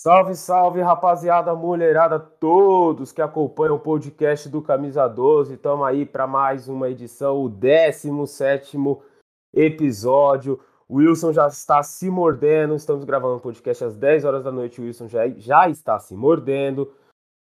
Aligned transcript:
Salve, 0.00 0.36
salve, 0.36 0.80
rapaziada, 0.80 1.56
mulherada, 1.56 2.20
todos 2.20 3.10
que 3.10 3.20
acompanham 3.20 3.74
o 3.74 3.80
podcast 3.80 4.48
do 4.48 4.62
Camisa 4.62 5.08
12. 5.08 5.54
Estamos 5.54 5.84
aí 5.84 6.06
para 6.06 6.24
mais 6.24 6.68
uma 6.68 6.88
edição, 6.88 7.42
o 7.42 7.48
17 7.48 8.78
episódio. 9.52 10.60
O 10.88 10.98
Wilson 10.98 11.32
já 11.32 11.48
está 11.48 11.82
se 11.82 12.08
mordendo. 12.08 12.76
Estamos 12.76 13.04
gravando 13.04 13.38
o 13.38 13.40
podcast 13.40 13.86
às 13.86 13.96
10 13.96 14.24
horas 14.24 14.44
da 14.44 14.52
noite. 14.52 14.80
O 14.80 14.84
Wilson 14.84 15.08
já, 15.08 15.28
já 15.30 15.68
está 15.68 15.98
se 15.98 16.14
mordendo. 16.14 16.94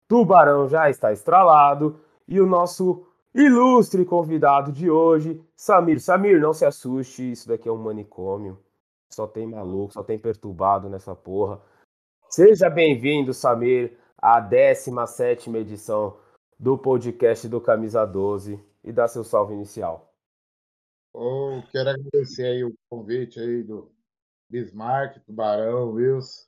Tubarão 0.09 0.67
já 0.67 0.89
está 0.89 1.13
estralado. 1.13 2.01
E 2.27 2.41
o 2.41 2.45
nosso 2.45 3.07
ilustre 3.33 4.03
convidado 4.03 4.73
de 4.73 4.91
hoje, 4.91 5.41
Samir. 5.55 6.01
Samir, 6.01 6.41
não 6.41 6.51
se 6.51 6.65
assuste, 6.65 7.31
isso 7.31 7.47
daqui 7.47 7.69
é 7.69 7.71
um 7.71 7.77
manicômio. 7.77 8.59
Só 9.09 9.25
tem 9.25 9.47
maluco, 9.47 9.93
só 9.93 10.03
tem 10.03 10.19
perturbado 10.19 10.89
nessa 10.89 11.15
porra. 11.15 11.61
Seja 12.33 12.69
bem-vindo, 12.69 13.33
Samir, 13.33 13.99
à 14.17 14.39
17 14.39 15.49
edição 15.57 16.17
do 16.57 16.77
podcast 16.77 17.45
do 17.49 17.59
Camisa 17.59 18.05
12 18.05 18.57
e 18.85 18.93
dá 18.93 19.05
seu 19.05 19.21
salve 19.21 19.53
inicial. 19.53 20.15
Oh, 21.13 21.61
quero 21.73 21.89
agradecer 21.89 22.45
aí 22.45 22.63
o 22.63 22.73
convite 22.89 23.37
aí 23.37 23.61
do 23.63 23.93
Bismarck, 24.49 25.19
Tubarão, 25.25 25.91
Wilson. 25.91 26.47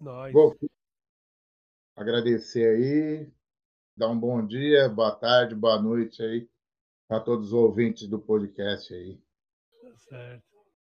Nós. 0.00 0.32
Vou 0.32 0.56
agradecer 1.96 2.64
aí, 2.64 3.28
dar 3.96 4.08
um 4.10 4.20
bom 4.20 4.46
dia, 4.46 4.88
boa 4.88 5.10
tarde, 5.10 5.56
boa 5.56 5.82
noite 5.82 6.22
aí 6.22 6.48
para 7.08 7.18
todos 7.18 7.48
os 7.48 7.52
ouvintes 7.52 8.06
do 8.06 8.20
podcast 8.20 8.94
aí. 8.94 9.20
Tá 9.82 9.96
certo. 9.96 10.55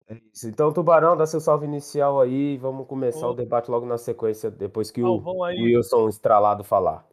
É 0.09 0.15
isso. 0.33 0.49
Então, 0.49 0.73
Tubarão, 0.73 1.17
dá 1.17 1.27
seu 1.27 1.41
salve 1.41 1.67
inicial 1.67 2.21
aí. 2.21 2.57
Vamos 2.59 2.87
começar 2.87 3.29
o 3.29 3.35
debate 3.35 3.71
logo 3.71 3.85
na 3.85 3.99
sequência, 3.99 4.51
depois 4.51 4.91
que 4.91 5.03
o 5.03 5.17
Salvão 5.17 5.43
aí. 5.43 5.57
Wilson 5.61 6.09
Estralado 6.09 6.63
falar. 6.63 7.07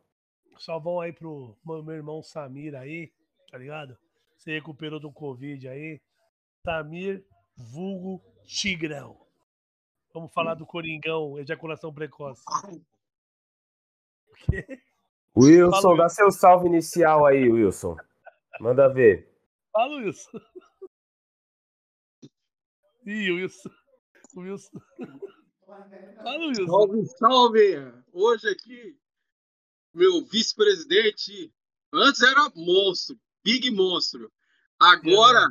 Salvão 0.60 1.02
aí 1.02 1.12
pro 1.12 1.58
meu 1.66 1.92
irmão 1.92 2.22
Samir 2.22 2.76
aí, 2.76 3.12
tá 3.52 3.58
ligado? 3.58 3.98
Você 4.38 4.52
recuperou 4.52 5.00
do 5.00 5.12
Covid 5.12 5.68
aí. 5.68 6.00
Samir, 6.64 7.26
vulgo 7.58 8.22
Tigrão. 8.46 9.18
Vamos 10.14 10.32
falar 10.32 10.54
do 10.54 10.66
Coringão, 10.66 11.40
ejaculação 11.40 11.92
precoce. 11.92 12.44
O 14.30 14.36
quê? 14.52 14.80
Wilson, 15.36 15.82
Fala, 15.82 15.98
dá 15.98 16.10
seu 16.10 16.32
salve 16.32 16.68
inicial 16.68 17.26
aí, 17.26 17.50
Wilson. 17.50 17.96
Manda 18.60 18.88
ver. 18.88 19.28
Fala, 19.72 19.98
Wilson. 19.98 20.40
Ih, 23.06 23.32
o 23.32 23.36
Wilson. 23.36 23.70
O 24.36 24.40
Wilson. 24.42 24.80
Fala, 25.66 26.48
Wilson. 26.48 26.66
Salve, 26.66 27.06
salve! 27.18 27.94
Hoje 28.12 28.50
aqui, 28.50 28.98
meu 29.94 30.24
vice-presidente, 30.26 31.52
antes 31.94 32.22
era 32.22 32.52
monstro, 32.56 33.20
big 33.44 33.70
monstro. 33.72 34.32
Agora 34.80 35.48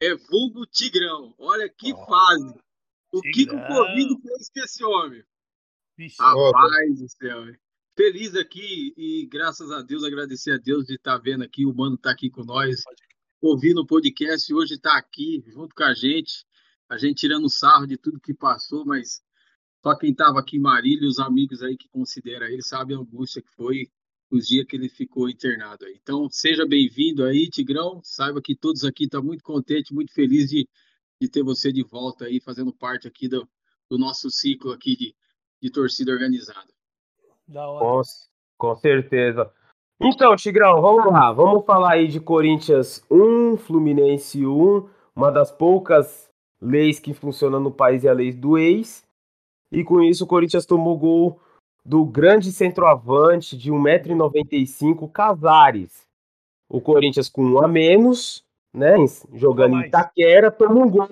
é 0.00 0.14
vulgo 0.14 0.66
Tigrão. 0.66 1.34
Olha 1.38 1.68
que 1.68 1.92
Ó. 1.92 2.06
fase. 2.06 2.54
O 3.12 3.20
que, 3.20 3.46
que 3.46 3.54
o. 3.54 3.66
Covid 3.66 4.20
fez 4.22 4.50
com 4.50 4.60
esse 4.60 4.84
homem? 4.84 5.24
Vixe, 5.96 6.16
Rapaz 6.20 6.98
do 7.00 7.08
céu. 7.08 7.48
hein? 7.48 7.56
Feliz 7.96 8.34
aqui 8.34 8.92
e 8.96 9.26
graças 9.30 9.70
a 9.70 9.80
Deus, 9.80 10.02
agradecer 10.02 10.50
a 10.52 10.58
Deus 10.58 10.84
de 10.86 10.94
estar 10.96 11.16
vendo 11.18 11.44
aqui. 11.44 11.64
O 11.64 11.72
mano 11.72 11.96
tá 11.96 12.10
aqui 12.10 12.28
com 12.28 12.42
nós, 12.42 12.82
ouvindo 13.40 13.82
o 13.82 13.86
podcast. 13.86 14.52
Hoje 14.52 14.76
tá 14.78 14.96
aqui 14.98 15.44
junto 15.46 15.72
com 15.74 15.84
a 15.84 15.94
gente. 15.94 16.44
A 16.88 16.98
gente 16.98 17.18
tirando 17.18 17.48
sarro 17.48 17.86
de 17.86 17.96
tudo 17.96 18.20
que 18.20 18.34
passou, 18.34 18.84
mas 18.84 19.22
só 19.82 19.96
quem 19.96 20.14
tava 20.14 20.40
aqui 20.40 20.56
em 20.56 20.60
Marília, 20.60 21.04
e 21.04 21.08
os 21.08 21.18
amigos 21.18 21.62
aí 21.62 21.76
que 21.76 21.88
considera 21.88 22.50
ele, 22.50 22.62
sabe 22.62 22.94
a 22.94 22.98
angústia 22.98 23.42
que 23.42 23.50
foi 23.50 23.88
os 24.30 24.48
dias 24.48 24.66
que 24.66 24.76
ele 24.76 24.88
ficou 24.88 25.28
internado 25.28 25.84
aí. 25.84 25.98
Então, 26.02 26.28
seja 26.30 26.66
bem-vindo 26.66 27.24
aí, 27.24 27.48
Tigrão. 27.48 28.00
Saiba 28.02 28.40
que 28.42 28.56
todos 28.56 28.84
aqui 28.84 29.04
estão 29.04 29.22
muito 29.22 29.44
contentes, 29.44 29.92
muito 29.92 30.12
felizes 30.12 30.50
de, 30.50 30.68
de 31.20 31.28
ter 31.28 31.42
você 31.42 31.72
de 31.72 31.82
volta 31.82 32.24
aí, 32.24 32.40
fazendo 32.40 32.72
parte 32.72 33.06
aqui 33.06 33.28
do, 33.28 33.46
do 33.88 33.98
nosso 33.98 34.30
ciclo 34.30 34.72
aqui 34.72 34.96
de, 34.96 35.14
de 35.62 35.70
torcida 35.70 36.12
organizada. 36.12 36.72
da 37.46 37.68
hora. 37.68 37.84
Com, 37.84 38.02
com 38.58 38.76
certeza. 38.76 39.52
Então, 40.00 40.34
Tigrão, 40.34 40.80
vamos 40.80 41.06
lá. 41.06 41.32
Vamos 41.32 41.64
falar 41.64 41.92
aí 41.92 42.08
de 42.08 42.20
Corinthians 42.20 43.04
1, 43.10 43.56
Fluminense 43.58 44.44
1. 44.44 44.88
Uma 45.14 45.30
das 45.30 45.52
poucas 45.52 46.28
leis 46.64 46.98
que 46.98 47.12
funcionam 47.12 47.60
no 47.60 47.70
país 47.70 48.04
é 48.04 48.08
a 48.08 48.14
lei 48.14 48.32
do 48.32 48.56
ex. 48.56 49.04
E 49.70 49.84
com 49.84 50.00
isso, 50.00 50.24
o 50.24 50.26
Corinthians 50.26 50.64
tomou 50.64 50.96
gol 50.96 51.40
do 51.84 52.04
grande 52.04 52.50
centroavante 52.50 53.56
de 53.56 53.70
1,95m, 53.70 55.10
Casares. 55.12 56.06
O 56.68 56.80
Corinthians 56.80 57.28
com 57.28 57.44
um 57.44 57.62
a 57.62 57.68
menos, 57.68 58.42
né? 58.72 58.96
Jogando 59.34 59.76
em. 59.76 59.86
Itaquera, 59.86 60.50
tomou 60.50 60.84
um 60.84 60.90
gol 60.90 61.08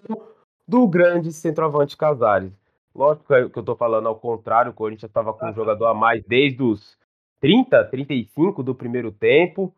do 0.66 0.88
grande 0.88 1.32
centroavante 1.32 1.96
Casares. 1.96 2.52
Lógico 2.94 3.50
que 3.50 3.58
eu 3.58 3.62
tô 3.62 3.74
falando 3.74 4.08
ao 4.08 4.16
contrário, 4.16 4.70
o 4.70 4.74
Corinthians 4.74 5.10
estava 5.10 5.32
com 5.32 5.48
um 5.48 5.54
jogador 5.54 5.86
a 5.86 5.94
mais 5.94 6.22
desde 6.24 6.62
os 6.62 6.96
30, 7.40 7.84
35 7.84 8.62
do 8.62 8.74
primeiro 8.74 9.10
tempo, 9.10 9.74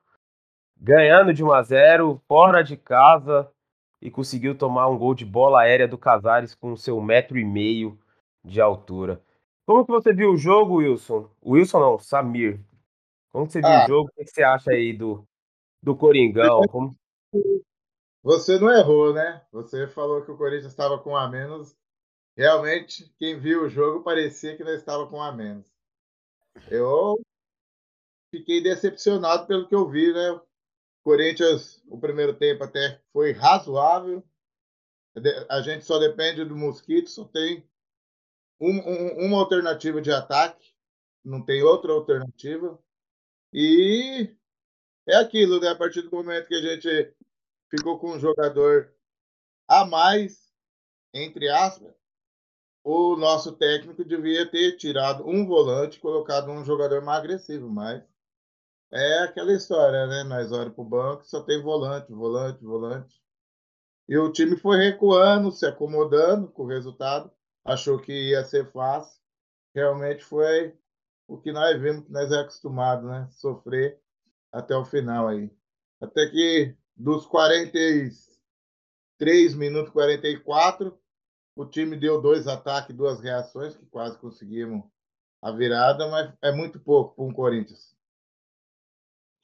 ganhando 0.77 1.33
de 1.33 1.43
1 1.43 1.53
a 1.53 1.63
0 1.63 2.21
fora 2.29 2.63
de 2.63 2.77
casa 2.77 3.49
e 4.01 4.11
conseguiu 4.11 4.57
tomar 4.57 4.89
um 4.89 4.99
gol 4.99 5.15
de 5.15 5.25
bola 5.25 5.63
aérea 5.63 5.89
do 5.89 5.97
Casares 5.99 6.55
com 6.55 6.77
seu 6.77 7.01
metro 7.01 7.39
e 7.39 7.45
meio 7.45 7.99
de 8.45 8.61
altura. 8.61 9.23
Como 9.67 9.85
que 9.85 9.91
você 9.91 10.13
viu 10.13 10.33
o 10.33 10.37
jogo, 10.37 10.77
Wilson? 10.77 11.31
Wilson 11.45 11.81
não, 11.81 11.99
Samir. 11.99 12.61
Como 13.33 13.47
que 13.47 13.53
você 13.53 13.61
viu 13.61 13.71
Ah. 13.71 13.85
o 13.85 13.89
jogo? 13.89 14.09
O 14.11 14.13
que 14.15 14.25
que 14.25 14.31
você 14.31 14.43
acha 14.43 14.71
aí 14.71 14.93
do, 14.93 15.27
do 15.83 15.97
Coringão? 15.97 16.61
Como- 16.69 16.95
Você 18.23 18.59
não 18.59 18.71
errou, 18.71 19.13
né? 19.13 19.43
Você 19.53 19.87
falou 19.89 20.23
que 20.23 20.31
o 20.31 20.37
Corinthians 20.37 20.73
estava 20.73 20.99
com 20.99 21.11
um 21.11 21.17
a 21.17 21.29
menos. 21.29 21.77
Realmente, 22.37 23.13
quem 23.19 23.39
viu 23.39 23.63
o 23.65 23.69
jogo 23.69 24.03
parecia 24.03 24.57
que 24.57 24.65
não 24.65 24.73
estava 24.73 25.07
com 25.07 25.17
um 25.19 25.23
a 25.23 25.31
menos. 25.33 25.73
Eu 26.71 27.21
fiquei 28.35 28.63
decepcionado 28.63 29.47
pelo 29.47 29.67
que 29.69 29.75
eu 29.75 29.89
vi, 29.89 30.13
né? 30.13 30.41
Corinthians, 31.05 31.83
o 31.87 31.99
primeiro 32.01 32.35
tempo 32.35 32.65
até 32.65 33.01
foi 33.13 33.33
razoável. 33.33 34.25
A 35.51 35.61
gente 35.61 35.85
só 35.85 35.99
depende 35.99 36.45
do 36.45 36.57
Mosquito, 36.57 37.11
só 37.11 37.25
tem 37.25 37.69
um- 38.59 38.81
um- 38.81 39.27
uma 39.27 39.39
alternativa 39.39 40.01
de 40.01 40.11
ataque, 40.11 40.75
não 41.23 41.45
tem 41.45 41.63
outra 41.63 41.93
alternativa. 41.93 42.83
E 43.53 44.35
é 45.07 45.17
aquilo, 45.17 45.61
né? 45.61 45.69
A 45.69 45.77
partir 45.77 46.03
do 46.03 46.11
momento 46.11 46.49
que 46.49 46.55
a 46.55 46.63
gente 46.63 47.15
ficou 47.71 47.99
com 47.99 48.13
um 48.13 48.19
jogador 48.19 48.93
a 49.69 49.85
mais, 49.85 50.53
entre 51.13 51.49
aspas, 51.49 51.95
o 52.83 53.17
nosso 53.17 53.53
técnico 53.53 54.05
devia 54.05 54.51
ter 54.51 54.77
tirado 54.77 55.27
um 55.29 55.47
volante 55.47 56.01
colocado 56.01 56.51
um 56.51 56.65
jogador 56.65 57.03
mais 57.03 57.21
agressivo, 57.21 57.69
mas 57.69 58.03
é 58.95 59.25
aquela 59.25 59.53
história, 59.53 60.07
né? 60.07 60.23
Nós 60.23 60.53
olhamos 60.53 60.75
para 60.75 60.83
o 60.83 60.89
banco, 60.89 61.27
só 61.27 61.43
tem 61.43 61.61
volante, 61.61 62.13
volante, 62.13 62.65
volante. 62.65 63.21
E 64.09 64.17
o 64.17 64.31
time 64.31 64.57
foi 64.57 64.77
recuando, 64.77 65.51
se 65.51 65.67
acomodando 65.67 66.47
com 66.49 66.63
o 66.63 66.69
resultado, 66.69 67.29
achou 67.65 68.01
que 68.01 68.31
ia 68.31 68.45
ser 68.45 68.71
fácil. 68.71 69.21
Realmente 69.75 70.25
foi 70.25 70.79
o 71.27 71.39
que 71.39 71.51
nós 71.51 71.81
vimos, 71.81 72.05
que 72.05 72.13
nós 72.13 72.31
é 72.31 72.41
acostumado, 72.41 73.09
né? 73.09 73.27
Sofrer 73.33 74.01
até 74.53 74.77
o 74.77 74.85
final 74.85 75.27
aí. 75.27 75.51
Até 76.01 76.29
que 76.29 76.77
dos 76.97 77.27
43 77.27 79.57
minutos 79.57 79.93
44, 79.93 80.97
o 81.57 81.67
time 81.67 81.97
deu 81.97 82.21
dois 82.21 82.47
ataques, 82.47 82.95
duas 82.95 83.21
reações, 83.21 83.77
que 83.77 83.87
quase 83.87 84.17
conseguimos 84.19 84.85
a 85.43 85.51
virada, 85.51 86.09
mas 86.09 86.33
é 86.41 86.53
muito 86.53 86.79
pouco 86.79 87.17
para 87.17 87.25
um 87.25 87.33
Corinthians. 87.33 87.94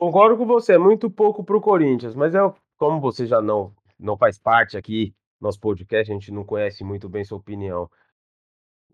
Concordo 0.00 0.38
com 0.38 0.47
você, 0.47 0.76
é 0.76 0.79
muito 0.79 1.11
pouco 1.11 1.44
pro 1.44 1.61
Corinthians, 1.61 2.14
mas 2.14 2.35
é 2.35 2.38
como 2.79 2.99
você 3.02 3.26
já 3.26 3.43
não 3.43 3.70
não 3.99 4.17
faz 4.17 4.38
parte 4.38 4.79
aqui 4.79 5.14
nosso 5.38 5.61
podcast, 5.61 6.11
a 6.11 6.14
gente 6.14 6.32
não 6.32 6.43
conhece 6.43 6.82
muito 6.82 7.06
bem 7.06 7.23
sua 7.23 7.37
opinião. 7.37 7.87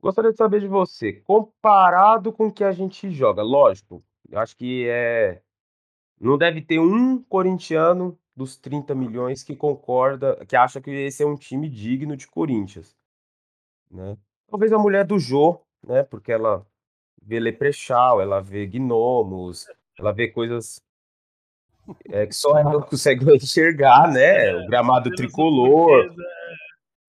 Gostaria 0.02 0.32
de 0.32 0.36
saber 0.36 0.58
de 0.58 0.66
você, 0.66 1.12
comparado 1.12 2.32
com 2.32 2.48
o 2.48 2.52
que 2.52 2.64
a 2.64 2.72
gente 2.72 3.08
joga, 3.12 3.40
lógico, 3.40 4.02
eu 4.28 4.40
acho 4.40 4.56
que 4.56 4.88
é 4.88 5.40
não 6.20 6.36
deve 6.36 6.60
ter 6.60 6.80
um 6.80 7.22
corintiano 7.22 8.18
dos 8.34 8.56
30 8.56 8.92
milhões 8.92 9.44
que 9.44 9.54
concorda, 9.54 10.44
que 10.44 10.56
acha 10.56 10.80
que 10.80 10.90
esse 10.90 11.22
é 11.22 11.26
um 11.26 11.36
time 11.36 11.68
digno 11.68 12.16
de 12.16 12.26
Corinthians, 12.26 12.96
né? 13.88 14.18
Talvez 14.48 14.72
a 14.72 14.78
mulher 14.78 15.06
do 15.06 15.20
Jô, 15.20 15.60
né? 15.86 16.02
Porque 16.02 16.32
ela 16.32 16.66
vê 17.22 17.38
Leprechal, 17.38 18.20
ela 18.20 18.40
vê 18.40 18.66
gnomos, 18.66 19.68
ela 19.96 20.12
vê 20.12 20.26
coisas 20.26 20.84
é, 22.10 22.26
que 22.26 22.34
só 22.34 22.58
ela 22.58 22.82
consegue 22.82 23.24
enxergar, 23.36 24.10
né? 24.10 24.54
O 24.54 24.66
gramado 24.66 25.10
tricolor, 25.10 26.04
surpresa, 26.04 26.22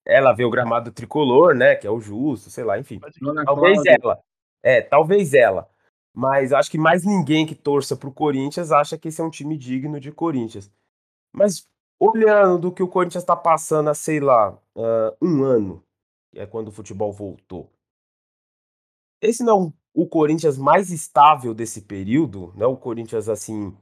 ela 0.05 0.33
vê 0.33 0.45
o 0.45 0.49
gramado 0.49 0.91
tricolor, 0.91 1.53
né? 1.53 1.75
Que 1.75 1.85
é 1.85 1.91
o 1.91 1.99
justo, 1.99 2.49
sei 2.49 2.63
lá, 2.63 2.79
enfim. 2.79 2.99
Talvez 3.45 3.81
ela. 3.85 4.19
É, 4.63 4.81
talvez 4.81 5.33
ela. 5.33 5.69
Mas 6.13 6.51
acho 6.51 6.71
que 6.71 6.77
mais 6.77 7.05
ninguém 7.05 7.45
que 7.45 7.53
torça 7.53 7.95
pro 7.95 8.11
Corinthians 8.11 8.71
acha 8.71 8.97
que 8.97 9.09
esse 9.09 9.21
é 9.21 9.23
um 9.23 9.29
time 9.29 9.57
digno 9.57 9.99
de 9.99 10.11
Corinthians. 10.11 10.71
Mas 11.31 11.67
olhando 11.99 12.57
do 12.59 12.71
que 12.71 12.81
o 12.81 12.87
Corinthians 12.87 13.23
está 13.23 13.35
passando 13.35 13.89
há, 13.89 13.93
sei 13.93 14.19
lá, 14.19 14.51
uh, 14.75 15.15
um 15.21 15.43
ano, 15.43 15.83
que 16.31 16.39
é 16.39 16.45
quando 16.45 16.69
o 16.69 16.71
futebol 16.71 17.11
voltou. 17.11 17.69
Esse 19.21 19.43
não 19.43 19.67
é 19.67 19.73
o 19.93 20.07
Corinthians 20.07 20.57
mais 20.57 20.91
estável 20.91 21.53
desse 21.53 21.81
período, 21.81 22.53
não 22.55 22.65
é 22.65 22.69
o 22.69 22.77
Corinthians 22.77 23.27
assim 23.27 23.75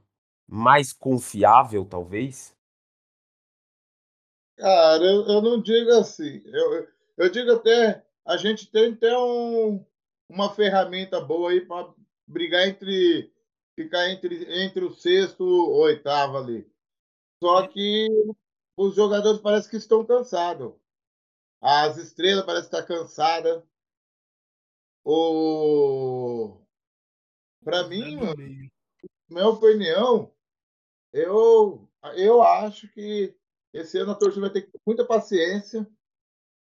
mais 0.47 0.93
confiável, 0.93 1.85
talvez? 1.85 2.55
Cara, 4.57 5.03
eu, 5.03 5.27
eu 5.27 5.41
não 5.41 5.61
digo 5.61 5.91
assim. 5.91 6.41
Eu, 6.45 6.87
eu 7.17 7.29
digo 7.29 7.51
até, 7.51 8.05
a 8.25 8.37
gente 8.37 8.69
tem 8.71 8.93
até 8.93 9.17
um, 9.17 9.85
uma 10.29 10.53
ferramenta 10.53 11.19
boa 11.19 11.51
aí 11.51 11.61
para 11.61 11.93
brigar 12.27 12.67
entre, 12.67 13.31
ficar 13.75 14.09
entre, 14.09 14.63
entre 14.63 14.85
o 14.85 14.93
sexto 14.93 15.43
e 15.43 15.49
o 15.49 15.69
oitavo 15.81 16.37
ali. 16.37 16.69
Só 17.43 17.67
que 17.67 18.07
os 18.77 18.95
jogadores 18.95 19.41
parecem 19.41 19.69
que 19.69 19.77
estão 19.77 20.05
cansados. 20.05 20.73
As 21.61 21.97
estrelas 21.97 22.45
parecem 22.45 22.65
estar 22.65 22.83
cansadas. 22.83 23.63
O... 25.03 26.59
Para 27.63 27.87
mim, 27.87 28.19
minha 29.29 29.47
opinião, 29.47 30.34
eu, 31.15 31.89
eu 32.15 32.41
acho 32.43 32.87
que 32.89 33.33
esse 33.73 33.97
ano 33.97 34.11
a 34.11 34.15
torcida 34.15 34.49
vai 34.49 34.49
ter 34.49 34.69
muita 34.85 35.05
paciência. 35.05 35.87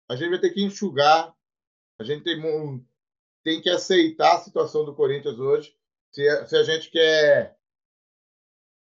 A 0.07 0.15
gente 0.15 0.29
vai 0.29 0.39
ter 0.39 0.51
que 0.51 0.63
enxugar. 0.63 1.35
A 1.99 2.03
gente 2.03 2.23
tem, 2.23 2.87
tem 3.43 3.61
que 3.61 3.69
aceitar 3.69 4.35
a 4.35 4.39
situação 4.39 4.85
do 4.85 4.95
Corinthians 4.95 5.39
hoje. 5.39 5.75
Se, 6.11 6.45
se 6.47 6.55
a 6.55 6.63
gente 6.63 6.91
quer 6.91 7.57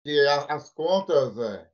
que 0.03 0.19
as 0.49 0.71
contas 0.71 1.37
é, 1.37 1.69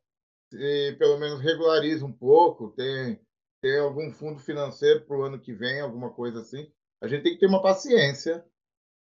se, 0.50 0.96
pelo 0.98 1.20
menos 1.20 1.40
regularize 1.40 2.04
um 2.04 2.12
pouco, 2.12 2.72
tem, 2.72 3.20
tem 3.62 3.80
algum 3.80 4.12
fundo 4.12 4.40
financeiro 4.40 5.06
para 5.06 5.18
o 5.18 5.24
ano 5.24 5.40
que 5.40 5.54
vem, 5.54 5.82
alguma 5.82 6.12
coisa 6.12 6.42
assim, 6.42 6.72
a 7.00 7.08
gente 7.08 7.24
tem 7.24 7.34
que 7.34 7.40
ter 7.40 7.48
uma 7.48 7.62
paciência 7.62 8.44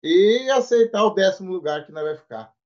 e 0.02 0.48
aceitar 0.50 1.04
o 1.04 1.14
décimo 1.14 1.52
lugar 1.52 1.84
que 1.84 1.92
nós 1.92 2.04
vai 2.04 2.16
ficar. 2.16 2.57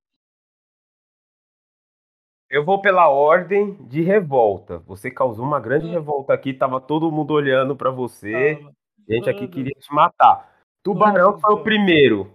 Eu 2.52 2.62
vou 2.62 2.82
pela 2.82 3.08
ordem 3.08 3.72
de 3.88 4.02
revolta. 4.02 4.76
Você 4.80 5.10
causou 5.10 5.42
uma 5.42 5.58
grande 5.58 5.86
ah. 5.88 5.92
revolta 5.92 6.34
aqui, 6.34 6.52
tava 6.52 6.78
todo 6.82 7.10
mundo 7.10 7.32
olhando 7.32 7.74
para 7.74 7.90
você. 7.90 8.62
Gente 9.08 9.30
aqui 9.30 9.48
queria 9.48 9.72
te 9.72 9.90
matar. 9.90 10.52
Tubarão 10.82 11.40
foi 11.40 11.54
o 11.54 11.62
primeiro. 11.62 12.30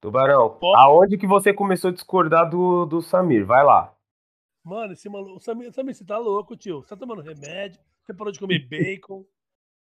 Tubarão, 0.00 0.58
aonde 0.74 1.16
que 1.16 1.26
você 1.26 1.54
começou 1.54 1.90
a 1.90 1.92
discordar 1.92 2.50
do, 2.50 2.84
do 2.84 3.00
Samir? 3.00 3.46
Vai 3.46 3.64
lá. 3.64 3.94
Mano, 4.64 4.92
esse 4.92 5.08
maluco. 5.08 5.38
Samir, 5.38 5.72
Samir, 5.72 5.94
você 5.94 6.04
tá 6.04 6.18
louco, 6.18 6.56
tio? 6.56 6.82
Você 6.82 6.88
tá 6.88 6.96
tomando 6.96 7.22
remédio? 7.22 7.80
Você 8.02 8.12
parou 8.12 8.32
de 8.32 8.40
comer 8.40 8.58
bacon? 8.68 9.24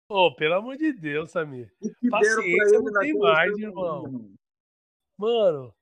Ô, 0.10 0.28
oh, 0.28 0.36
pelo 0.36 0.56
amor 0.56 0.75
de 0.75 0.92
Deus, 0.92 1.31
Samir. 1.31 1.72
Paciência 2.12 2.81
não 2.81 2.92
tem 3.00 3.18
mais, 3.18 3.58
irmão. 3.58 4.04
Mano, 5.18 5.74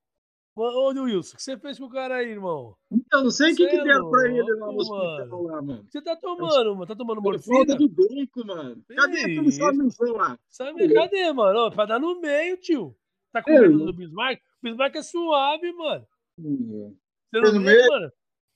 Ô, 0.53 0.89
Wilson, 0.89 1.33
o 1.33 1.38
que 1.38 1.44
você 1.44 1.57
fez 1.57 1.80
com 1.80 1.86
o 1.86 1.89
cara 1.89 2.18
aí, 2.18 2.30
irmão? 2.30 2.75
Então, 2.92 3.24
não 3.24 3.31
sei 3.31 3.53
o 3.53 3.56
que, 3.56 3.68
que 3.68 3.75
é 3.75 3.83
deram 3.83 4.09
pra 4.12 4.27
ele 4.27 4.53
lá 4.56 4.68
no 4.68 4.77
hospital 4.77 5.44
lá, 5.44 5.62
mano. 5.62 5.86
Você 5.89 6.01
tá 6.01 6.15
tomando, 6.18 6.75
mano? 6.75 6.86
Tá 6.86 6.95
tomando 6.95 7.21
morfina? 7.21 7.56
Falta 7.56 7.77
de 7.77 8.45
mano. 8.45 8.83
Cadê 8.89 9.19
aquele 9.19 10.12
lá? 10.12 10.39
Sabe, 10.50 10.94
cadê, 10.94 11.31
mano? 11.31 11.68
Ô, 11.68 11.71
pra 11.71 11.86
dar 11.86 12.00
no 12.00 12.19
meio, 12.19 12.57
tio. 12.57 12.95
Tá 13.31 13.42
com 13.42 13.51
medo 13.51 13.86
do 13.86 13.94
Bismarck? 13.94 14.42
O 14.42 14.63
Bismarck 14.63 14.95
é 14.95 15.03
suave, 15.03 15.71
mano. 15.71 16.06
Você 16.38 17.39
não 17.39 17.63
vê, 17.63 17.88
mano? 17.88 18.12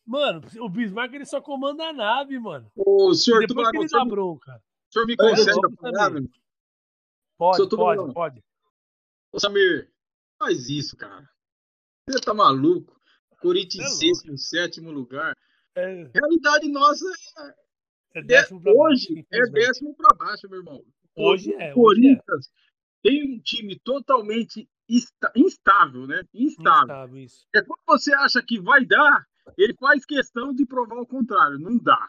Mano, 0.06 0.42
o 0.60 0.70
Bismarck 0.70 1.14
ele 1.14 1.26
só 1.26 1.40
comanda 1.40 1.86
a 1.86 1.94
nave, 1.94 2.38
mano. 2.40 2.70
O 2.76 3.14
senhor 3.14 3.42
e 3.42 3.48
depois 3.48 3.72
que 3.72 3.78
ele 3.78 3.88
dá 3.88 4.04
bronca. 4.04 4.62
O 4.90 4.94
senhor 4.94 5.06
me 5.08 5.16
consegue 5.16 5.76
falar, 5.78 6.10
mano? 6.12 6.30
Pode, 7.38 7.70
pode, 7.70 8.14
pode. 8.14 8.44
Ô, 9.32 9.40
Samir, 9.40 9.92
faz 10.38 10.70
isso, 10.70 10.96
cara. 10.98 11.28
Você 12.08 12.20
tá 12.22 12.36
maluco? 12.36 12.96
Corinthians 13.42 14.00
é 14.02 14.32
em 14.32 14.38
sétimo 14.38 14.92
lugar. 14.92 15.36
É... 15.76 16.10
Realidade 16.14 16.70
nossa 16.70 17.06
é, 17.40 18.20
é 18.20 18.24
décimo 18.24 18.62
pra 18.62 18.72
hoje 18.72 19.16
baixo, 19.16 19.28
é 19.32 19.52
décimo 19.52 19.96
para 19.96 20.16
baixo, 20.16 20.48
meu 20.48 20.60
irmão. 20.60 20.86
Hoje 21.18 21.52
é. 21.56 21.72
O 21.72 21.76
Corinthians 21.76 22.48
é. 22.48 23.10
tem 23.10 23.36
um 23.36 23.40
time 23.40 23.80
totalmente 23.80 24.70
instável, 25.36 26.06
né? 26.06 26.22
Instável. 26.32 26.84
instável 26.84 27.18
isso. 27.18 27.48
É 27.56 27.62
quando 27.64 27.82
você 27.88 28.14
acha 28.14 28.42
que 28.44 28.62
vai 28.62 28.86
dar, 28.86 29.26
ele 29.58 29.74
faz 29.74 30.06
questão 30.06 30.54
de 30.54 30.64
provar 30.64 31.02
o 31.02 31.08
contrário. 31.08 31.58
Não 31.58 31.76
dá. 31.76 32.08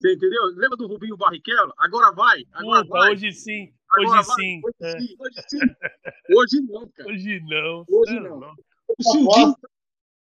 Você 0.00 0.14
entendeu? 0.14 0.44
Lembra 0.54 0.76
do 0.76 0.86
Rubinho 0.86 1.16
Barrichello? 1.16 1.74
Agora 1.78 2.12
vai. 2.12 2.44
Agora 2.52 2.84
Puta, 2.84 2.98
vai. 2.98 3.12
Hoje 3.12 3.32
sim. 3.32 3.74
Hoje 3.98 4.06
agora 4.06 4.22
sim. 4.22 4.60
Hoje, 4.64 4.76
é. 4.80 5.00
sim. 5.00 5.16
hoje 5.18 5.44
sim. 5.48 5.58
Hoje 6.32 6.60
não, 6.62 6.88
cara. 6.90 7.10
Hoje 7.10 7.40
não. 7.40 7.84
Hoje 7.88 8.20
não. 8.20 8.40
não. 8.40 8.54
O 8.98 9.02
Silvinho, 9.02 9.56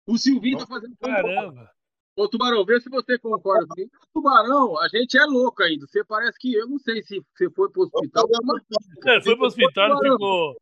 o 0.07 0.19
Silvinho 0.19 0.59
tá 0.59 0.67
fazendo. 0.67 0.97
Caramba! 0.97 1.71
Ô, 2.15 2.29
Tubarão, 2.29 2.65
vê 2.65 2.79
se 2.79 2.91
você 2.91 3.19
concorda 3.19 3.67
comigo. 3.67 3.91
Tubarão, 4.13 4.79
a 4.79 4.89
gente 4.89 5.17
é 5.17 5.25
louco 5.25 5.63
ainda. 5.63 5.87
Você 5.87 6.05
parece 6.05 6.39
que 6.39 6.53
eu 6.53 6.69
não 6.69 6.79
sei 6.79 7.03
se 7.03 7.21
você 7.35 7.51
foi 7.51 7.71
pro 7.71 7.83
hospital. 7.83 8.29
É, 9.07 9.21
foi 9.23 9.35
pro 9.35 9.47
hospital 9.47 9.99
e 10.05 10.11
ficou. 10.11 10.57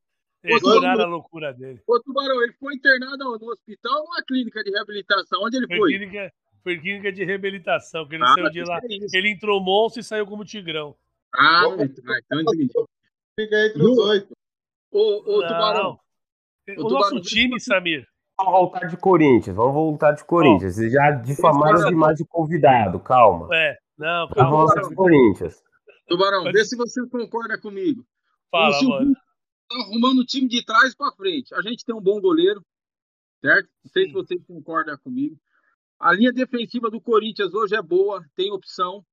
Curaram 0.61 1.05
a 1.05 1.07
loucura 1.07 1.53
dele. 1.53 1.83
Ô, 1.87 2.01
Tubarão, 2.01 2.43
ele 2.43 2.53
foi 2.55 2.75
internado 2.75 3.39
no 3.39 3.51
hospital 3.51 3.99
ou 3.99 4.05
numa 4.05 4.23
clínica 4.23 4.63
de 4.63 4.71
reabilitação? 4.71 5.43
Onde 5.43 5.57
ele 5.57 5.67
foi? 5.67 5.79
Foi 5.79 5.89
clínica, 5.89 6.33
foi 6.63 6.79
clínica 6.79 7.13
de 7.13 7.25
reabilitação, 7.25 8.09
que 8.09 8.15
ele 8.15 8.25
ah, 8.25 8.35
saiu 8.35 8.51
de 8.51 8.65
lá. 8.65 8.79
É 8.79 9.19
ele 9.19 9.29
entrou 9.29 9.61
monstro 9.61 10.01
e 10.01 10.05
saiu 10.05 10.27
como 10.27 10.45
tigrão. 10.45 10.97
Ah, 11.35 11.65
então 11.79 12.41
entendi. 12.41 12.71
Fica 13.39 13.67
entre 13.67 13.83
os 13.83 13.99
oito. 13.99 14.33
Ô, 14.93 15.37
ô 15.37 15.43
Tubarão, 15.43 16.01
o, 16.77 16.87
o 16.87 16.91
nosso 16.91 17.21
time, 17.21 17.61
Samir. 17.61 18.07
Vamos 18.37 18.53
voltar 18.53 18.87
de 18.87 18.97
Corinthians, 18.97 19.57
vamos 19.57 19.75
voltar 19.75 20.13
de 20.13 20.25
Corinthians. 20.25 20.75
Vocês 20.75 20.93
já 20.93 21.11
difamaram 21.11 21.89
demais 21.89 22.17
de 22.17 22.25
convidado, 22.27 22.99
calma. 23.01 23.49
É, 23.53 23.77
não, 23.99 24.29
calma. 24.29 24.51
Vamos 24.51 24.75
voltar 24.75 24.89
de 24.89 24.95
Corinthians. 24.95 25.63
Tubarão, 26.09 26.45
Mas... 26.45 26.53
vê 26.53 26.65
se 26.65 26.77
você 26.77 27.07
concorda 27.09 27.61
comigo. 27.61 28.05
Fala, 28.51 28.79
o 28.81 28.89
mano. 28.89 29.15
Tá 29.69 29.77
arrumando 29.77 30.21
o 30.21 30.25
time 30.25 30.49
de 30.49 30.65
trás 30.65 30.95
para 30.97 31.13
frente. 31.13 31.55
A 31.55 31.63
gente 31.63 31.85
tem 31.85 31.95
um 31.95 32.01
bom 32.01 32.21
goleiro, 32.21 32.61
certo? 33.41 33.69
Não 33.85 33.91
sei 33.93 34.05
Sim. 34.05 34.09
se 34.09 34.15
vocês 34.15 34.45
concordam 34.47 34.97
comigo. 34.99 35.37
A 36.01 36.13
linha 36.13 36.33
defensiva 36.33 36.91
do 36.91 37.01
Corinthians 37.01 37.55
hoje 37.55 37.77
é 37.77 37.83
boa, 37.83 38.25
tem 38.35 38.51
opção. 38.51 39.05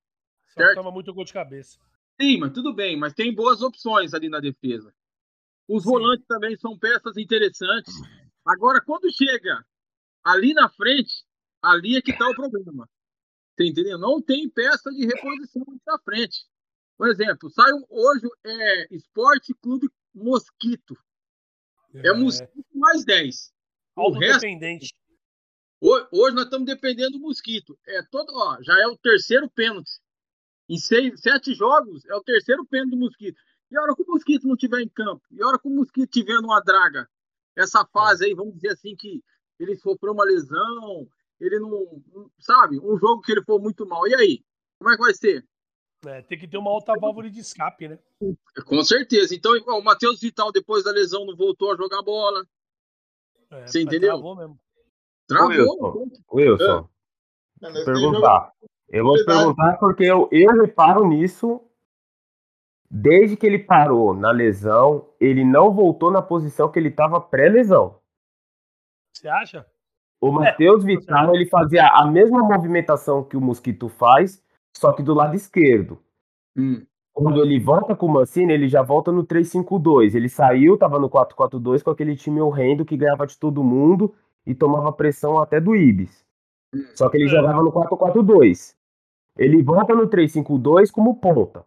Só 0.48 0.62
certo? 0.62 0.75
toma 0.75 0.89
muito 0.89 1.13
gol 1.13 1.25
de 1.25 1.33
cabeça. 1.33 1.77
Sim, 2.19 2.39
mas 2.39 2.53
tudo 2.53 2.74
bem, 2.74 2.98
mas 2.98 3.13
tem 3.13 3.36
boas 3.36 3.62
opções 3.62 4.13
ali 4.13 4.29
na 4.29 4.39
defesa. 4.39 4.91
Os 5.67 5.83
Sim. 5.83 5.89
volantes 5.89 6.25
também 6.27 6.55
são 6.57 6.77
peças 6.77 7.17
interessantes. 7.17 7.93
Agora, 8.45 8.81
quando 8.81 9.12
chega 9.12 9.65
ali 10.24 10.53
na 10.53 10.69
frente, 10.69 11.25
ali 11.62 11.97
é 11.97 12.01
que 12.01 12.12
está 12.12 12.29
o 12.29 12.36
problema. 12.36 12.89
Você 13.55 13.67
entendeu? 13.67 13.97
Não 13.97 14.21
tem 14.21 14.50
peça 14.50 14.89
de 14.91 15.05
reposição 15.05 15.63
ali 15.67 15.81
na 15.86 16.00
frente. 16.00 16.45
Por 16.97 17.09
exemplo, 17.09 17.50
sai 17.50 17.71
hoje 17.89 18.27
é 18.45 18.95
Esporte 18.95 19.53
Clube 19.55 19.89
Mosquito. 20.13 20.97
É, 21.93 22.09
é 22.09 22.13
Mosquito 22.13 22.65
mais 22.74 23.03
10. 23.03 23.53
O 23.95 24.12
resto, 24.12 24.41
dependente. 24.41 24.93
Hoje 25.79 26.36
nós 26.36 26.45
estamos 26.45 26.65
dependendo 26.65 27.12
do 27.12 27.19
Mosquito. 27.19 27.77
É 27.88 28.01
todo, 28.03 28.31
ó, 28.33 28.62
já 28.62 28.79
é 28.79 28.88
o 28.88 28.97
terceiro 28.97 29.50
pênalti. 29.50 29.91
Em 30.69 30.77
seis, 30.77 31.19
sete 31.21 31.53
jogos, 31.53 32.05
é 32.05 32.15
o 32.15 32.24
terceiro 32.24 32.65
pênalti 32.65 32.91
do 32.91 32.97
Mosquito. 32.97 33.39
E 33.69 33.77
a 33.77 33.81
hora 33.81 33.95
que 33.95 34.03
o 34.03 34.07
Mosquito 34.07 34.47
não 34.47 34.55
estiver 34.55 34.79
em 34.79 34.89
campo? 34.89 35.21
E 35.31 35.41
a 35.41 35.47
hora 35.47 35.59
que 35.59 35.67
o 35.67 35.71
Mosquito 35.71 36.09
estiver 36.09 36.41
numa 36.41 36.62
draga? 36.62 37.07
Essa 37.55 37.86
fase 37.86 38.25
aí, 38.25 38.33
vamos 38.33 38.55
dizer 38.55 38.69
assim, 38.69 38.95
que 38.95 39.21
ele 39.59 39.75
sofreu 39.75 40.13
uma 40.13 40.24
lesão, 40.24 41.07
ele 41.39 41.59
não. 41.59 42.01
Sabe? 42.39 42.79
Um 42.79 42.97
jogo 42.97 43.21
que 43.21 43.31
ele 43.31 43.43
foi 43.43 43.59
muito 43.59 43.86
mal. 43.86 44.07
E 44.07 44.15
aí? 44.15 44.43
Como 44.77 44.91
é 44.91 44.95
que 44.95 45.03
vai 45.03 45.13
ser? 45.13 45.45
É, 46.05 46.21
tem 46.21 46.38
que 46.38 46.47
ter 46.47 46.57
uma 46.57 46.69
alta 46.69 46.93
válvula 47.00 47.29
de 47.29 47.39
escape, 47.39 47.88
né? 47.88 48.00
Com 48.65 48.83
certeza. 48.83 49.33
Então, 49.33 49.51
o 49.53 49.83
Matheus 49.83 50.19
Vital, 50.19 50.51
depois 50.51 50.83
da 50.83 50.91
lesão, 50.91 51.25
não 51.25 51.36
voltou 51.36 51.74
a 51.74 51.75
jogar 51.75 52.03
bola. 52.03 52.45
É, 53.50 53.65
Você 53.65 53.81
entendeu? 53.81 54.12
Travou 54.12 54.36
mesmo. 54.36 54.59
Travou. 55.27 55.50
Wilson, 55.50 56.13
Wilson 56.31 56.89
é. 57.63 57.86
perguntar. 57.86 58.53
Eu 58.89 59.03
vou 59.03 59.17
te 59.17 59.25
perguntar 59.25 59.77
porque 59.79 60.03
eu, 60.03 60.29
eu 60.31 60.51
reparo 60.62 61.05
nisso 61.07 61.66
Desde 62.89 63.36
que 63.36 63.46
ele 63.46 63.60
parou 63.60 64.13
na 64.13 64.32
lesão, 64.32 65.10
ele 65.20 65.44
não 65.44 65.74
voltou 65.74 66.10
na 66.10 66.22
posição 66.22 66.72
que 66.72 66.79
ele 66.79 66.88
estava 66.89 67.20
pré-lesão. 67.20 68.00
Você 69.13 69.27
acha? 69.27 69.65
O 70.22 70.32
Matheus 70.32 70.84
é, 70.84 70.88
Vital 70.88 71.36
ele 71.36 71.46
fazia 71.48 71.88
a 71.88 72.06
mesma 72.10 72.39
movimentação 72.39 73.24
que 73.24 73.38
o 73.38 73.41
Mosquito 73.41 73.88
faz, 73.89 74.44
só 74.75 74.94
que 74.94 75.03
do 75.03 75.13
lado 75.13 75.36
esquerdo. 75.36 76.00
Hum. 76.58 76.84
quando 77.13 77.41
ele 77.44 77.60
volta 77.60 77.96
com 77.96 78.08
o 78.08 78.10
Mancini, 78.10 78.53
ele 78.53 78.67
já 78.67 78.82
volta 78.82 79.12
no 79.12 79.24
3-5-2. 79.25 80.15
Ele 80.15 80.29
saiu, 80.29 80.77
tava 80.77 80.98
no 81.00 81.10
4-4-2 81.10 81.84
com 81.84 81.91
aquele 81.91 82.15
time 82.15 82.41
horrendo 82.41 82.86
que 82.86 82.98
ganhava 82.98 83.27
de 83.27 83.38
todo 83.38 83.63
mundo 83.63 84.15
e 84.46 84.56
tomava 84.56 84.91
pressão 84.94 85.38
até 85.39 85.60
do 85.60 85.75
Ibis. 85.75 86.25
Só 86.96 87.10
que 87.10 87.17
ele 87.17 87.25
É. 87.25 87.27
jogava 87.27 87.62
no 87.62 87.72
4-4-2. 87.72 88.75
Ele 89.38 89.62
volta 89.62 89.94
no 89.96 90.08
3-5-2 90.08 90.91
como 90.91 91.20
ponta. 91.20 91.63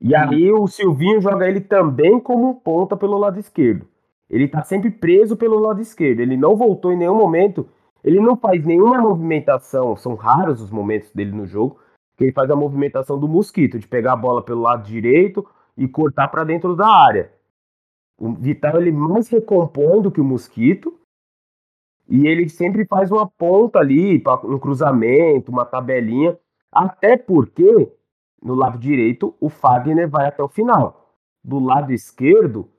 E 0.00 0.14
aí 0.14 0.52
o 0.52 0.66
Silvinho 0.66 1.20
joga 1.20 1.48
ele 1.48 1.60
também 1.60 2.20
como 2.20 2.60
ponta 2.60 2.96
pelo 2.96 3.18
lado 3.18 3.38
esquerdo. 3.38 3.86
Ele 4.30 4.46
tá 4.46 4.62
sempre 4.62 4.90
preso 4.90 5.36
pelo 5.36 5.58
lado 5.58 5.80
esquerdo. 5.80 6.20
Ele 6.20 6.36
não 6.36 6.56
voltou 6.56 6.92
em 6.92 6.96
nenhum 6.96 7.16
momento. 7.16 7.68
Ele 8.04 8.20
não 8.20 8.36
faz 8.36 8.64
nenhuma 8.64 8.98
movimentação. 9.00 9.96
São 9.96 10.14
raros 10.14 10.60
os 10.60 10.70
momentos 10.70 11.12
dele 11.12 11.32
no 11.32 11.46
jogo 11.46 11.78
que 12.18 12.24
ele 12.24 12.32
faz 12.32 12.50
a 12.50 12.56
movimentação 12.56 13.16
do 13.16 13.28
mosquito, 13.28 13.78
de 13.78 13.86
pegar 13.86 14.14
a 14.14 14.16
bola 14.16 14.42
pelo 14.42 14.62
lado 14.62 14.82
direito 14.82 15.48
e 15.76 15.86
cortar 15.86 16.26
para 16.26 16.42
dentro 16.42 16.74
da 16.74 16.88
área. 16.88 17.30
O 18.18 18.32
Vital 18.32 18.80
ele 18.80 18.90
mais 18.90 19.28
recompõe 19.28 20.02
do 20.02 20.10
que 20.10 20.20
o 20.20 20.24
mosquito. 20.24 20.98
E 22.08 22.26
ele 22.26 22.48
sempre 22.48 22.84
faz 22.86 23.12
uma 23.12 23.28
ponta 23.28 23.78
ali, 23.78 24.20
um 24.44 24.58
cruzamento, 24.58 25.52
uma 25.52 25.64
tabelinha. 25.64 26.36
Até 26.72 27.16
porque, 27.16 27.88
no 28.42 28.54
lado 28.54 28.78
direito, 28.78 29.34
o 29.40 29.48
Fagner 29.48 30.08
vai 30.08 30.26
até 30.26 30.42
o 30.42 30.48
final. 30.48 31.14
Do 31.42 31.58
lado 31.58 31.92
esquerdo, 31.92 32.70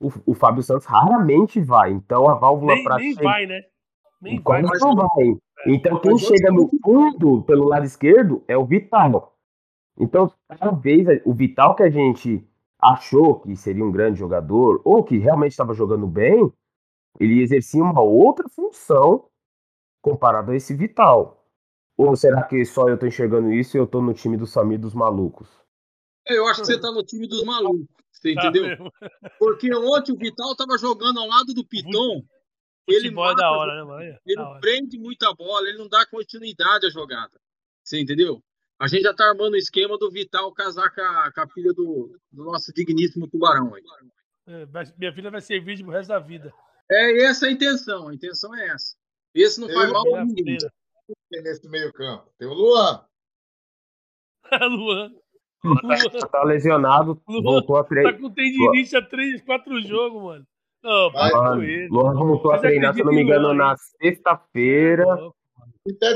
o, 0.00 0.10
o 0.26 0.34
Fábio 0.34 0.62
Santos 0.62 0.86
raramente 0.86 1.60
vai. 1.60 1.90
Então 1.90 2.28
a 2.28 2.34
válvula 2.34 2.74
Nem, 2.74 2.84
para 2.84 2.96
nem 2.96 3.14
vai, 3.14 3.46
né? 3.46 3.62
Nem 4.20 4.40
Quase 4.40 4.62
vai. 4.62 4.70
mas 4.70 4.80
não 4.80 4.94
vai. 4.94 5.38
Então 5.66 6.00
quem 6.00 6.18
chega 6.18 6.50
no 6.50 6.68
fundo 6.82 7.42
pelo 7.42 7.68
lado 7.68 7.84
esquerdo 7.84 8.44
é 8.46 8.56
o 8.56 8.64
Vital. 8.64 9.36
Então 9.98 10.32
talvez 10.58 11.06
o 11.24 11.34
Vital 11.34 11.74
que 11.74 11.82
a 11.82 11.90
gente 11.90 12.46
achou 12.80 13.40
que 13.40 13.56
seria 13.56 13.84
um 13.84 13.90
grande 13.90 14.18
jogador 14.18 14.80
ou 14.84 15.02
que 15.02 15.18
realmente 15.18 15.50
estava 15.50 15.74
jogando 15.74 16.06
bem, 16.06 16.52
ele 17.18 17.42
exercia 17.42 17.82
uma 17.82 18.00
outra 18.00 18.48
função 18.48 19.24
comparado 20.00 20.52
a 20.52 20.56
esse 20.56 20.74
Vital. 20.74 21.37
Ou 21.98 22.14
será 22.16 22.44
que 22.46 22.64
só 22.64 22.88
eu 22.88 22.96
tô 22.96 23.06
enxergando 23.06 23.52
isso 23.52 23.76
e 23.76 23.80
eu 23.80 23.86
tô 23.86 24.00
no 24.00 24.14
time 24.14 24.36
do 24.36 24.46
Samir 24.46 24.78
dos 24.78 24.94
malucos? 24.94 25.48
Eu 26.26 26.46
acho 26.46 26.60
que 26.60 26.66
você 26.68 26.80
tá 26.80 26.92
no 26.92 27.02
time 27.02 27.26
dos 27.26 27.42
malucos. 27.44 27.86
Você 28.12 28.34
Tá 28.34 28.42
entendeu? 28.48 28.68
mesmo. 28.68 28.92
Porque 29.38 29.74
ontem 29.74 30.12
o 30.12 30.16
Vital 30.16 30.54
tava 30.56 30.78
jogando 30.78 31.18
ao 31.18 31.26
lado 31.26 31.52
do 31.54 31.66
Piton. 31.66 32.22
Ele 32.86 33.08
é 33.08 33.10
mata, 33.10 33.34
da 33.36 33.50
hora, 33.50 33.74
né, 33.76 33.82
mano? 33.84 34.02
ele 34.02 34.34
Da 34.36 34.42
não 34.42 34.50
hora. 34.50 34.60
prende 34.60 34.98
muita 34.98 35.34
bola, 35.34 35.68
ele 35.68 35.78
não 35.78 35.88
dá 35.88 36.06
continuidade 36.06 36.86
à 36.86 36.90
jogada. 36.90 37.38
Você 37.84 38.00
entendeu? 38.00 38.42
A 38.80 38.86
gente 38.86 39.02
já 39.02 39.12
tá 39.12 39.24
armando 39.28 39.54
o 39.54 39.56
esquema 39.58 39.98
do 39.98 40.10
Vital 40.10 40.52
casar 40.52 40.94
com 40.94 41.00
a, 41.00 41.32
com 41.32 41.40
a 41.40 41.48
filha 41.48 41.72
do, 41.72 42.16
do 42.32 42.44
nosso 42.44 42.72
digníssimo 42.72 43.28
tubarão. 43.28 43.74
aí. 43.74 43.82
É, 44.46 44.66
minha 44.96 45.12
filha 45.12 45.30
vai 45.30 45.40
ser 45.40 45.60
virgem 45.62 45.84
pro 45.84 45.94
resto 45.94 46.08
da 46.08 46.18
vida. 46.18 46.52
É 46.90 47.24
essa 47.24 47.46
a 47.46 47.50
intenção, 47.50 48.08
a 48.08 48.14
intenção 48.14 48.54
é 48.54 48.68
essa. 48.68 48.96
Esse 49.34 49.60
não 49.60 49.68
faz 49.68 49.88
Eu- 49.88 49.92
mal 49.92 50.04
pra 50.04 50.24
ninguém. 50.24 50.44
filha. 50.58 50.72
Tem 51.30 51.42
nesse 51.42 51.68
meio 51.68 51.92
campo. 51.92 52.30
Tem 52.38 52.48
o 52.48 52.54
Luan. 52.54 53.04
Luan. 54.70 55.12
Tá 56.30 56.44
lesionado, 56.44 57.20
Luan 57.28 57.42
voltou 57.42 57.76
a 57.76 57.82
Tá 57.82 57.88
treinar. 57.88 58.18
com 58.18 58.30
tendinite 58.30 58.96
há 58.96 59.02
3, 59.02 59.42
4 59.42 59.80
jogos, 59.82 60.22
mano. 60.22 60.46
Não, 60.82 61.10
Vai, 61.10 61.32
Mano, 61.32 61.62
ele. 61.64 61.88
Luan 61.88 62.14
voltou 62.14 62.52
a 62.52 62.54
Mas 62.54 62.60
treinar, 62.62 62.94
se 62.94 63.00
eu 63.00 63.04
não 63.06 63.12
me 63.12 63.22
engano, 63.22 63.48
Luan, 63.48 63.54
na 63.54 63.76
sexta-feira. 63.76 65.04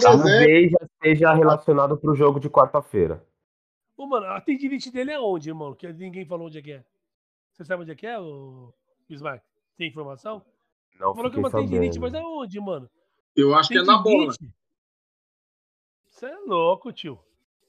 Talvez 0.00 0.70
já 0.70 0.78
esteja 0.84 1.34
relacionado 1.34 1.96
pro 1.98 2.14
jogo 2.14 2.38
de 2.38 2.48
quarta-feira. 2.48 3.26
Ô, 3.96 4.06
mano, 4.06 4.26
a 4.26 4.40
tendinite 4.40 4.90
dele 4.92 5.10
é 5.10 5.18
onde, 5.20 5.48
irmão? 5.50 5.74
Que 5.74 5.92
ninguém 5.92 6.24
falou 6.24 6.46
onde 6.46 6.58
é 6.58 6.62
que 6.62 6.72
é. 6.72 6.84
Você 7.52 7.64
sabe 7.64 7.82
onde 7.82 7.90
é 7.92 7.94
que 7.96 8.06
é, 8.06 8.18
o 8.20 8.72
Bismarck? 9.08 9.42
Tem 9.76 9.88
informação? 9.88 10.44
Não 10.98 11.14
Falou 11.14 11.30
que 11.30 11.36
é 11.36 11.40
uma 11.40 11.50
tendinite, 11.50 11.98
mas 11.98 12.14
é 12.14 12.20
onde, 12.20 12.60
mano? 12.60 12.88
Eu 13.34 13.54
acho 13.54 13.68
que 13.70 13.78
é 13.78 13.82
na 13.82 13.98
bola. 13.98 14.32
Você 16.22 16.26
é 16.26 16.38
louco, 16.46 16.92
tio. 16.92 17.18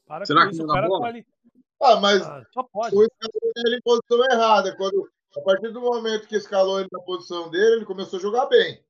Para 0.06 0.28
Será 0.28 0.42
com 0.44 0.50
que 0.50 0.54
isso, 0.54 0.64
o 0.64 0.68
cara 0.68 0.88
tá 0.88 1.08
ali. 1.08 1.26
Ah, 1.82 1.96
mas 2.00 2.22
Ah, 2.22 2.46
só 2.54 2.62
pode. 2.62 2.96
o 2.96 3.02
escalou 3.02 3.52
ele 3.66 3.78
em 3.78 3.82
posição 3.82 4.24
errada. 4.32 4.78
Quando, 4.78 5.10
a 5.36 5.42
partir 5.42 5.72
do 5.72 5.82
momento 5.82 6.28
que 6.28 6.36
escalou 6.36 6.80
ele 6.80 6.88
na 6.92 7.00
posição 7.00 7.50
dele, 7.50 7.78
ele 7.78 7.86
começou 7.86 8.20
a 8.20 8.22
jogar 8.22 8.46
bem. 8.46 8.86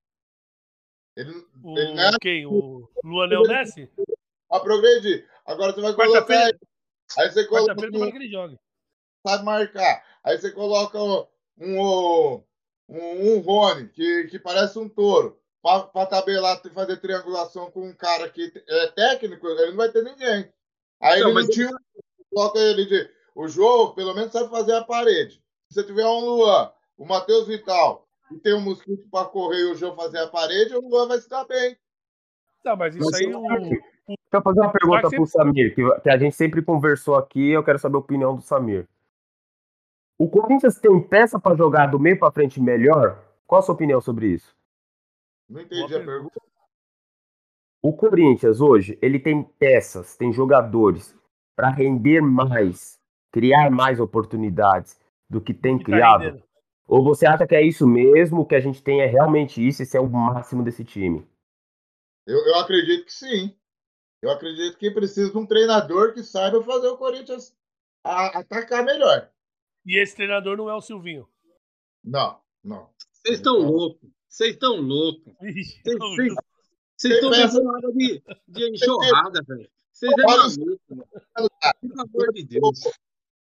Ele, 1.16 1.32
O, 1.64 1.80
ele 1.80 1.94
não 1.94 2.04
é 2.04 2.12
quem? 2.20 2.46
O 2.46 2.90
Luanel 3.06 3.44
Messi? 3.44 3.90
a 4.52 4.60
progredir. 4.60 5.30
Agora 5.46 5.72
você 5.72 5.80
vai 5.80 5.94
colocar 5.94 6.12
Quarta-feira, 6.12 6.50
ele. 6.50 6.60
Aí 7.18 7.32
você 7.32 7.46
coloca 7.48 7.74
quarta-feira 7.74 8.12
que 8.12 8.18
ele 8.18 8.30
jogue. 8.30 8.60
sabe 9.26 9.46
marcar. 9.46 10.04
Aí 10.26 10.38
você 10.38 10.52
coloca 10.52 11.02
um, 11.02 11.26
um, 11.58 12.44
um, 12.90 13.34
um 13.38 13.40
Rony, 13.40 13.88
que, 13.88 14.26
que 14.26 14.38
parece 14.38 14.78
um 14.78 14.90
touro, 14.90 15.42
para 15.64 16.06
tabelar 16.06 16.62
e 16.66 16.70
fazer 16.70 16.98
triangulação 16.98 17.72
com 17.72 17.88
um 17.88 17.94
cara 17.96 18.30
que 18.30 18.52
é 18.68 18.88
técnico, 18.88 19.48
ele 19.48 19.70
não 19.72 19.78
vai 19.78 19.90
ter 19.90 20.04
ninguém. 20.04 20.52
Aí 21.02 21.22
Não, 21.22 21.28
ele 21.30 21.34
mas 21.36 21.46
não 21.46 21.52
tinha. 21.54 21.70
Coloca 22.34 22.60
ele 22.60 22.86
de. 22.86 23.10
O 23.34 23.48
João, 23.48 23.94
pelo 23.96 24.14
menos, 24.14 24.32
sabe 24.32 24.50
fazer 24.50 24.76
a 24.76 24.84
parede. 24.84 25.42
Se 25.70 25.76
você 25.82 25.84
tiver 25.86 26.06
um 26.06 26.20
Luan, 26.20 26.72
o 26.98 27.06
Matheus 27.06 27.48
Vital, 27.48 28.06
e 28.32 28.38
tem 28.38 28.54
um 28.54 28.62
mosquito 28.62 29.08
para 29.10 29.26
correr 29.28 29.62
e 29.62 29.72
o 29.72 29.76
João 29.76 29.96
fazer 29.96 30.20
a 30.20 30.28
parede, 30.28 30.76
o 30.76 30.82
Luan 30.88 31.08
vai 31.08 31.18
se 31.20 31.30
dar 31.30 31.46
bem. 31.46 31.78
Não, 32.64 32.76
mas 32.76 32.96
isso 32.96 33.06
Mas 33.06 33.16
aí, 33.22 33.32
você- 33.32 33.36
o, 33.36 33.94
Deixa 34.06 34.20
eu 34.34 34.42
fazer 34.42 34.60
uma 34.60 34.72
pergunta 34.72 35.10
ser- 35.10 35.16
pro 35.16 35.26
Samir, 35.26 35.74
que, 35.74 36.02
que 36.02 36.10
a 36.10 36.18
gente 36.18 36.36
sempre 36.36 36.62
conversou 36.62 37.16
aqui, 37.16 37.52
eu 37.52 37.64
quero 37.64 37.80
saber 37.80 37.96
a 37.96 38.00
opinião 38.00 38.36
do 38.36 38.42
Samir. 38.42 38.86
O 40.18 40.30
Corinthians 40.30 40.78
tem 40.78 41.02
peça 41.02 41.40
para 41.40 41.56
jogar 41.56 41.88
do 41.88 42.00
meio 42.00 42.20
para 42.20 42.32
frente 42.32 42.60
melhor? 42.62 43.24
Qual 43.48 43.60
a 43.60 43.62
sua 43.62 43.74
opinião 43.76 44.02
sobre 44.02 44.28
isso? 44.28 44.54
Não 45.54 45.62
entendi 45.62 45.88
Boa 45.88 46.02
a 46.02 46.06
pergunta. 46.06 46.42
O 47.84 47.94
Corinthians 47.96 48.60
hoje, 48.60 48.98
ele 49.00 49.20
tem 49.20 49.44
peças, 49.44 50.18
tem 50.18 50.34
jogadores 50.34 51.16
para 51.56 51.70
render 51.70 52.22
mais, 52.22 53.00
criar 53.32 53.70
mais 53.70 54.00
oportunidades 54.00 55.00
do 55.30 55.40
que 55.40 55.54
tem 55.54 55.78
que 55.78 55.84
tá 55.84 55.92
criado? 55.92 56.22
rendendo. 56.22 56.44
Ou 56.88 57.04
você 57.04 57.28
acha 57.28 57.46
que 57.46 57.54
é 57.54 57.62
isso 57.62 57.86
mesmo, 57.86 58.42
o 58.42 58.46
que 58.48 58.56
a 58.56 58.60
gente 58.60 58.82
tem 58.82 59.02
é 59.02 59.06
realmente 59.06 59.66
isso, 59.66 59.84
esse 59.84 59.96
é 59.96 60.00
o 60.02 60.10
máximo 60.10 60.64
desse 60.64 60.84
time? 60.84 61.24
Eu, 62.26 62.40
eu 62.48 62.56
acredito 62.56 63.06
que 63.06 63.14
sim. 63.14 63.56
Eu 64.24 64.32
acredito 64.32 64.78
que 64.78 64.90
precisa 64.90 65.32
de 65.32 65.38
um 65.38 65.46
treinador 65.46 66.14
que 66.14 66.24
saiba 66.24 66.64
fazer 66.64 66.88
o 66.88 66.98
Corinthians 66.98 67.56
a- 68.04 68.40
atacar 68.40 68.84
melhor. 68.84 69.30
E 69.86 70.02
esse 70.02 70.16
treinador 70.16 70.58
não 70.58 70.68
é 70.68 70.74
o 70.74 70.82
Silvinho. 70.82 71.30
Não, 72.04 72.42
não. 72.64 72.90
Vocês 73.12 73.38
estão 73.38 73.60
loucos. 73.60 74.10
Vocês 74.34 74.54
estão 74.56 74.78
loucos. 74.78 75.32
Vocês- 75.40 77.14
estão 77.16 77.30
bebendo 77.30 77.70
água 77.76 77.94
de, 77.94 78.24
de 78.48 78.70
enxurrada, 78.72 79.44
velho. 79.48 79.70
Vocês 79.92 80.12
é 80.12 80.24
maluco, 80.24 80.82
mano. 80.90 81.08
Pelo 81.80 82.02
amor 82.02 82.34
de 82.34 82.44
Deus. 82.44 82.80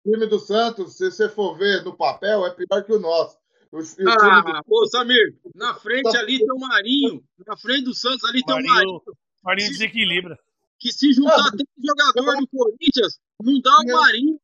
O 0.05 0.11
time 0.13 0.27
do 0.27 0.39
Santos, 0.39 0.95
se 0.95 1.11
você 1.11 1.27
for 1.27 1.57
ver 1.57 1.83
no 1.83 1.93
papel, 1.93 2.45
é 2.45 2.51
pior 2.51 2.83
que 2.85 2.93
o 2.93 2.99
nosso. 2.99 3.37
O, 3.69 3.79
o 3.79 3.83
time 3.83 4.05
do- 4.05 4.11
Ah, 4.11 4.61
ô 4.65 4.85
Samir, 4.87 5.37
na 5.53 5.73
frente 5.75 6.15
ali 6.15 6.37
tem 6.39 6.49
o 6.51 6.57
Marinho. 6.57 7.21
Na 7.45 7.57
frente 7.57 7.83
do 7.83 7.93
Santos 7.93 8.23
ali 8.23 8.41
tem 8.45 8.55
o 8.55 8.57
Marinho. 8.65 8.73
Marinho, 8.93 9.01
Marinho 9.43 9.69
desequilibra. 9.71 10.39
Que 10.79 10.93
se 10.93 11.11
juntar 11.11 11.47
Ah, 11.47 11.51
três 11.51 11.67
jogadores 11.77 12.39
do 12.39 12.47
Corinthians, 12.47 13.19
não 13.43 13.59
dá 13.59 13.75
o. 13.81 13.91
Marinho. 13.91 14.39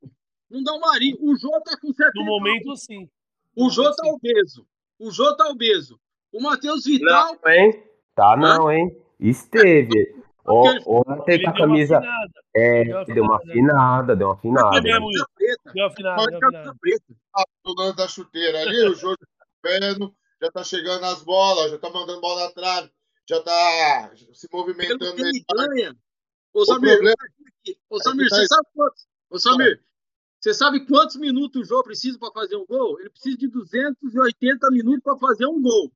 Não 0.49 0.61
dá 0.61 0.73
o 0.73 0.79
Marinho. 0.81 1.17
O 1.21 1.37
Jô 1.37 1.49
tá 1.63 1.77
com 1.79 1.93
70 1.93 2.11
No 2.15 2.25
momento, 2.25 2.75
sim. 2.75 3.09
O 3.55 3.69
Jô 3.69 3.89
tá 3.95 4.05
obeso. 4.07 4.67
O 4.99 5.09
Jô 5.09 5.33
tá 5.37 5.47
obeso. 5.47 5.97
O 6.33 6.41
Matheus 6.41 6.83
Vital. 6.85 7.37
Não, 7.43 7.51
hein? 7.51 7.83
Tá 8.15 8.35
não, 8.35 8.71
hein? 8.71 8.97
Esteve. 9.19 10.15
Ó, 10.45 10.65
ontem 10.85 11.35
Ele 11.35 11.43
com 11.43 11.49
a 11.49 11.53
deu 11.53 11.61
uma 11.63 11.67
camisa. 11.67 11.97
afinada. 11.99 12.31
É, 12.55 12.83
Deu 12.83 13.23
uma 13.23 13.29
uma 13.31 13.37
afinada. 13.37 14.15
deu 14.15 14.27
uma 14.27 14.33
afinada. 14.33 14.77
É 14.77 14.81
mesmo, 14.81 15.05
camisa 15.05 15.25
preta. 15.35 15.71
Deu 15.73 15.85
uma 15.85 15.95
deu 15.95 16.05
uma 16.05 16.25
afinada. 16.25 16.75
preta. 16.81 17.03
o 17.65 17.73
lance 17.79 17.95
da 17.97 18.07
chuteira 18.07 18.59
ali, 18.59 18.89
o 18.89 18.93
jogo 18.95 19.17
vendo, 19.63 20.13
já 20.41 20.51
tá 20.51 20.63
chegando 20.63 20.99
nas 21.01 21.23
bolas, 21.23 21.71
já 21.71 21.77
tá 21.79 21.89
mandando 21.89 22.19
bola 22.19 22.43
na 22.45 22.51
trave, 22.51 22.91
já 23.29 23.41
tá 23.41 24.11
se 24.33 24.49
movimentando 24.51 25.15
ele 25.25 25.45
ganha. 25.55 25.95
Ô 26.53 26.59
O 26.61 26.65
Samir, 26.65 26.91
problema 26.95 27.15
ô 27.89 27.99
Samir, 28.03 28.29
tá 28.29 28.35
você 28.35 28.47
sabe 28.47 28.67
quantos? 28.75 29.07
Ô 29.29 29.39
Samir, 29.39 29.83
você 30.41 30.53
sabe 30.53 30.85
quantos 30.85 31.15
minutos 31.15 31.61
o 31.61 31.63
Jô 31.65 31.81
precisa 31.83 32.19
para 32.19 32.31
fazer 32.33 32.57
um 32.57 32.65
gol? 32.65 32.99
Ele 32.99 33.09
precisa 33.09 33.37
de 33.37 33.47
280 33.47 34.67
minutos 34.71 35.01
para 35.03 35.17
fazer 35.17 35.45
um 35.47 35.61
gol. 35.61 35.89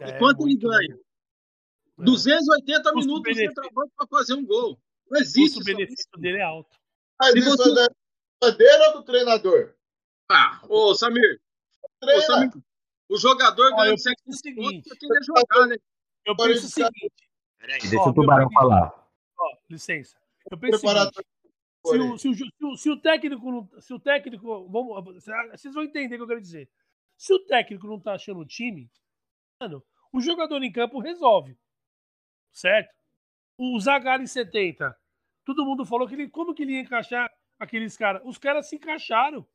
E 0.00 0.04
É, 0.04 0.18
quanto 0.18 0.46
ele 0.46 0.56
ganha? 0.56 0.94
bem. 0.94 2.04
280 2.04 2.92
minutos 2.92 3.06
do 3.06 3.12
Custo-benefício. 3.14 3.48
centroavante 3.48 3.92
para 3.96 4.06
fazer 4.06 4.34
um 4.34 4.46
gol. 4.46 4.78
Não 5.10 5.18
O 5.18 5.22
existe. 5.22 5.56
custo-benefício 5.56 6.10
dele 6.18 6.38
é 6.38 6.42
alto. 6.42 6.76
Mas 7.20 7.32
Se 7.32 7.38
isso 7.40 7.56
você- 7.56 7.70
é 7.70 7.74
da 7.74 8.48
é 8.48 8.52
dele 8.52 8.84
ou 8.88 8.92
do 8.94 9.02
treinador? 9.04 9.74
Ah, 10.30 10.60
ô 10.68 10.94
Samir, 10.94 11.40
ô. 12.02 12.20
Samir, 12.22 12.50
o 13.08 13.16
jogador 13.18 13.64
eu 13.70 13.76
ganha 13.76 13.90
penso 13.90 14.02
7 14.04 14.20
o 14.20 14.24
pontos 14.26 14.40
seguinte. 14.40 14.88
porque 14.88 15.06
ele 15.06 15.18
é 15.18 15.22
jogar, 15.22 15.66
né? 15.66 15.76
Eu 16.24 16.36
penso 16.36 16.66
o 16.66 16.70
seguinte, 16.70 17.12
Peraí, 17.58 17.80
deixa 17.80 17.98
Ó, 17.98 18.10
o 18.10 18.14
Tubarão 18.14 18.48
falar. 18.52 19.08
ó, 19.36 19.56
licença. 19.68 20.16
Eu 20.50 20.56
penso 20.58 20.76
o 20.76 20.80
Preparador. 20.80 21.12
seguinte. 21.14 21.28
Se 21.84 21.96
o, 21.98 22.18
se, 22.18 22.28
o, 22.28 22.34
se, 22.34 22.44
o, 22.64 22.76
se 22.76 22.90
o 22.90 23.00
técnico. 23.00 23.68
Se 23.80 23.94
o 23.94 23.98
técnico. 23.98 24.68
Vamos, 24.68 25.04
vocês 25.54 25.74
vão 25.74 25.82
entender 25.84 26.14
o 26.14 26.18
que 26.18 26.22
eu 26.24 26.28
quero 26.28 26.40
dizer. 26.40 26.68
Se 27.16 27.32
o 27.32 27.38
técnico 27.46 27.86
não 27.88 27.98
tá 27.98 28.14
achando 28.14 28.40
o 28.40 28.46
time, 28.46 28.88
mano, 29.60 29.82
o 30.12 30.20
jogador 30.20 30.62
em 30.62 30.72
campo 30.72 31.00
resolve. 31.00 31.58
Certo? 32.52 32.94
O 33.58 33.78
Zagallo 33.80 34.22
em 34.22 34.26
70. 34.26 34.96
Todo 35.44 35.64
mundo 35.64 35.84
falou 35.84 36.06
que 36.06 36.14
ele. 36.14 36.28
Como 36.28 36.54
que 36.54 36.62
ele 36.62 36.74
ia 36.74 36.80
encaixar 36.80 37.30
aqueles 37.58 37.96
caras? 37.96 38.22
Os 38.24 38.38
caras 38.38 38.68
se 38.68 38.76
encaixaram. 38.76 39.46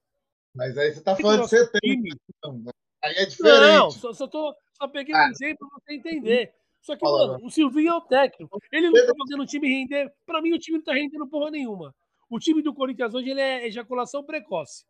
Mas 0.53 0.77
aí 0.77 0.93
você 0.93 1.01
tá 1.01 1.15
falando 1.15 1.43
de 1.43 1.49
70. 1.49 2.17
Então, 2.29 2.63
aí 3.03 3.15
é 3.15 3.25
diferente. 3.25 3.61
Não, 3.61 3.91
só, 3.91 4.13
só, 4.13 4.27
tô, 4.27 4.55
só 4.73 4.87
peguei 4.87 5.15
um 5.15 5.17
ah. 5.17 5.29
exemplo 5.29 5.67
pra 5.69 5.79
você 5.79 5.93
entender. 5.95 6.53
Só 6.81 6.97
que, 6.97 7.03
mano, 7.05 7.39
o 7.45 7.49
Silvinho 7.49 7.93
é 7.93 7.95
o 7.95 8.01
técnico. 8.01 8.59
Ele 8.71 8.89
não 8.89 9.05
tá 9.05 9.13
fazendo 9.17 9.43
o 9.43 9.45
time 9.45 9.67
render. 9.69 10.13
Pra 10.25 10.41
mim, 10.41 10.53
o 10.53 10.59
time 10.59 10.77
não 10.77 10.83
tá 10.83 10.93
rendendo 10.93 11.27
porra 11.27 11.49
nenhuma. 11.49 11.95
O 12.29 12.39
time 12.39 12.61
do 12.61 12.73
Corinthians 12.73 13.13
hoje 13.13 13.29
ele 13.29 13.39
é 13.39 13.65
ejaculação 13.65 14.23
precoce. 14.23 14.85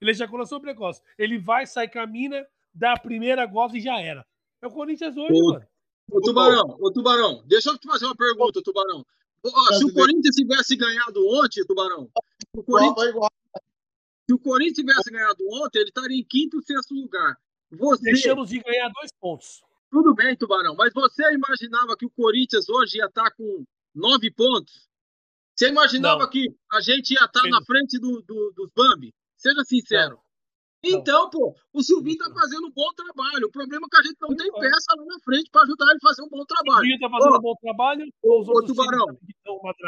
Ele 0.00 0.10
é 0.10 0.12
ejaculação 0.12 0.60
precoce. 0.60 1.02
Ele 1.18 1.38
vai, 1.38 1.66
sai, 1.66 1.88
camina, 1.88 2.46
dá 2.72 2.92
a 2.92 2.98
primeira 2.98 3.44
goza 3.44 3.76
e 3.76 3.80
já 3.80 4.00
era. 4.00 4.24
É 4.62 4.66
o 4.66 4.70
Corinthians 4.70 5.16
hoje, 5.16 5.32
ô, 5.32 5.52
mano. 5.52 5.66
Ô, 6.10 6.20
Tubarão, 6.20 6.76
ô, 6.80 6.92
Tubarão, 6.92 7.42
deixa 7.46 7.70
eu 7.70 7.78
te 7.78 7.86
fazer 7.86 8.06
uma 8.06 8.14
pergunta, 8.14 8.62
Tubarão. 8.62 9.04
Se 9.76 9.84
o 9.84 9.92
Corinthians 9.92 10.36
tivesse 10.36 10.76
ganhado 10.76 11.20
ontem, 11.26 11.64
Tubarão, 11.66 12.08
o 12.54 12.62
Corinthians, 12.62 13.12
se 14.24 14.32
o 14.32 14.38
Corinthians 14.38 14.76
tivesse 14.76 15.10
ganhado 15.10 15.44
ontem, 15.50 15.80
ele 15.80 15.88
estaria 15.88 16.16
em 16.16 16.24
quinto 16.24 16.58
ou 16.58 16.62
sexto 16.62 16.94
lugar. 16.94 17.36
Você... 17.72 18.04
Deixamos 18.04 18.50
de 18.50 18.60
ganhar 18.60 18.88
dois 18.90 19.10
pontos. 19.20 19.62
Tudo 19.90 20.14
bem, 20.14 20.36
Tubarão, 20.36 20.76
mas 20.76 20.92
você 20.94 21.22
imaginava 21.32 21.96
que 21.96 22.06
o 22.06 22.10
Corinthians 22.10 22.68
hoje 22.68 22.98
ia 22.98 23.06
estar 23.06 23.32
com 23.32 23.64
nove 23.92 24.30
pontos? 24.30 24.88
Você 25.56 25.68
imaginava 25.68 26.22
Não. 26.22 26.30
que 26.30 26.48
a 26.72 26.80
gente 26.80 27.10
ia 27.12 27.24
estar 27.24 27.42
Sim. 27.42 27.50
na 27.50 27.62
frente 27.64 27.98
do, 27.98 28.22
do, 28.22 28.52
dos 28.52 28.70
Bambi? 28.74 29.12
Seja 29.36 29.64
sincero. 29.64 30.21
Então, 30.84 31.30
pô, 31.30 31.54
o 31.72 31.82
Silvinho 31.82 32.18
tá 32.18 32.30
fazendo 32.34 32.66
um 32.66 32.72
bom 32.72 32.92
trabalho. 32.96 33.46
O 33.46 33.50
problema 33.52 33.86
é 33.86 33.88
que 33.88 34.00
a 34.00 34.02
gente 34.02 34.16
não 34.20 34.34
tem 34.34 34.50
peça 34.52 34.94
lá 34.96 35.04
na 35.04 35.20
frente 35.20 35.48
para 35.50 35.62
ajudar 35.62 35.86
ele 35.86 35.98
a 36.02 36.08
fazer 36.08 36.22
um 36.22 36.28
bom 36.28 36.44
trabalho. 36.44 36.78
O 36.78 36.80
Silvinho 36.80 37.00
tá 37.00 37.10
fazendo 37.10 37.36
um 37.36 37.40
bom 37.40 37.54
trabalho. 37.60 38.12
Ô, 38.24 38.66
Tubarão, 38.66 39.06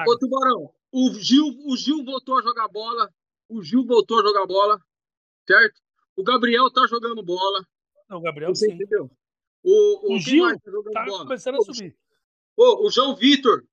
ô, 0.06 0.18
Tubarão, 0.18 0.70
o 0.92 1.12
Gil, 1.14 1.46
o 1.66 1.76
Gil 1.76 2.04
voltou 2.04 2.38
a 2.38 2.42
jogar 2.42 2.68
bola. 2.68 3.10
O 3.48 3.62
Gil 3.62 3.84
voltou 3.84 4.20
a 4.20 4.22
jogar 4.22 4.46
bola, 4.46 4.80
certo? 5.46 5.80
O 6.16 6.22
Gabriel 6.22 6.70
tá 6.70 6.86
jogando 6.86 7.22
bola. 7.22 7.66
Não, 8.08 8.18
o 8.18 8.22
Gabriel 8.22 8.54
Você 8.54 8.66
sim. 8.66 8.74
entendeu? 8.74 9.10
O, 9.62 10.12
o, 10.12 10.14
o 10.14 10.18
Gil 10.20 10.46
tá, 10.92 11.04
tá 11.04 11.06
começando 11.06 11.56
a 11.56 11.62
subir. 11.62 11.96
O, 12.56 12.86
o 12.86 12.90
João 12.90 13.16
Vitor. 13.16 13.64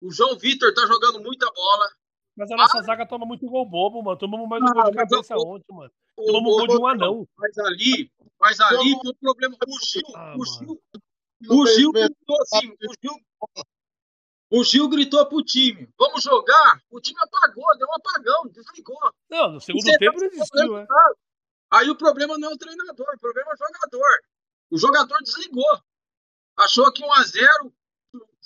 O 0.00 0.12
João 0.12 0.38
Vitor 0.38 0.72
tá 0.72 0.86
jogando 0.86 1.20
muita 1.20 1.50
bola. 1.50 1.90
Mas 2.38 2.52
a 2.52 2.56
nossa 2.56 2.78
ah, 2.78 2.82
zaga 2.82 3.04
toma 3.04 3.26
muito 3.26 3.44
gol 3.48 3.66
bobo, 3.66 4.00
mano. 4.00 4.16
Tomamos 4.16 4.48
mais 4.48 4.62
um 4.62 4.72
gol 4.72 4.84
de 4.84 4.96
cabeça 4.96 5.34
eu, 5.34 5.40
ontem, 5.40 5.74
mano. 5.74 5.90
Tomamos 6.14 6.52
um 6.52 6.56
gol 6.56 6.68
de 6.68 6.76
um 6.76 6.86
anão. 6.86 7.28
Mas 7.36 7.58
ali, 7.58 8.12
mas 8.40 8.60
ali 8.60 8.92
foi 9.02 9.10
o 9.10 9.14
problema. 9.16 9.56
O 9.66 9.84
Gil, 9.84 10.02
ah, 10.14 10.36
o 10.38 10.46
Gil, 10.46 10.80
o 11.50 11.66
Gil 11.66 11.90
gritou 11.90 12.36
assim, 12.42 12.68
o 12.68 12.94
Gil, 13.02 13.16
o 14.52 14.64
Gil 14.64 14.88
gritou 14.88 15.26
pro 15.26 15.42
time, 15.42 15.88
vamos 15.98 16.22
jogar. 16.22 16.80
O 16.92 17.00
time 17.00 17.18
apagou, 17.20 17.76
deu 17.76 17.88
um 17.88 17.94
apagão, 17.96 18.46
desligou. 18.52 19.12
Não, 19.28 19.52
no 19.54 19.60
segundo 19.60 19.98
tempo 19.98 20.20
ele 20.20 20.30
desistiu, 20.30 20.74
né? 20.74 20.86
Aí 21.72 21.90
o 21.90 21.96
problema 21.96 22.38
não 22.38 22.50
é 22.50 22.54
o 22.54 22.56
treinador, 22.56 23.14
o 23.16 23.18
problema 23.18 23.50
é 23.50 23.54
o 23.54 23.58
jogador. 23.58 24.20
O 24.70 24.78
jogador 24.78 25.18
desligou. 25.24 25.82
Achou 26.56 26.92
que 26.92 27.04
1 27.04 27.12
a 27.12 27.22
0 27.24 27.72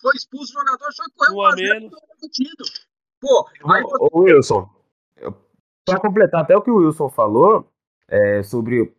foi 0.00 0.16
expulso 0.16 0.52
o 0.52 0.60
jogador, 0.60 0.86
achou 0.86 1.04
que 1.04 1.12
correu 1.12 1.36
1 1.36 1.44
a 1.44 1.56
0 1.56 1.90
Pô, 3.22 3.46
aí... 3.72 3.82
Ô, 3.84 4.22
Wilson, 4.22 4.68
para 5.84 6.00
completar 6.00 6.42
até 6.42 6.56
o 6.56 6.60
que 6.60 6.70
o 6.70 6.78
Wilson 6.78 7.08
falou 7.08 7.68
é, 8.08 8.42
sobre 8.42 8.92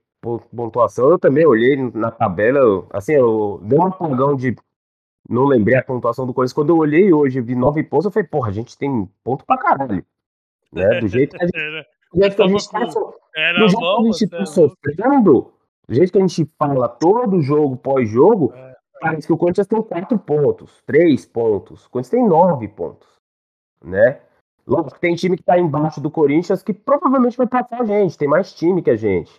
pontuação, 0.55 1.09
eu 1.09 1.19
também 1.19 1.45
olhei 1.45 1.75
na 1.93 2.09
tabela, 2.09 2.87
assim, 2.91 3.13
eu 3.13 3.59
dei 3.63 3.77
um 3.77 3.87
apagão 3.87 4.35
de. 4.35 4.55
Não 5.29 5.45
lembrei 5.45 5.77
a 5.77 5.83
pontuação 5.83 6.25
do 6.25 6.33
Corinthians. 6.33 6.53
Quando 6.53 6.69
eu 6.69 6.77
olhei 6.77 7.13
hoje 7.13 7.39
vi 7.41 7.55
nove 7.55 7.83
pontos, 7.83 8.05
eu 8.05 8.11
falei, 8.11 8.27
porra, 8.27 8.49
a 8.49 8.53
gente 8.53 8.77
tem 8.77 9.09
ponto 9.23 9.45
pra 9.45 9.57
caralho. 9.57 10.05
Né? 10.71 10.99
Do 10.99 11.07
jeito 11.07 11.35
que 11.35 11.43
a 11.43 11.45
gente. 11.47 11.87
Do 12.13 12.21
jeito 12.21 12.35
que 12.35 12.43
a 12.43 12.47
gente 12.47 12.69
tá, 12.69 12.89
so... 12.89 12.99
do 12.99 13.67
jeito 13.67 13.77
que 13.77 13.85
a 13.85 14.03
gente 14.03 14.27
tá 14.27 14.45
sofrendo, 14.45 15.53
do 15.87 15.95
jeito 15.95 16.11
que 16.11 16.17
a 16.17 16.21
gente 16.21 16.45
fala 16.57 16.87
todo 16.87 17.41
jogo 17.41 17.75
pós-jogo, 17.77 18.53
é, 18.53 18.59
é. 18.59 18.75
parece 19.01 19.27
que 19.27 19.33
o 19.33 19.37
Corinthians 19.37 19.67
tem 19.67 19.81
quatro 19.81 20.17
pontos, 20.19 20.81
três 20.85 21.25
pontos. 21.25 21.85
O 21.85 21.89
Corinthians 21.89 22.11
tem 22.11 22.27
nove 22.27 22.67
pontos. 22.67 23.12
Né? 23.83 24.21
Lógico, 24.65 24.99
tem 24.99 25.15
time 25.15 25.35
que 25.35 25.43
tá 25.43 25.59
embaixo 25.59 25.99
do 25.99 26.09
Corinthians 26.09 26.63
que 26.63 26.73
provavelmente 26.73 27.37
vai 27.37 27.47
passar 27.47 27.81
a 27.81 27.85
gente, 27.85 28.17
tem 28.17 28.27
mais 28.27 28.53
time 28.53 28.81
que 28.81 28.89
a 28.89 28.95
gente. 28.95 29.31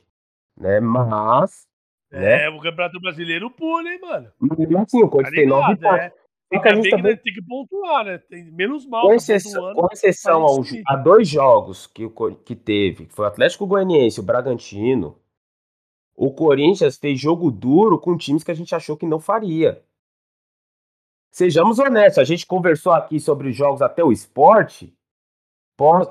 Né? 0.56 0.80
Mas. 0.80 1.66
É, 2.12 2.20
né? 2.20 2.48
o 2.50 2.60
Campeonato 2.60 3.00
Brasileiro 3.00 3.50
pula, 3.50 3.88
hein, 3.88 3.98
mano? 4.00 4.30
Mas 4.38 4.58
assim, 4.82 5.02
o 5.02 5.08
Corinthians 5.08 5.34
tá 5.34 5.40
tem 5.40 5.48
nove 5.48 5.76
pontos. 5.76 5.98
É. 5.98 6.12
Fica 6.52 6.70
a 6.70 6.74
gente 6.74 6.90
também... 6.90 7.16
tem 7.16 7.32
que 7.32 7.42
pontuar, 7.42 8.04
né? 8.04 8.18
Tem 8.18 8.52
menos 8.52 8.86
mal. 8.86 9.02
Com 9.02 9.08
tá 9.08 9.14
exceção, 9.16 9.74
com 9.74 9.88
exceção 9.90 10.42
ao, 10.42 10.60
a 10.86 10.96
dois 10.96 11.28
jogos 11.28 11.86
que, 11.86 12.08
que 12.44 12.54
teve, 12.54 13.06
que 13.06 13.14
foi 13.14 13.24
o 13.24 13.28
Atlético 13.28 13.66
Goianiense 13.66 14.20
e 14.20 14.22
o 14.22 14.26
Bragantino, 14.26 15.18
o 16.14 16.32
Corinthians 16.32 16.96
fez 16.96 17.18
jogo 17.18 17.50
duro 17.50 17.98
com 17.98 18.16
times 18.16 18.44
que 18.44 18.50
a 18.50 18.54
gente 18.54 18.74
achou 18.74 18.96
que 18.96 19.06
não 19.06 19.18
faria. 19.18 19.82
Sejamos 21.34 21.80
honestos, 21.80 22.18
a 22.18 22.22
gente 22.22 22.46
conversou 22.46 22.92
aqui 22.92 23.18
sobre 23.18 23.48
os 23.48 23.56
jogos 23.56 23.82
até 23.82 24.04
o 24.04 24.12
esporte. 24.12 24.96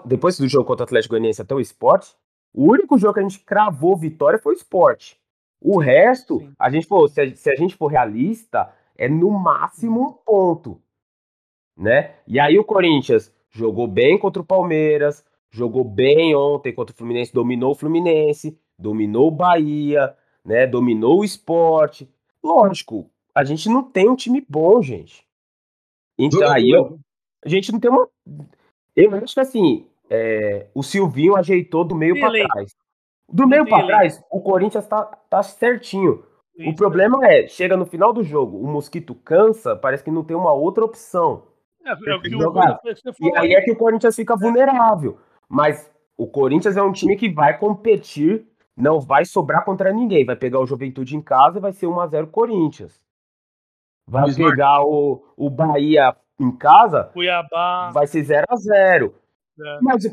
Depois 0.03 0.37
do 0.37 0.49
jogo 0.49 0.65
contra 0.65 0.83
o 0.83 0.85
Atlético 0.85 1.13
Goianiense 1.13 1.41
até 1.41 1.55
o 1.55 1.61
esporte, 1.61 2.13
o 2.53 2.69
único 2.69 2.97
jogo 2.97 3.13
que 3.13 3.19
a 3.21 3.23
gente 3.23 3.39
cravou 3.39 3.95
vitória 3.95 4.37
foi 4.37 4.53
o 4.53 4.57
esporte. 4.57 5.17
O 5.61 5.79
resto, 5.79 6.39
Sim. 6.39 6.51
a 6.59 6.69
gente 6.69 6.87
falou, 6.87 7.07
se 7.07 7.21
a, 7.21 7.35
se 7.37 7.49
a 7.49 7.55
gente 7.55 7.73
for 7.73 7.87
realista, 7.87 8.69
é 8.97 9.07
no 9.07 9.31
máximo 9.31 10.09
um 10.09 10.11
ponto, 10.11 10.81
né? 11.77 12.15
E 12.27 12.37
aí 12.37 12.59
o 12.59 12.65
Corinthians 12.65 13.33
jogou 13.49 13.87
bem 13.87 14.19
contra 14.19 14.41
o 14.41 14.45
Palmeiras, 14.45 15.23
jogou 15.49 15.85
bem 15.85 16.35
ontem 16.35 16.73
contra 16.73 16.93
o 16.93 16.97
Fluminense, 16.97 17.33
dominou 17.33 17.71
o 17.71 17.75
Fluminense, 17.75 18.59
dominou 18.77 19.29
o 19.29 19.31
Bahia, 19.31 20.17
né? 20.43 20.67
Dominou 20.67 21.21
o 21.21 21.23
esporte. 21.23 22.13
Lógico, 22.43 23.09
a 23.35 23.43
gente 23.43 23.69
não 23.69 23.83
tem 23.83 24.09
um 24.09 24.15
time 24.15 24.45
bom, 24.47 24.81
gente. 24.81 25.25
Então 26.17 26.47
aí 26.49 26.69
eu, 26.69 26.99
a 27.43 27.49
gente 27.49 27.71
não 27.71 27.79
tem 27.79 27.89
uma. 27.89 28.07
Eu 28.95 29.15
acho 29.15 29.33
que 29.33 29.39
assim, 29.39 29.87
é, 30.09 30.67
o 30.73 30.83
Silvinho 30.83 31.35
ajeitou 31.35 31.83
do 31.83 31.95
meio 31.95 32.19
para 32.19 32.31
trás. 32.31 32.75
Do 33.27 33.47
meio 33.47 33.67
para 33.67 33.85
trás, 33.85 34.23
o 34.29 34.41
Corinthians 34.41 34.87
tá, 34.87 35.05
tá 35.29 35.41
certinho. 35.41 36.23
Isso, 36.55 36.69
o 36.69 36.75
problema 36.75 37.25
é, 37.25 37.47
chega 37.47 37.75
no 37.75 37.85
final 37.85 38.13
do 38.13 38.23
jogo, 38.23 38.59
o 38.59 38.67
mosquito 38.67 39.15
cansa, 39.15 39.75
parece 39.75 40.03
que 40.03 40.11
não 40.11 40.23
tem 40.23 40.37
uma 40.37 40.53
outra 40.53 40.85
opção. 40.85 41.47
É, 41.83 41.91
é 41.91 42.15
o 42.15 42.21
que 42.21 42.29
jogar. 42.29 42.79
O 42.83 43.27
e 43.27 43.37
aí 43.37 43.53
é 43.55 43.61
que 43.61 43.71
o 43.71 43.75
Corinthians 43.75 44.15
fica 44.15 44.35
vulnerável. 44.35 45.17
Mas 45.49 45.91
o 46.15 46.27
Corinthians 46.27 46.77
é 46.77 46.83
um 46.83 46.91
time 46.91 47.15
que 47.15 47.29
vai 47.29 47.57
competir, 47.57 48.45
não 48.77 48.99
vai 48.99 49.25
sobrar 49.25 49.65
contra 49.65 49.91
ninguém. 49.91 50.25
Vai 50.25 50.35
pegar 50.35 50.59
o 50.59 50.65
Juventude 50.65 51.15
em 51.15 51.21
casa 51.21 51.57
e 51.57 51.61
vai 51.61 51.73
ser 51.73 51.87
1x0 51.87 52.27
Corinthians. 52.27 53.01
Vai 54.07 54.33
pegar 54.33 54.83
o, 54.83 55.23
o 55.37 55.49
Bahia 55.49 56.15
em 56.39 56.51
casa, 56.51 57.05
Cuiabá. 57.13 57.91
vai 57.91 58.05
ser 58.07 58.23
0x0. 58.23 59.13
É. 59.59 59.79
Mas 59.81 60.03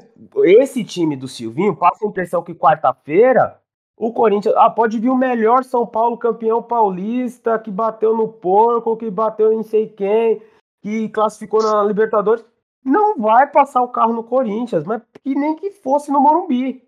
esse 0.44 0.84
time 0.84 1.16
do 1.16 1.26
Silvinho 1.26 1.74
passa 1.74 2.04
a 2.04 2.08
impressão 2.08 2.42
que 2.42 2.54
quarta-feira 2.54 3.60
o 4.00 4.12
Corinthians. 4.12 4.54
Ah, 4.56 4.70
pode 4.70 4.98
vir 4.98 5.10
o 5.10 5.16
melhor 5.16 5.62
São 5.62 5.86
Paulo 5.86 6.16
campeão 6.16 6.62
paulista, 6.62 7.58
que 7.58 7.70
bateu 7.70 8.16
no 8.16 8.28
porco, 8.28 8.96
que 8.96 9.10
bateu 9.10 9.52
em 9.52 9.62
sei 9.62 9.86
quem, 9.88 10.42
que 10.82 11.08
classificou 11.10 11.62
na 11.62 11.82
Libertadores. 11.84 12.44
Não 12.82 13.18
vai 13.18 13.46
passar 13.46 13.82
o 13.82 13.88
carro 13.88 14.14
no 14.14 14.24
Corinthians, 14.24 14.84
mas 14.84 15.02
que 15.22 15.34
nem 15.34 15.54
que 15.54 15.70
fosse 15.70 16.10
no 16.10 16.20
Morumbi. 16.20 16.82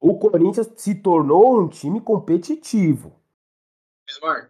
O 0.00 0.16
Corinthians 0.16 0.70
se 0.76 0.94
tornou 0.94 1.60
um 1.60 1.68
time 1.68 2.00
competitivo. 2.00 3.12
Smart. 4.08 4.48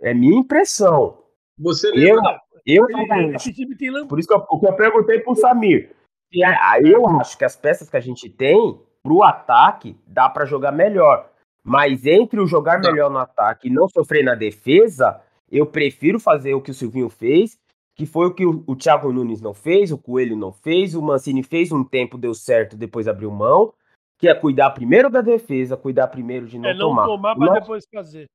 É 0.00 0.12
minha 0.12 0.38
impressão. 0.38 1.18
Você 1.58 1.90
lembra? 1.90 2.40
Eu, 2.66 2.86
eu 2.88 3.34
esse 3.34 3.52
time 3.52 3.74
tem 3.76 4.06
Por 4.06 4.18
isso 4.18 4.28
que 4.28 4.34
eu, 4.34 4.44
o 4.48 4.60
que 4.60 4.66
eu 4.66 4.76
perguntei 4.76 5.20
pro 5.20 5.34
Samir. 5.34 5.90
Eu 6.30 7.08
acho 7.20 7.38
que 7.38 7.44
as 7.44 7.56
peças 7.56 7.88
que 7.88 7.96
a 7.96 8.00
gente 8.00 8.28
tem 8.28 8.78
pro 9.02 9.22
ataque 9.22 9.96
dá 10.06 10.28
para 10.28 10.44
jogar 10.44 10.72
melhor. 10.72 11.30
Mas 11.64 12.06
entre 12.06 12.40
o 12.40 12.46
jogar 12.46 12.80
melhor 12.80 13.10
no 13.10 13.18
ataque 13.18 13.68
e 13.68 13.70
não 13.70 13.88
sofrer 13.88 14.22
na 14.22 14.34
defesa, 14.34 15.20
eu 15.50 15.66
prefiro 15.66 16.20
fazer 16.20 16.54
o 16.54 16.60
que 16.60 16.70
o 16.70 16.74
Silvinho 16.74 17.08
fez, 17.08 17.58
que 17.94 18.06
foi 18.06 18.26
o 18.26 18.34
que 18.34 18.46
o, 18.46 18.62
o 18.66 18.76
Thiago 18.76 19.12
Nunes 19.12 19.40
não 19.40 19.52
fez, 19.52 19.90
o 19.90 19.98
Coelho 19.98 20.36
não 20.36 20.52
fez, 20.52 20.94
o 20.94 21.02
Mancini 21.02 21.42
fez 21.42 21.72
um 21.72 21.82
tempo, 21.82 22.16
deu 22.16 22.34
certo, 22.34 22.76
depois 22.76 23.08
abriu 23.08 23.30
mão, 23.30 23.72
que 24.18 24.28
é 24.28 24.34
cuidar 24.34 24.70
primeiro 24.70 25.10
da 25.10 25.20
defesa, 25.20 25.76
cuidar 25.76 26.08
primeiro 26.08 26.46
de 26.46 26.58
não, 26.58 26.68
é 26.68 26.74
não 26.74 26.88
tomar. 26.88 27.06
tomar 27.06 27.36
para 27.36 27.60
depois 27.60 27.84
fazer. 27.92 28.26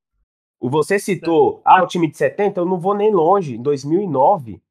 Você 0.69 0.97
citou, 0.97 1.62
ah, 1.65 1.84
o 1.84 1.88
time 1.88 2.08
de 2.08 2.17
70, 2.17 2.62
eu 2.62 2.65
não 2.65 2.80
vou 2.80 2.93
nem 2.93 3.12
longe, 3.12 3.56
em 3.56 3.62
2009. 3.62 4.62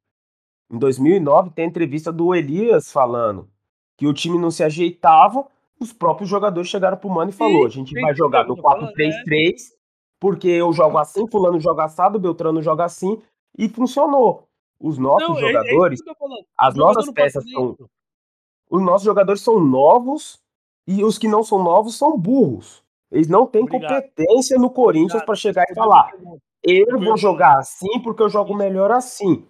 Em 0.70 0.78
2009 0.78 1.50
tem 1.50 1.66
a 1.66 1.68
entrevista 1.68 2.10
do 2.10 2.34
Elias 2.34 2.90
falando 2.90 3.48
que 3.96 4.06
o 4.06 4.14
time 4.14 4.38
não 4.38 4.50
se 4.50 4.64
ajeitava, 4.64 5.46
os 5.78 5.92
próprios 5.92 6.30
jogadores 6.30 6.70
chegaram 6.70 6.96
pro 6.96 7.10
Mano 7.10 7.30
e 7.30 7.34
falou: 7.34 7.66
a 7.66 7.68
gente 7.68 7.92
vai 8.00 8.14
jogar 8.14 8.46
no 8.46 8.56
4-3-3, 8.56 9.54
porque 10.18 10.48
eu 10.48 10.72
jogo 10.72 10.96
assim, 10.96 11.28
fulano 11.28 11.60
joga 11.60 11.84
assado, 11.84 12.18
Beltrano 12.18 12.62
joga 12.62 12.84
assim, 12.84 13.20
e 13.58 13.68
funcionou. 13.68 14.48
Os 14.80 14.96
nossos 14.98 15.28
não, 15.28 15.36
jogadores, 15.36 16.00
é, 16.00 16.10
é 16.10 16.14
as 16.56 16.74
nossas 16.74 17.10
peças 17.12 17.44
são. 17.50 17.76
Os 18.70 18.82
nossos 18.82 19.04
jogadores 19.04 19.42
são 19.42 19.60
novos 19.60 20.40
e 20.86 21.04
os 21.04 21.18
que 21.18 21.28
não 21.28 21.44
são 21.44 21.62
novos 21.62 21.96
são 21.96 22.18
burros. 22.18 22.82
Eles 23.12 23.28
não 23.28 23.46
têm 23.46 23.62
Obrigado. 23.62 24.02
competência 24.02 24.58
no 24.58 24.70
Corinthians 24.70 25.22
para 25.22 25.34
chegar 25.34 25.66
e 25.70 25.74
falar: 25.74 26.10
eu 26.64 26.98
vou 26.98 27.16
jogar 27.16 27.58
assim 27.58 28.00
porque 28.02 28.22
eu 28.22 28.28
jogo 28.28 28.54
melhor 28.54 28.90
assim. 28.90 29.44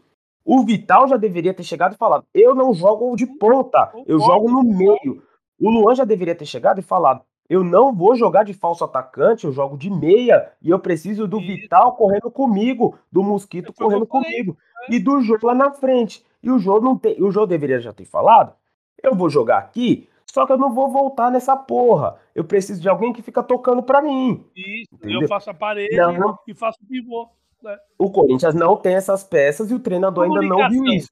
O 0.45 0.65
Vital 0.65 1.07
já 1.07 1.17
deveria 1.17 1.55
ter 1.55 1.63
chegado 1.63 1.95
e 1.95 1.97
falado: 1.97 2.27
eu 2.35 2.55
não 2.55 2.75
jogo 2.75 3.15
de 3.15 3.27
ponta, 3.39 3.93
eu 4.07 4.19
jogo 4.19 4.51
no 4.51 4.65
meio. 4.65 5.23
O 5.61 5.71
Luan 5.71 5.95
já 5.95 6.05
deveria 6.05 6.35
ter 6.35 6.45
chegado 6.45 6.81
e 6.81 6.83
falado: 6.83 7.23
eu 7.49 7.63
não 7.63 7.95
vou 7.95 8.17
jogar 8.17 8.43
de 8.43 8.53
falso 8.53 8.83
atacante, 8.83 9.45
eu 9.45 9.53
jogo 9.53 9.77
de 9.77 9.89
meia 9.89 10.51
e 10.61 10.71
eu 10.71 10.79
preciso 10.81 11.29
do 11.29 11.39
Vital 11.39 11.95
correndo 11.95 12.31
comigo, 12.31 12.99
do 13.13 13.23
Mosquito 13.23 13.73
correndo 13.73 14.07
comigo 14.07 14.57
e 14.89 14.99
do 14.99 15.21
Jô 15.21 15.39
lá 15.43 15.55
na 15.55 15.71
frente. 15.71 16.25
E 16.43 16.51
o 16.51 16.59
Jô 16.59 16.81
não 16.81 16.99
tem, 16.99 17.23
o 17.23 17.31
Jô 17.31 17.47
deveria 17.47 17.79
já 17.79 17.93
ter 17.93 18.07
falado: 18.07 18.55
eu 19.01 19.15
vou 19.15 19.31
jogar 19.31 19.59
aqui, 19.59 20.09
só 20.33 20.47
que 20.47 20.53
eu 20.53 20.57
não 20.57 20.73
vou 20.73 20.91
voltar 20.91 21.31
nessa 21.31 21.55
porra. 21.55 22.19
Eu 22.35 22.43
preciso 22.43 22.81
de 22.81 22.89
alguém 22.89 23.13
que 23.13 23.21
fica 23.21 23.43
tocando 23.43 23.83
para 23.83 24.01
mim. 24.01 24.43
Isso, 24.57 24.95
entendeu? 24.95 25.21
eu 25.21 25.29
faço 25.29 25.51
a 25.51 25.55
parede 25.55 25.95
não, 25.95 26.39
e 26.49 26.55
faço 26.55 26.79
o 26.83 26.87
pivô. 26.87 27.29
Né? 27.63 27.79
O 27.99 28.11
Corinthians 28.11 28.55
não 28.55 28.75
tem 28.75 28.95
essas 28.95 29.23
peças 29.23 29.71
e 29.71 29.75
o 29.75 29.79
treinador 29.79 30.25
ainda 30.25 30.41
não 30.41 30.71
viu 30.71 30.87
isso. 30.87 31.11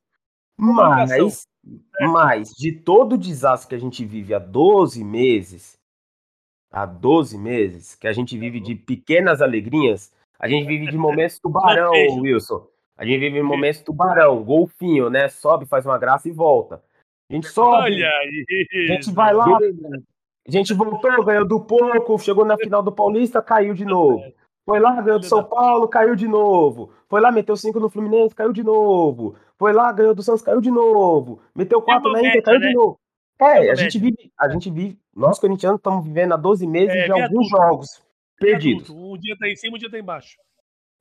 Mas, 0.56 1.46
mas, 2.00 2.48
de 2.52 2.72
todo 2.72 3.12
o 3.12 3.18
desastre 3.18 3.68
que 3.68 3.74
a 3.74 3.78
gente 3.78 4.06
vive 4.06 4.32
há 4.32 4.38
12 4.38 5.04
meses, 5.04 5.78
há 6.70 6.86
12 6.86 7.36
meses, 7.36 7.94
que 7.94 8.08
a 8.08 8.14
gente 8.14 8.38
vive 8.38 8.58
de 8.58 8.74
pequenas 8.74 9.42
alegrinhas, 9.42 10.10
a 10.38 10.48
gente 10.48 10.66
vive 10.66 10.90
de 10.90 10.96
momentos 10.96 11.38
tubarão, 11.44 11.92
Wilson. 11.92 12.66
A 12.96 13.04
gente 13.04 13.20
vive 13.20 13.42
momentos 13.42 13.82
tubarão, 13.82 14.42
golfinho, 14.42 15.10
né? 15.10 15.28
Sobe, 15.28 15.66
faz 15.66 15.84
uma 15.84 15.98
graça 15.98 16.26
e 16.26 16.32
volta. 16.32 16.82
A 17.30 17.34
gente 17.34 17.48
sobe, 17.48 17.76
Olha 17.76 18.08
a 18.08 18.86
gente 18.88 19.12
vai 19.12 19.32
lá, 19.32 19.46
a 19.46 20.50
gente 20.50 20.74
voltou, 20.74 21.24
ganhou 21.24 21.46
do 21.46 21.60
pouco, 21.60 22.18
chegou 22.18 22.44
na 22.44 22.56
final 22.58 22.82
do 22.82 22.90
Paulista, 22.90 23.40
caiu 23.40 23.72
de 23.72 23.84
novo. 23.84 24.20
Foi 24.64 24.80
lá, 24.80 25.00
ganhou 25.00 25.20
do 25.20 25.26
São 25.26 25.44
Paulo, 25.44 25.88
caiu 25.88 26.16
de 26.16 26.26
novo. 26.26 26.92
Foi 27.08 27.20
lá, 27.20 27.30
meteu 27.30 27.56
5 27.56 27.78
no 27.78 27.88
Fluminense, 27.88 28.34
caiu 28.34 28.52
de 28.52 28.62
novo. 28.62 29.36
Foi 29.56 29.72
lá, 29.72 29.92
ganhou 29.92 30.14
do 30.14 30.22
Santos, 30.22 30.42
caiu 30.42 30.60
de 30.60 30.70
novo. 30.70 31.40
Meteu 31.54 31.80
4 31.80 32.12
na 32.12 32.20
Inter, 32.20 32.42
caiu 32.42 32.60
né? 32.60 32.68
de 32.68 32.74
novo. 32.74 32.98
É, 33.40 33.70
a 33.70 33.74
gente 33.74 33.98
vive, 33.98 34.32
a 34.38 34.48
gente 34.48 34.70
vive, 34.70 34.98
nós 35.14 35.38
corintianos 35.38 35.78
estamos 35.78 36.04
vivendo 36.04 36.32
há 36.32 36.36
12 36.36 36.66
meses 36.66 36.94
é, 36.94 37.04
de 37.06 37.12
alguns 37.12 37.48
tudo. 37.48 37.58
jogos 37.58 38.02
perdidos. 38.38 38.90
Um 38.90 39.16
dia 39.18 39.36
tá 39.38 39.48
em 39.48 39.56
cima, 39.56 39.76
um 39.76 39.78
dia 39.78 39.90
tá 39.90 39.98
embaixo. 39.98 40.36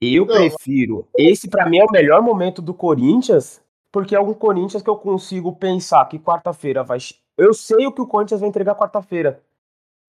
Eu 0.02 0.26
Não. 0.26 0.34
prefiro, 0.36 1.08
esse 1.18 1.50
para 1.50 1.70
mim 1.70 1.80
é 1.80 1.86
o 1.86 1.92
melhor 1.92 2.22
momento 2.22 2.62
do 2.62 2.74
Corinthians, 2.74 3.62
porque 3.92 4.16
é 4.16 4.20
um 4.20 4.34
Corinthians 4.34 4.84
que 4.84 4.90
eu 4.90 4.98
consigo 4.98 5.56
pensar 5.56 6.06
que 6.06 6.20
quarta-feira 6.20 6.84
vai. 6.84 7.00
Eu 7.38 7.54
sei 7.54 7.88
o 7.88 7.92
que 7.92 8.02
o 8.02 8.08
Corinthians 8.08 8.42
vai 8.42 8.50
entregar 8.50 8.76
quarta-feira. 8.76 9.42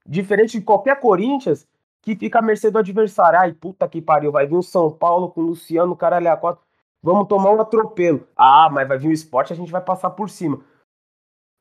Diferente 0.07 0.59
de 0.59 0.64
qualquer 0.64 0.99
Corinthians 1.01 1.66
que 2.03 2.16
fica 2.16 2.38
à 2.38 2.43
mercê 2.43 2.71
do 2.71 2.79
adversário. 2.79 3.38
Ai, 3.38 3.53
puta 3.53 3.88
que 3.88 4.01
pariu, 4.01 4.33
vai 4.33 4.47
vir 4.47 4.57
o 4.57 4.62
São 4.62 4.90
Paulo 4.90 5.31
com 5.31 5.40
o 5.40 5.45
Luciano, 5.45 5.97
caralho, 5.97 6.31
a 6.31 6.37
quatro. 6.37 6.64
Vamos 7.03 7.29
tomar 7.29 7.53
um 7.53 7.61
atropelo. 7.61 8.27
Ah, 8.37 8.69
mas 8.71 8.87
vai 8.87 8.99
vir 8.99 9.09
o 9.09 9.12
esporte, 9.12 9.53
a 9.53 9.57
gente 9.57 9.73
vai 9.73 9.81
passar 9.81 10.11
por 10.11 10.29
cima. 10.29 10.62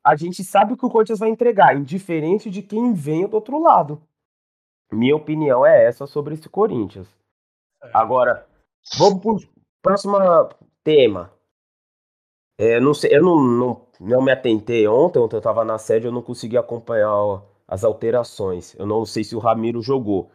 A 0.04 0.16
gente 0.16 0.42
sabe 0.42 0.72
o 0.72 0.76
que 0.76 0.84
o 0.84 0.90
Corinthians 0.90 1.18
vai 1.18 1.28
entregar, 1.28 1.76
indiferente 1.76 2.50
de 2.50 2.62
quem 2.62 2.92
vem 2.92 3.26
do 3.26 3.34
outro 3.34 3.62
lado. 3.62 4.02
Minha 4.92 5.14
opinião 5.14 5.64
é 5.64 5.84
essa 5.84 6.06
sobre 6.06 6.34
esse 6.34 6.48
Corinthians. 6.48 7.06
É. 7.82 7.90
Agora, 7.94 8.46
vamos 8.98 9.20
pro 9.20 9.38
próximo 9.82 10.18
tema. 10.82 11.30
É, 12.60 12.78
não 12.78 12.92
sei, 12.92 13.16
eu 13.16 13.22
não, 13.22 13.42
não, 13.42 13.80
não 13.98 14.20
me 14.20 14.30
atentei 14.30 14.86
ontem, 14.86 15.18
ontem 15.18 15.34
eu 15.34 15.38
estava 15.38 15.64
na 15.64 15.78
sede, 15.78 16.06
eu 16.06 16.12
não 16.12 16.20
consegui 16.20 16.58
acompanhar 16.58 17.42
as 17.66 17.84
alterações. 17.84 18.74
Eu 18.78 18.84
não 18.84 19.06
sei 19.06 19.24
se 19.24 19.34
o 19.34 19.38
Ramiro 19.38 19.80
jogou. 19.80 20.30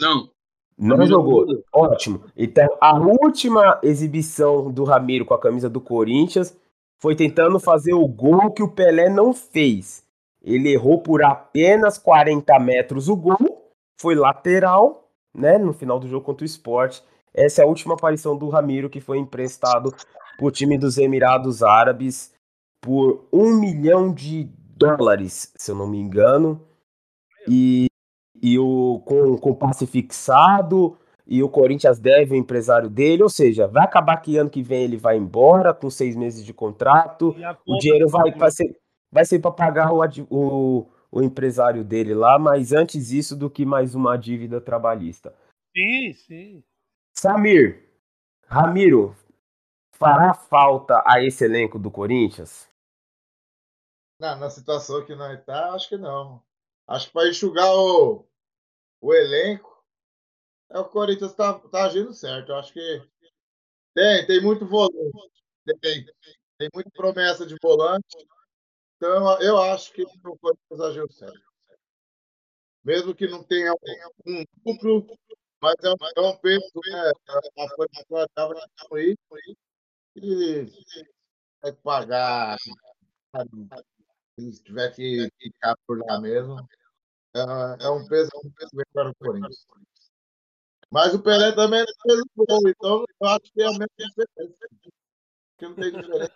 Não. 0.00 0.28
Não 0.76 0.96
Ramiro 0.96 1.08
jogou. 1.08 1.46
Ótimo. 1.72 2.24
Então, 2.36 2.66
a 2.80 2.98
última 2.98 3.78
exibição 3.80 4.72
do 4.72 4.82
Ramiro 4.82 5.24
com 5.24 5.34
a 5.34 5.38
camisa 5.38 5.70
do 5.70 5.80
Corinthians 5.80 6.52
foi 7.00 7.14
tentando 7.14 7.60
fazer 7.60 7.94
o 7.94 8.08
gol 8.08 8.50
que 8.50 8.64
o 8.64 8.72
Pelé 8.72 9.08
não 9.08 9.32
fez. 9.32 10.04
Ele 10.42 10.72
errou 10.72 11.00
por 11.00 11.22
apenas 11.22 11.96
40 11.96 12.58
metros 12.58 13.08
o 13.08 13.14
gol, 13.14 13.70
foi 14.00 14.16
lateral, 14.16 15.08
né, 15.32 15.58
no 15.58 15.72
final 15.72 16.00
do 16.00 16.08
jogo 16.08 16.26
contra 16.26 16.42
o 16.42 16.46
Sport. 16.46 17.02
Essa 17.32 17.62
é 17.62 17.64
a 17.64 17.68
última 17.68 17.94
aparição 17.94 18.36
do 18.36 18.48
Ramiro, 18.48 18.90
que 18.90 19.00
foi 19.00 19.18
emprestado 19.18 19.94
o 20.46 20.50
time 20.50 20.78
dos 20.78 20.98
Emirados 20.98 21.62
Árabes 21.62 22.32
por 22.80 23.26
um 23.32 23.54
milhão 23.58 24.12
de 24.12 24.48
dólares, 24.76 25.52
se 25.56 25.70
eu 25.70 25.76
não 25.76 25.86
me 25.86 25.98
engano, 25.98 26.60
e, 27.48 27.86
e 28.42 28.58
o, 28.58 29.00
com, 29.04 29.36
com 29.38 29.54
passe 29.54 29.86
fixado, 29.86 30.98
e 31.26 31.42
o 31.42 31.48
Corinthians 31.48 31.98
deve 31.98 32.34
o 32.34 32.36
empresário 32.36 32.90
dele, 32.90 33.22
ou 33.22 33.28
seja, 33.28 33.68
vai 33.68 33.84
acabar 33.84 34.16
que 34.16 34.36
ano 34.36 34.50
que 34.50 34.62
vem 34.62 34.82
ele 34.82 34.96
vai 34.96 35.16
embora 35.16 35.72
com 35.72 35.88
seis 35.88 36.16
meses 36.16 36.44
de 36.44 36.52
contrato, 36.52 37.34
o 37.66 37.78
dinheiro 37.78 38.08
vai, 38.08 38.32
vai 38.32 38.50
ser, 38.50 38.76
vai 39.10 39.24
ser 39.24 39.38
para 39.38 39.52
pagar 39.52 39.92
o, 39.92 40.02
o, 40.28 40.86
o 41.10 41.22
empresário 41.22 41.84
dele 41.84 42.14
lá, 42.14 42.38
mas 42.38 42.72
antes 42.72 43.12
isso 43.12 43.36
do 43.36 43.48
que 43.48 43.64
mais 43.64 43.94
uma 43.94 44.16
dívida 44.16 44.60
trabalhista. 44.60 45.32
Sim, 45.74 46.12
sim. 46.12 46.64
Samir, 47.14 47.84
Ramiro, 48.46 49.14
fará 50.02 50.34
falta 50.34 51.02
a 51.06 51.22
esse 51.22 51.44
elenco 51.44 51.78
do 51.78 51.90
Corinthians? 51.90 52.68
Não, 54.18 54.36
na 54.36 54.50
situação 54.50 55.04
que 55.04 55.14
nós 55.14 55.38
está, 55.38 55.72
acho 55.72 55.88
que 55.88 55.96
não. 55.96 56.42
Acho 56.86 57.06
que 57.06 57.12
para 57.12 57.28
enxugar 57.28 57.72
o, 57.72 58.26
o 59.00 59.14
elenco, 59.14 59.84
é 60.70 60.78
o 60.78 60.84
Corinthians 60.84 61.30
está 61.30 61.58
tá 61.58 61.84
agindo 61.84 62.12
certo. 62.12 62.50
Eu 62.50 62.56
acho 62.56 62.72
que 62.72 63.08
tem, 63.94 64.26
tem 64.26 64.40
muito 64.40 64.66
volante, 64.66 65.42
tem, 65.80 66.04
tem 66.58 66.68
muita 66.74 66.90
promessa 66.90 67.46
de 67.46 67.56
volante. 67.62 68.16
Então, 68.96 69.40
eu 69.40 69.60
acho 69.60 69.92
que 69.92 70.02
o 70.02 70.38
Corinthians 70.38 70.80
agiu 70.80 71.10
certo. 71.10 71.52
Mesmo 72.84 73.14
que 73.14 73.28
não 73.28 73.44
tenha 73.44 73.72
um 74.26 74.44
duplo, 74.64 75.16
mas 75.60 75.74
é 75.84 75.90
um, 75.90 76.28
é 76.30 76.36
peso, 76.38 76.80
né? 76.86 77.12
A 77.28 77.68
folha 77.76 77.88
e 80.16 80.66
vai 81.62 81.72
pagar 81.72 82.56
se 84.38 84.62
tiver 84.64 84.94
que 84.94 85.28
ficar 85.40 85.74
por 85.86 85.98
lá 85.98 86.20
mesmo, 86.20 86.56
é, 87.34 87.84
é 87.84 87.88
um 87.88 88.06
peso, 88.06 88.30
é 88.34 88.46
um 88.46 88.50
peso 88.50 88.70
bem 88.74 88.86
para 88.92 89.10
o 89.10 89.14
Corinthians. 89.14 89.66
Mas 90.90 91.14
o 91.14 91.22
Pelé 91.22 91.52
também 91.52 91.80
é 91.80 91.84
peso 92.06 92.24
bom, 92.36 92.58
então 92.68 93.04
eu 93.20 93.28
acho 93.28 93.52
que 93.52 93.62
é 93.62 93.66
a 93.66 93.70
mesma 93.70 93.88
diferença. 93.98 94.68
Que 95.58 95.64
não 95.64 95.74
tem 95.74 95.92
diferença. 95.92 96.32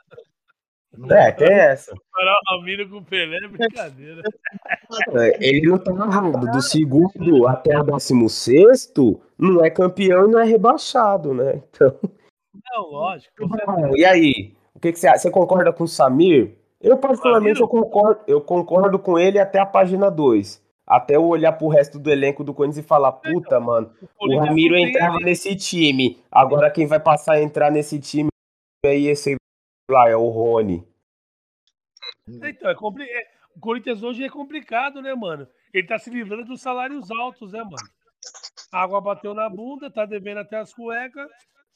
É, 1.10 1.32
tem 1.32 1.52
essa. 1.52 1.94
Comparar 1.94 2.32
o 2.32 2.56
Ramiro 2.56 2.88
com 2.88 2.96
o 2.96 3.04
Pelé 3.04 3.36
é 3.36 3.48
brincadeira. 3.48 4.22
É, 5.10 5.46
ele 5.46 5.68
não 5.68 5.78
tá 5.78 5.90
errado. 5.90 6.50
Do 6.50 6.62
segundo 6.62 7.46
até 7.46 7.78
o 7.78 7.82
décimo 7.82 8.30
sexto, 8.30 9.20
não 9.36 9.62
é 9.62 9.68
campeão 9.68 10.26
e 10.26 10.30
não 10.30 10.38
é 10.38 10.44
rebaixado, 10.44 11.34
né? 11.34 11.62
Então. 11.68 11.98
Não, 12.76 12.90
lógico. 12.90 13.32
E 13.96 14.04
aí? 14.04 14.54
O 14.74 14.78
que, 14.78 14.92
que 14.92 14.98
você 14.98 15.08
acha? 15.08 15.18
Você 15.18 15.30
concorda 15.30 15.72
com 15.72 15.84
o 15.84 15.88
Samir? 15.88 16.58
Eu, 16.78 16.98
particularmente, 16.98 17.60
eu 17.60 17.66
concordo, 17.66 18.20
eu 18.26 18.40
concordo 18.40 18.98
com 18.98 19.18
ele 19.18 19.38
até 19.38 19.58
a 19.58 19.64
página 19.64 20.10
2. 20.10 20.62
Até 20.86 21.16
eu 21.16 21.24
olhar 21.24 21.52
pro 21.52 21.68
resto 21.68 21.98
do 21.98 22.10
elenco 22.10 22.44
do 22.44 22.52
Corinthians 22.52 22.84
e 22.84 22.86
falar, 22.86 23.12
puta, 23.12 23.58
mano, 23.58 23.90
o 24.20 24.38
Ramiro 24.38 24.76
entrava 24.76 25.18
nesse 25.18 25.56
time. 25.56 26.22
Agora 26.30 26.70
quem 26.70 26.86
vai 26.86 27.00
passar 27.00 27.34
a 27.34 27.42
entrar 27.42 27.72
nesse 27.72 27.98
time 27.98 28.28
aí, 28.84 29.06
esse 29.06 29.36
lá, 29.90 30.08
é 30.08 30.14
o 30.14 30.28
Rony. 30.28 30.86
Então, 32.28 32.70
é 32.70 32.74
compli... 32.74 33.04
É, 33.04 33.22
o 33.56 33.60
Corinthians 33.60 34.02
hoje 34.02 34.22
é 34.22 34.28
complicado, 34.28 35.00
né, 35.00 35.14
mano? 35.14 35.48
Ele 35.72 35.86
tá 35.86 35.98
se 35.98 36.10
livrando 36.10 36.44
dos 36.44 36.60
salários 36.60 37.10
altos, 37.10 37.52
né, 37.52 37.62
mano? 37.64 37.76
A 38.70 38.82
água 38.82 39.00
bateu 39.00 39.34
na 39.34 39.48
bunda, 39.48 39.90
tá 39.90 40.04
devendo 40.04 40.38
até 40.38 40.58
as 40.58 40.72
cuecas. 40.72 41.28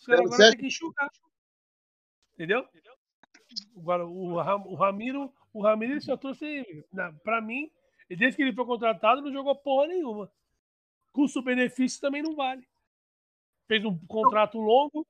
Agora 0.08 0.50
tem 0.50 0.58
que 0.60 0.66
enxugar. 0.66 1.10
Entendeu? 2.34 2.64
Agora, 3.76 4.06
o, 4.06 4.34
o 4.34 4.74
Ramiro, 4.74 5.32
o 5.52 5.62
Ramiro 5.62 5.92
ele 5.92 6.00
só 6.00 6.16
trouxe. 6.16 6.84
Pra 7.22 7.40
mim, 7.40 7.70
desde 8.08 8.36
que 8.36 8.42
ele 8.42 8.54
foi 8.54 8.64
contratado, 8.64 9.20
não 9.20 9.32
jogou 9.32 9.54
porra 9.56 9.88
nenhuma. 9.88 10.30
Custo-benefício 11.12 12.00
também 12.00 12.22
não 12.22 12.34
vale. 12.34 12.66
Fez 13.66 13.84
um 13.84 13.98
contrato 14.06 14.58
longo, 14.58 15.06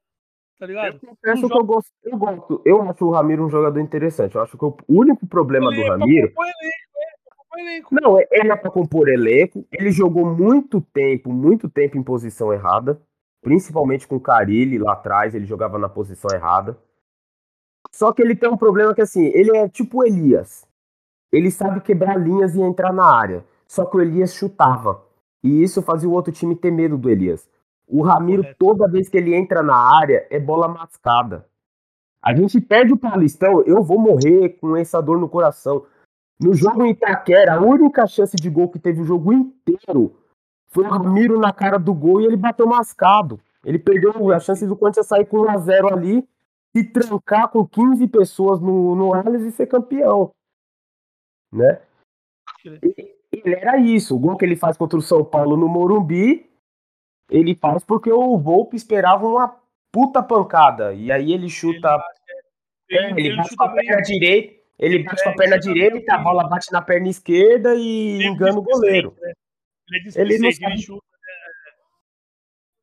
tá 0.59 0.67
ligado? 0.67 0.95
Eu 0.95 1.01
confesso 1.01 1.49
que 1.49 1.57
eu 1.57 1.65
gosto, 1.65 1.93
eu 2.03 2.19
gosto. 2.19 2.63
Eu 2.65 2.83
acho 2.83 3.07
o 3.07 3.11
Ramiro 3.11 3.45
um 3.45 3.51
jogador 3.51 3.81
interessante. 3.81 4.35
Eu 4.35 4.43
acho 4.43 4.57
que 4.59 4.65
o 4.65 4.77
único 4.89 5.27
problema 5.27 5.71
Ele 5.71 5.77
do 5.77 5.87
é 5.87 5.89
Ramiro. 5.91 6.27
é. 6.29 7.81
Não, 7.91 8.19
é- 8.19 8.27
ele 8.31 8.51
é 8.53 8.57
pra 8.57 8.71
compor 8.71 9.09
elenco. 9.09 9.67
Ele 9.73 9.91
jogou 9.91 10.25
muito 10.35 10.81
tempo, 10.81 11.31
muito 11.33 11.69
tempo 11.69 11.99
em 11.99 12.03
posição 12.03 12.53
errada. 12.53 13.01
Principalmente 13.43 14.07
com 14.07 14.17
o 14.17 14.21
Carilli 14.21 14.79
lá 14.79 14.93
atrás, 14.93 15.35
ele 15.35 15.47
jogava 15.47 15.79
na 15.79 15.89
posição 15.89 16.31
errada. 16.35 16.79
Só 17.91 18.13
que 18.13 18.23
ele 18.23 18.37
tem 18.37 18.49
um 18.49 18.57
problema 18.57 18.95
que 18.95 19.01
assim, 19.01 19.27
ele 19.27 19.57
é 19.57 19.69
tipo 19.69 19.99
o 19.99 20.07
Elias. 20.07 20.67
Ele 21.33 21.51
sabe 21.51 21.81
quebrar 21.81 22.17
linhas 22.17 22.55
e 22.55 22.61
entrar 22.61 22.93
na 22.93 23.05
área. 23.05 23.45
Só 23.67 23.85
que 23.85 23.97
o 23.97 24.01
Elias 24.01 24.35
chutava. 24.35 25.03
E 25.43 25.63
isso 25.63 25.81
fazia 25.81 26.09
o 26.09 26.13
outro 26.13 26.33
time 26.33 26.55
ter 26.55 26.71
medo 26.71 26.99
do 26.99 27.09
Elias. 27.09 27.49
O 27.87 28.03
Ramiro, 28.03 28.45
toda 28.59 28.91
vez 28.91 29.09
que 29.09 29.17
ele 29.17 29.35
entra 29.35 29.63
na 29.63 29.75
área, 29.75 30.27
é 30.31 30.39
bola 30.39 30.69
mascada. 30.69 31.47
A 32.23 32.35
gente 32.35 32.61
perde 32.61 32.93
o 32.93 32.99
Paulistão, 32.99 33.63
eu 33.63 33.83
vou 33.83 33.99
morrer 33.99 34.51
com 34.61 34.77
essa 34.77 35.01
dor 35.01 35.19
no 35.19 35.29
coração. 35.29 35.87
No 36.39 36.55
jogo 36.55 36.85
em 36.85 36.91
Itaquera, 36.91 37.55
a 37.55 37.61
única 37.61 38.07
chance 38.07 38.37
de 38.37 38.51
gol 38.51 38.69
que 38.69 38.79
teve 38.79 39.01
o 39.01 39.05
jogo 39.05 39.33
inteiro 39.33 40.20
foi 40.73 40.85
o 40.85 40.89
Ramiro 40.89 41.39
na 41.39 41.53
cara 41.53 41.79
do 41.79 41.93
gol 41.93 42.21
e 42.21 42.27
ele 42.27 42.37
bateu 42.37 42.67
mascado. 42.67 43.41
Ele 43.65 43.79
perdeu 43.79 44.33
a 44.33 44.41
chance 44.41 44.67
do 44.67 44.77
Corinthians 44.77 45.07
sair 45.07 45.27
com 45.27 45.39
1x0 45.39 45.93
ali 45.93 46.29
e 46.75 46.85
trancar 46.85 47.49
com 47.49 47.67
15 47.67 48.07
pessoas 48.09 48.61
no, 48.61 48.95
no 48.95 49.13
Allianz 49.13 49.45
e 49.45 49.53
ser 49.53 49.67
campeão. 49.67 50.31
Né? 51.53 51.81
E- 52.65 53.15
Ele 53.33 53.55
era 53.55 53.77
isso. 53.79 54.17
O 54.17 54.19
gol 54.19 54.37
que 54.37 54.45
ele 54.45 54.57
faz 54.57 54.77
contra 54.77 54.99
o 54.99 55.03
São 55.03 55.25
Paulo 55.25 55.57
no 55.57 55.69
Morumbi, 55.69 56.49
ele 57.29 57.55
faz 57.55 57.85
porque 57.85 58.13
o 58.13 58.39
Volpe 58.39 58.77
esperava 58.77 59.27
uma 59.27 59.57
puta 59.93 60.23
pancada. 60.23 60.93
E 60.95 61.11
aí 61.13 61.33
ele 61.33 61.49
chuta 61.49 61.97
é, 62.91 63.11
ele, 63.13 63.37
bate 63.37 63.57
com 63.57 63.65
a 63.65 63.69
perna 63.69 64.01
direita, 64.03 64.61
ele 64.79 65.03
bate 65.05 65.23
com 65.23 65.29
a 65.29 65.33
É, 65.33 65.37
perna 65.37 65.59
direita, 65.59 66.15
a 66.15 66.19
bola 66.19 66.49
bate 66.49 66.73
na 66.73 66.83
perna 66.83 67.09
esquerda 67.09 67.75
e 67.77 68.23
engana 68.25 68.59
o 68.59 68.63
goleiro. 68.63 69.15
Ele 70.17 70.35
é 70.35 70.39
não 70.39 70.53
sabe- 70.53 70.79
chuta. 70.83 71.05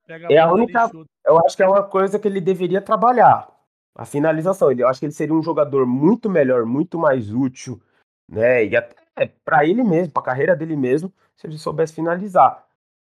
né? 0.10 0.28
É 0.32 0.38
a 0.38 0.52
única-. 0.52 0.90
Eu 1.26 1.38
acho 1.46 1.56
que 1.58 1.64
é 1.64 1.68
uma 1.68 1.84
coisa 1.84 2.18
que 2.20 2.28
ele 2.28 2.40
deveria 2.42 2.82
trabalhar. 2.82 3.50
A 3.96 4.06
finalização. 4.06 4.72
Eu 4.72 4.88
acho 4.88 5.00
que 5.00 5.06
ele 5.08 5.14
seria 5.14 5.34
um 5.34 5.42
jogador 5.42 5.86
muito 5.86 6.30
melhor, 6.30 6.66
muito 6.66 6.98
mais 7.00 7.34
útil, 7.34 7.82
né? 8.30 8.64
E 8.66 8.76
até 8.76 9.28
para 9.44 9.66
ele 9.66 9.84
mesmo, 9.84 10.14
para 10.14 10.22
a 10.22 10.26
carreira 10.26 10.56
dele 10.56 10.76
mesmo, 10.76 11.12
se 11.36 11.48
ele 11.48 11.58
soubesse 11.58 11.94
finalizar. 11.96 12.66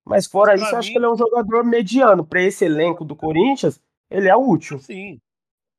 Mas 0.03 0.25
fora 0.25 0.53
Pra 0.53 0.55
isso, 0.55 0.73
eu 0.73 0.79
acho 0.79 0.87
mim- 0.87 0.93
que 0.93 0.97
ele 0.97 1.05
é 1.05 1.09
um 1.11 1.15
jogador 1.15 1.63
mediano. 1.63 2.25
Para 2.25 2.41
esse 2.41 2.65
elenco 2.65 3.05
do 3.05 3.15
Corinthians, 3.15 3.79
ele 4.09 4.27
é 4.27 4.35
útil. 4.35 4.79
Sim. 4.79 5.21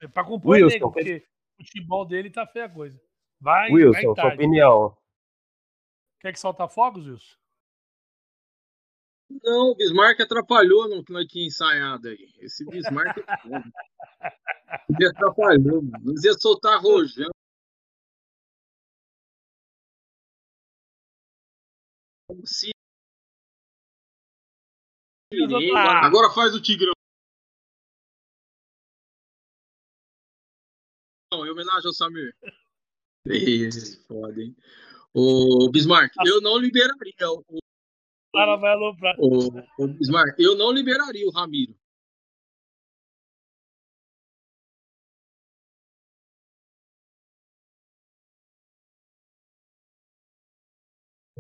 É 0.01 0.07
pra 0.07 0.23
compor 0.25 0.53
Wilson, 0.53 0.69
elenco, 0.77 0.93
porque 0.93 1.25
o 1.61 1.65
futebol 1.65 2.05
dele 2.07 2.31
tá 2.31 2.47
feia 2.47 2.67
a 2.67 2.69
coisa. 2.69 2.99
Vai, 3.41 3.71
vai 3.71 3.83
Wilson, 3.85 4.01
sua 4.01 4.15
tarde. 4.15 4.35
opinião. 4.37 4.97
Quer 6.21 6.33
que 6.33 6.39
solta 6.39 6.69
fogos, 6.69 7.07
Wilson? 7.09 7.37
Não, 9.43 9.71
o 9.71 9.75
Bismarck 9.75 10.21
atrapalhou 10.21 10.89
no 10.89 11.05
que 11.05 11.13
nós 11.13 11.27
tínhamos 11.27 11.55
ensaiado 11.55 12.09
aí. 12.09 12.33
Esse 12.39 12.65
Bismarck 12.65 13.17
é 13.19 13.43
foda. 13.43 13.73
Ele 14.91 15.09
atrapalhou, 15.09 15.83
mano. 15.83 16.05
Nós 16.05 16.25
ia 16.25 16.33
soltar 16.35 16.81
rojão. 16.81 17.31
Se... 22.45 22.71
Agora 26.03 26.33
faz 26.35 26.55
o 26.55 26.61
Tigrão. 26.61 26.93
Em 31.33 31.51
homenagem 31.51 31.87
ao 31.87 31.95
Samir. 31.95 32.37
Ih, 33.27 33.71
foda, 34.07 34.43
hein? 34.43 34.57
Ô, 35.15 35.71
Bismarck, 35.71 36.13
eu 36.27 36.41
não 36.41 36.59
liberaria 36.59 37.31
o, 37.31 37.45
O 37.49 37.59
cara 38.33 38.57
vai 38.57 38.73
aloprar. 38.73 39.15
eu 40.39 40.57
não 40.57 40.73
liberaria 40.73 41.27
o 41.27 41.31
Ramiro. 41.31 41.77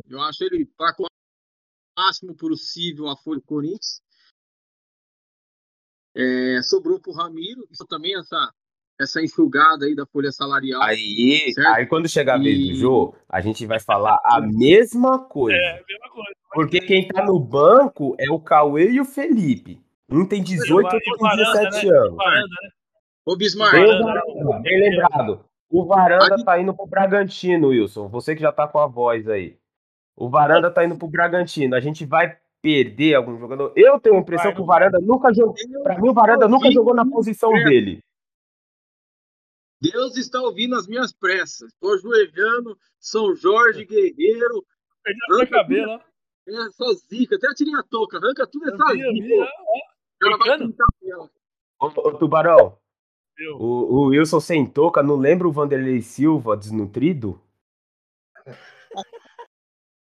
Eu 0.07 0.20
acho 0.20 0.44
ele 0.44 0.66
para 0.66 0.94
o 0.98 1.07
máximo 1.96 2.37
possível 2.37 3.09
a 3.09 3.16
Folha 3.16 3.40
Corinthians. 3.40 4.02
É, 6.14 6.61
sobrou 6.62 7.00
para 7.00 7.11
o 7.11 7.14
Ramiro, 7.14 7.66
isso 7.70 7.87
também 7.87 8.14
essa 8.18 8.55
essa 9.00 9.20
enxugada 9.22 9.87
aí 9.87 9.94
da 9.94 10.07
folha 10.07 10.31
salarial. 10.31 10.81
Aí, 10.83 11.50
Certo. 11.52 11.68
aí 11.74 11.87
quando 11.87 12.09
chegar 12.09 12.35
a 12.35 12.38
vez 12.38 12.59
do 12.68 12.74
Jô, 12.74 13.14
a 13.28 13.40
gente 13.40 13.66
vai 13.66 13.81
falar 13.81 14.18
a 14.24 14.40
mesma 14.40 15.18
coisa. 15.18 15.57
É, 15.59 15.70
a 15.70 15.83
mesma 15.88 16.09
coisa. 16.11 16.31
Porque 16.55 16.81
quem 16.81 17.09
tá 17.09 17.24
no 17.24 17.38
banco 17.40 18.14
é 18.18 18.31
o 18.31 18.38
Cauê 18.38 18.90
e 18.90 19.00
o 19.00 19.05
Felipe. 19.05 19.81
Um 20.11 20.26
tem 20.26 20.42
18, 20.42 20.72
outro 20.85 20.98
E 20.98 20.98
o 20.98 21.16
tem 21.16 21.28
Varanda, 21.28 21.52
17 21.70 21.87
né? 21.87 21.98
anos. 21.98 22.12
O 22.12 22.16
Varanda, 22.16 22.46
né? 22.62 22.68
Ô 23.24 23.37
Bismarck, 23.37 23.72
Bem, 23.72 23.87
Varanda, 23.87 24.05
Varanda, 24.05 24.44
né? 24.57 24.61
bem 24.62 24.81
lembrado. 24.90 25.44
O 25.70 25.85
Varanda 25.87 26.35
Aí- 26.37 26.44
tá 26.44 26.61
indo 26.61 26.74
pro 26.74 26.87
Bragantino, 26.87 27.68
Wilson. 27.68 28.09
Você 28.09 28.35
que 28.37 28.42
já 28.42 28.52
tá 28.52 28.68
com 28.68 28.78
a 28.78 28.87
voz 28.87 29.26
aí. 29.28 29.57
O 30.14 30.28
Varanda 30.28 30.70
tá 30.70 30.85
indo 30.85 30.96
pro 30.96 31.09
Bragantino. 31.09 31.74
A 31.74 31.81
gente 31.81 32.05
vai 32.05 32.37
perder 32.61 33.14
algum 33.14 33.38
jogador. 33.38 33.72
Eu 33.74 33.98
tenho 33.98 34.16
a 34.16 34.18
impressão 34.18 34.46
Vai, 34.50 34.55
que 34.57 34.61
o. 34.61 34.66
Varanda 34.66 34.98
nunca 35.00 35.33
jogou. 35.33 35.55
Pra 35.83 35.98
mim, 35.98 36.09
o 36.11 36.12
Varanda 36.14 36.46
nunca 36.46 36.70
jogou 36.70 36.94
na 36.94 37.07
posição 37.07 37.50
dele. 37.52 38.00
Deus 39.83 40.16
está 40.16 40.40
ouvindo 40.40 40.77
as 40.77 40.87
minhas 40.87 41.12
pressas. 41.12 41.73
Estou 41.73 41.95
ajoelhando, 41.95 42.79
São 43.01 43.35
Jorge, 43.35 43.85
Guerreiro, 43.85 44.64
Perdi 45.03 45.21
até 45.35 45.47
cabelo, 45.47 45.90
ó. 45.90 46.01
essa 46.47 46.95
zica. 47.09 47.35
Até 47.35 47.49
tirei 47.55 47.75
a 47.75 47.83
touca, 47.83 48.18
arranca 48.18 48.47
tudo 48.47 48.68
essa 48.68 48.77
zica. 48.77 49.35
ó. 49.40 49.47
Ela 50.23 50.38
vai 50.38 50.49
brincando? 50.51 50.71
pintar 50.71 50.87
ela. 51.03 51.29
Ô, 51.81 51.87
ô, 51.87 52.16
Tubarão, 52.16 52.79
o, 53.59 53.66
o 53.66 54.07
Wilson 54.11 54.38
sem 54.38 54.64
touca, 54.64 55.03
não 55.03 55.16
lembra 55.16 55.49
o 55.49 55.53
Vanderlei 55.53 56.01
Silva 56.01 56.57
desnutrido? 56.57 57.42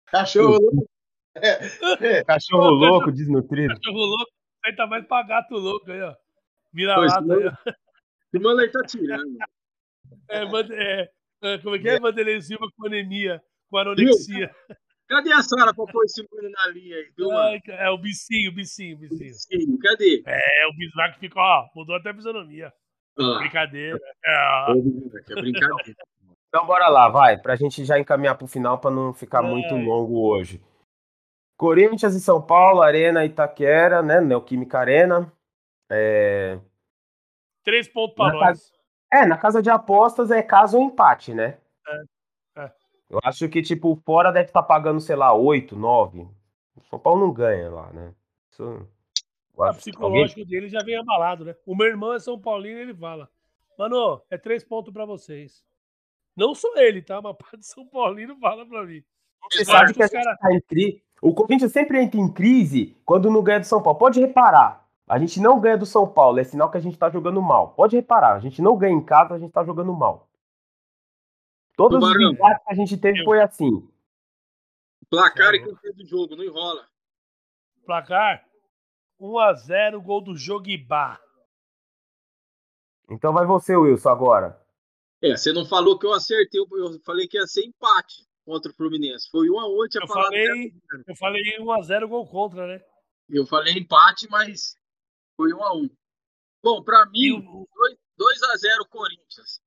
Cachorro 0.08 0.58
louco. 0.60 0.90
É, 1.36 2.22
Cachorro 2.26 2.66
Ô, 2.66 2.72
louco, 2.72 3.14
desnutrido. 3.14 3.74
Cachorro 3.76 4.06
louco. 4.06 4.32
Aí 4.66 4.76
tá 4.76 4.86
mais 4.86 5.08
pra 5.08 5.24
gato 5.24 5.56
louco 5.56 5.90
aí, 5.90 6.02
ó. 6.02 6.14
Vira 6.74 6.98
lata 6.98 7.34
aí, 7.34 7.48
ó. 7.48 8.38
O 8.38 8.42
mano 8.42 8.60
aí 8.60 8.70
tá 8.70 8.82
tirando. 8.86 9.38
É, 10.30 10.44
é, 10.44 11.10
é, 11.42 11.58
como 11.60 11.76
é 11.76 11.80
que 11.80 11.90
é? 11.90 12.00
Vanderlei 12.00 12.42
Silva 12.42 12.68
com 12.78 12.88
anemia, 12.88 13.42
com 13.70 13.78
anorexia. 13.78 14.54
Cadê 15.08 15.34
a 15.34 15.42
Sara 15.42 15.74
pra 15.74 15.86
pôr 15.92 16.04
esse 16.06 16.24
mano 16.32 16.50
na 16.52 16.68
linha 16.68 16.96
aí, 16.98 17.12
viu? 17.18 17.32
Ai, 17.32 17.60
é 17.68 17.90
o 17.90 17.98
bicinho, 17.98 18.52
o 18.52 18.54
bicinho, 18.54 18.96
o 18.96 19.00
bicinho. 19.00 19.34
Sim, 19.34 19.78
cadê? 19.80 20.22
É, 20.28 20.68
o 20.68 20.74
Bismarck 20.78 21.18
ficou, 21.20 21.42
ó, 21.42 21.68
mudou 21.76 21.96
até 21.96 22.12
a 22.12 22.14
fisionomia. 22.14 22.72
Ah, 23.18 23.40
Brincadeira. 23.40 24.00
É, 24.24 24.72
é 24.72 25.42
brincadeira. 25.42 25.96
Então 26.50 26.66
bora 26.66 26.90
lá, 26.90 27.08
vai, 27.10 27.38
pra 27.38 27.56
gente 27.56 27.86
já 27.86 28.00
encaminhar 28.00 28.36
pro 28.36 28.48
final 28.48 28.80
pra 28.80 28.90
não 28.90 29.14
ficar 29.14 29.42
Vai. 29.42 29.52
muito 29.52 29.76
longo 29.76 30.20
hoje. 30.20 30.60
Corinthians 31.56 32.16
e 32.16 32.20
São 32.20 32.42
Paulo, 32.42 32.82
Arena 32.82 33.24
Itaquera, 33.24 34.02
né? 34.02 34.20
Neoquímica 34.20 34.80
Arena. 34.80 35.32
É... 35.92 36.60
três 37.64 37.88
pontos 37.88 38.16
pra 38.16 38.30
Na 38.30 38.34
nós. 38.34 38.72
É, 39.12 39.26
na 39.26 39.38
casa 39.38 39.62
de 39.62 39.70
apostas 39.70 40.32
é 40.32 40.42
caso 40.42 40.78
ou 40.78 40.84
empate, 40.84 41.34
né? 41.34 41.58
É, 41.88 42.64
é. 42.64 42.72
Eu 43.10 43.20
acho 43.24 43.48
que, 43.50 43.62
tipo, 43.62 43.96
fora 44.06 44.32
deve 44.32 44.48
estar 44.48 44.64
pagando, 44.64 45.00
sei 45.00 45.16
lá, 45.16 45.34
8, 45.34 45.76
9. 45.76 46.22
O 46.76 46.82
São 46.90 47.00
Paulo 47.00 47.22
não 47.26 47.34
ganha 47.34 47.70
lá, 47.70 47.92
né? 47.92 48.14
Isso... 48.52 48.64
eu 48.64 48.88
O 49.56 49.64
acho- 49.64 49.80
psicológico 49.80 50.46
dele 50.46 50.70
já 50.70 50.80
vem 50.84 50.96
abalado, 50.98 51.44
né? 51.46 51.56
O 51.66 51.76
meu 51.76 51.88
irmão 51.88 52.14
é 52.14 52.20
São 52.20 52.40
Paulino 52.40 52.78
e 52.78 52.82
ele 52.82 52.94
fala: 52.96 53.30
Mano, 53.78 54.22
é 54.30 54.38
três 54.38 54.64
pontos 54.64 54.94
pra 54.94 55.06
vocês. 55.06 55.64
Não 56.36 56.54
sou 56.56 56.78
ele, 56.78 57.02
tá? 57.02 57.22
Mas 57.22 57.36
parte 57.36 57.58
de 57.58 57.66
São 57.66 57.86
Paulino 57.88 58.38
fala 58.40 58.66
pra 58.66 58.84
mim. 58.86 59.04
Você 59.52 59.66
sabe 59.66 59.94
que 59.94 60.04
a 60.04 60.08
gente 60.08 60.24
cara- 60.24 60.38
tá 60.38 60.54
em 60.54 60.62
crise. 60.62 61.04
O 61.22 61.34
Corinthians 61.34 61.72
sempre 61.74 62.02
entra 62.02 62.20
em 62.20 62.32
crise 62.32 62.96
quando 63.04 63.30
não 63.32 63.44
ganha 63.44 63.60
do 63.60 63.66
São 63.66 63.82
Paulo. 63.82 63.98
Pode 64.00 64.20
reparar. 64.20 64.88
A 65.10 65.18
gente 65.18 65.40
não 65.42 65.60
ganha 65.60 65.76
do 65.78 65.88
São 65.88 66.08
Paulo. 66.08 66.40
É 66.40 66.44
sinal 66.44 66.70
que 66.70 66.78
a 66.78 66.82
gente 66.82 66.96
tá 66.98 67.10
jogando 67.10 67.42
mal. 67.42 67.74
Pode 67.74 67.96
reparar. 67.96 68.36
A 68.36 68.40
gente 68.40 68.62
não 68.62 68.78
ganha 68.78 68.94
em 68.94 69.04
casa, 69.04 69.34
a 69.34 69.40
gente 69.40 69.52
tá 69.52 69.64
jogando 69.66 69.92
mal. 69.92 70.30
Todos 71.76 71.98
os 71.98 72.04
Tubarão. 72.12 72.32
empates 72.32 72.64
que 72.66 72.72
a 72.72 72.76
gente 72.76 72.98
teve 72.98 73.20
Eu- 73.22 73.26
foi 73.26 73.42
assim. 73.42 73.90
Placar 75.10 75.56
e 75.56 75.66
campeão 75.66 75.94
do 75.96 76.06
jogo, 76.06 76.36
não 76.36 76.44
enrola. 76.44 76.86
Placar: 77.86 78.46
1x0, 79.20 80.00
gol 80.00 80.22
do 80.22 80.36
Joguibá. 80.38 81.20
Então 83.10 83.34
vai 83.34 83.46
você, 83.48 83.76
Wilson, 83.76 84.10
agora. 84.10 84.62
É, 85.22 85.36
você 85.36 85.52
não 85.52 85.66
falou 85.66 85.98
que 85.98 86.06
eu 86.06 86.14
acertei, 86.14 86.62
eu 86.62 87.00
falei 87.04 87.28
que 87.28 87.38
ia 87.38 87.48
ser 87.48 87.66
empate 87.66 88.24
contra 88.46 88.72
o 88.72 88.76
Fluminense. 88.76 89.28
Foi 89.32 89.50
um 89.50 89.60
a 89.60 89.68
um, 89.68 89.82
eu 89.84 89.90
tinha 89.90 90.04
Eu 90.04 90.08
falado. 90.08 90.26
falei, 90.26 90.74
eu 91.08 91.16
falei 91.16 91.42
1x0, 91.60 92.08
gol 92.08 92.28
contra, 92.28 92.68
né? 92.68 92.80
Eu 93.28 93.46
falei 93.48 93.74
empate, 93.74 94.28
mas 94.30 94.78
foi 95.40 95.54
um 95.54 95.64
a 95.64 95.74
um. 95.74 95.90
Bom, 96.62 96.84
para 96.84 97.06
mim, 97.06 97.42
2x0 98.20 98.90
Corinthians. 98.90 99.62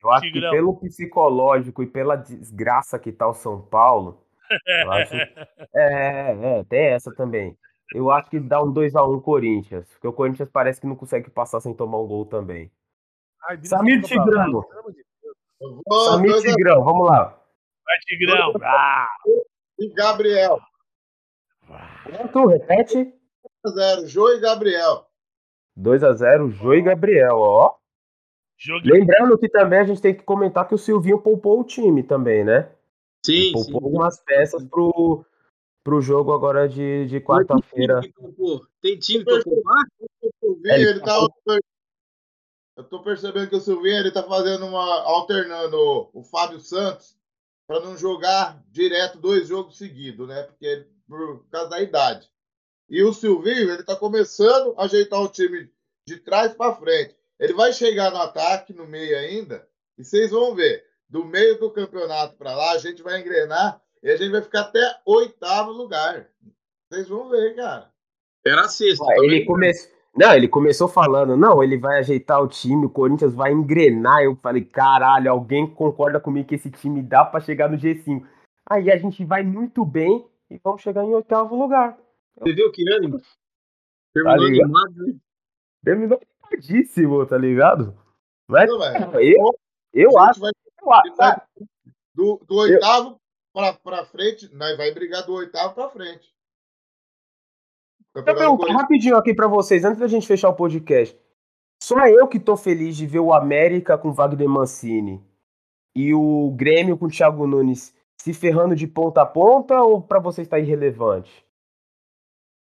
Eu 0.00 0.10
acho 0.12 0.26
Tigrão. 0.26 0.50
que 0.50 0.56
pelo 0.56 0.78
psicológico 0.78 1.82
e 1.82 1.86
pela 1.88 2.14
desgraça 2.14 3.00
que 3.00 3.10
tá 3.10 3.26
o 3.26 3.34
São 3.34 3.60
Paulo, 3.60 4.24
acho... 4.88 5.14
é, 5.74 6.58
é, 6.58 6.64
tem 6.64 6.86
essa 6.86 7.12
também. 7.16 7.58
Eu 7.92 8.12
acho 8.12 8.30
que 8.30 8.38
dá 8.38 8.62
um 8.62 8.72
2x1 8.72 9.20
Corinthians, 9.22 9.88
porque 9.88 10.06
o 10.06 10.12
Corinthians 10.12 10.48
parece 10.48 10.80
que 10.80 10.86
não 10.86 10.94
consegue 10.94 11.28
passar 11.28 11.60
sem 11.60 11.74
tomar 11.74 11.98
um 11.98 12.06
gol 12.06 12.24
também. 12.24 12.70
Ai, 13.48 13.58
Samir 13.64 14.00
Tigrão. 14.04 14.62
Samir 16.04 16.40
Tigrão, 16.40 16.84
vamos 16.84 17.08
lá. 17.08 17.36
Vai, 17.84 17.98
Tigrão. 18.06 18.52
Ah. 18.62 19.08
E 19.80 19.92
Gabriel. 19.92 20.60
Quanto? 22.04 22.46
Repete. 22.46 23.19
2x0, 23.66 24.06
Jô 24.06 24.28
e 24.30 24.40
Gabriel. 24.40 25.06
2x0, 25.78 26.50
Jô 26.50 26.74
e 26.74 26.82
Gabriel, 26.82 27.36
ó. 27.36 27.76
Joguinho. 28.58 28.94
Lembrando 28.94 29.38
que 29.38 29.48
também 29.48 29.78
a 29.78 29.84
gente 29.84 30.02
tem 30.02 30.14
que 30.14 30.22
comentar 30.22 30.68
que 30.68 30.74
o 30.74 30.78
Silvinho 30.78 31.20
poupou 31.20 31.60
o 31.60 31.64
time 31.64 32.02
também, 32.02 32.44
né? 32.44 32.70
Sim, 33.24 33.52
poupou 33.52 33.80
sim. 33.80 33.84
algumas 33.86 34.20
peças 34.22 34.62
pro, 34.64 35.24
pro 35.82 36.00
jogo 36.00 36.32
agora 36.32 36.68
de, 36.68 37.06
de 37.06 37.20
quarta-feira. 37.20 38.00
Tem 38.82 38.98
time 38.98 39.24
pra 39.24 39.42
poupar? 39.42 39.84
É, 40.66 40.80
ele 40.80 41.00
tá... 41.00 41.18
Eu 42.76 42.84
tô 42.84 43.02
percebendo 43.02 43.48
que 43.48 43.56
o 43.56 43.60
Silvinho 43.60 43.98
ele 43.98 44.10
tá 44.10 44.22
fazendo 44.22 44.64
uma. 44.64 45.02
alternando 45.02 46.08
o 46.14 46.22
Fábio 46.22 46.60
Santos 46.60 47.14
para 47.66 47.80
não 47.80 47.94
jogar 47.94 48.62
direto 48.70 49.18
dois 49.18 49.48
jogos 49.48 49.76
seguidos, 49.76 50.26
né? 50.26 50.44
Porque 50.44 50.86
por 51.06 51.44
causa 51.50 51.68
da 51.68 51.82
idade. 51.82 52.30
E 52.90 53.04
o 53.04 53.12
Silvinho, 53.12 53.70
ele 53.70 53.84
tá 53.84 53.94
começando 53.94 54.74
a 54.76 54.84
ajeitar 54.84 55.22
o 55.22 55.28
time 55.28 55.70
de 56.04 56.16
trás 56.16 56.52
para 56.52 56.74
frente. 56.74 57.14
Ele 57.38 57.54
vai 57.54 57.72
chegar 57.72 58.10
no 58.10 58.16
ataque, 58.16 58.72
no 58.72 58.84
meio 58.84 59.16
ainda, 59.16 59.66
e 59.96 60.04
vocês 60.04 60.32
vão 60.32 60.54
ver. 60.56 60.84
Do 61.08 61.24
meio 61.24 61.58
do 61.58 61.70
campeonato 61.70 62.36
para 62.36 62.54
lá, 62.54 62.72
a 62.72 62.78
gente 62.78 63.02
vai 63.02 63.20
engrenar 63.20 63.80
e 64.02 64.10
a 64.10 64.16
gente 64.16 64.30
vai 64.30 64.42
ficar 64.42 64.62
até 64.62 64.80
oitavo 65.06 65.70
lugar. 65.70 66.28
Vocês 66.88 67.08
vão 67.08 67.28
ver, 67.28 67.54
cara. 67.54 67.90
Era. 68.44 68.62
Ah, 68.62 69.24
ele 69.24 69.44
começou. 69.44 69.90
Não, 70.16 70.34
ele 70.34 70.48
começou 70.48 70.88
falando, 70.88 71.36
não, 71.36 71.62
ele 71.62 71.78
vai 71.78 72.00
ajeitar 72.00 72.42
o 72.42 72.48
time, 72.48 72.86
o 72.86 72.90
Corinthians 72.90 73.32
vai 73.32 73.52
engrenar. 73.52 74.22
Eu 74.22 74.36
falei, 74.42 74.64
caralho, 74.64 75.30
alguém 75.30 75.66
concorda 75.68 76.18
comigo 76.18 76.48
que 76.48 76.56
esse 76.56 76.70
time 76.70 77.00
dá 77.00 77.24
para 77.24 77.40
chegar 77.40 77.70
no 77.70 77.78
G5. 77.78 78.24
Aí 78.68 78.90
a 78.90 78.96
gente 78.96 79.24
vai 79.24 79.44
muito 79.44 79.84
bem 79.84 80.26
e 80.50 80.58
vamos 80.62 80.82
chegar 80.82 81.04
em 81.04 81.14
oitavo 81.14 81.56
lugar. 81.56 81.96
Você 82.38 82.52
viu 82.52 82.70
que 82.72 82.88
ânimo? 82.92 83.20
Terminou 84.12 84.38
tá 84.38 84.46
animado, 84.46 84.94
né? 84.96 85.14
Terminou 85.84 86.20
animadíssimo, 86.42 87.26
tá 87.26 87.38
ligado? 87.38 87.96
Mas, 88.48 88.68
eu, 88.68 89.58
eu 89.92 90.18
acho. 90.18 90.40
Vai, 90.40 90.50
eu 90.80 91.16
vai, 91.16 91.42
do, 92.14 92.40
do 92.46 92.56
oitavo 92.56 93.10
eu... 93.10 93.20
pra, 93.52 93.72
pra 93.74 94.04
frente, 94.04 94.52
nós 94.54 94.76
vai 94.76 94.92
brigar 94.92 95.24
do 95.24 95.34
oitavo 95.34 95.74
pra 95.74 95.88
frente. 95.88 96.34
Eu 98.14 98.24
perguntar 98.24 98.72
rapidinho 98.72 99.16
aqui 99.16 99.32
para 99.32 99.46
vocês, 99.46 99.84
antes 99.84 100.00
da 100.00 100.08
gente 100.08 100.26
fechar 100.26 100.48
o 100.48 100.56
podcast. 100.56 101.16
Só 101.82 102.06
eu 102.06 102.26
que 102.26 102.40
tô 102.40 102.56
feliz 102.56 102.96
de 102.96 103.06
ver 103.06 103.20
o 103.20 103.32
América 103.32 103.96
com 103.96 104.12
Wagner 104.12 104.48
Mancini 104.48 105.24
e 105.94 106.12
o 106.12 106.50
Grêmio 106.56 106.98
com 106.98 107.06
o 107.06 107.10
Thiago 107.10 107.46
Nunes 107.46 107.94
se 108.20 108.34
ferrando 108.34 108.76
de 108.76 108.86
ponta 108.86 109.22
a 109.22 109.26
ponta 109.26 109.80
ou 109.80 110.02
para 110.02 110.18
vocês 110.18 110.46
tá 110.46 110.58
irrelevante? 110.58 111.46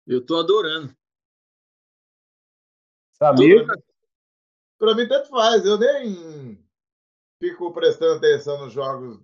Eu 0.07 0.25
tô 0.25 0.37
adorando. 0.37 0.95
Samir? 3.13 3.65
Para 4.79 4.95
mim, 4.95 5.09
tanto 5.09 5.29
faz. 5.31 5.65
Eu 5.65 5.79
nem 5.79 6.63
fico 7.41 7.73
prestando 7.73 8.15
atenção 8.15 8.65
nos 8.65 8.73
jogos 8.73 9.21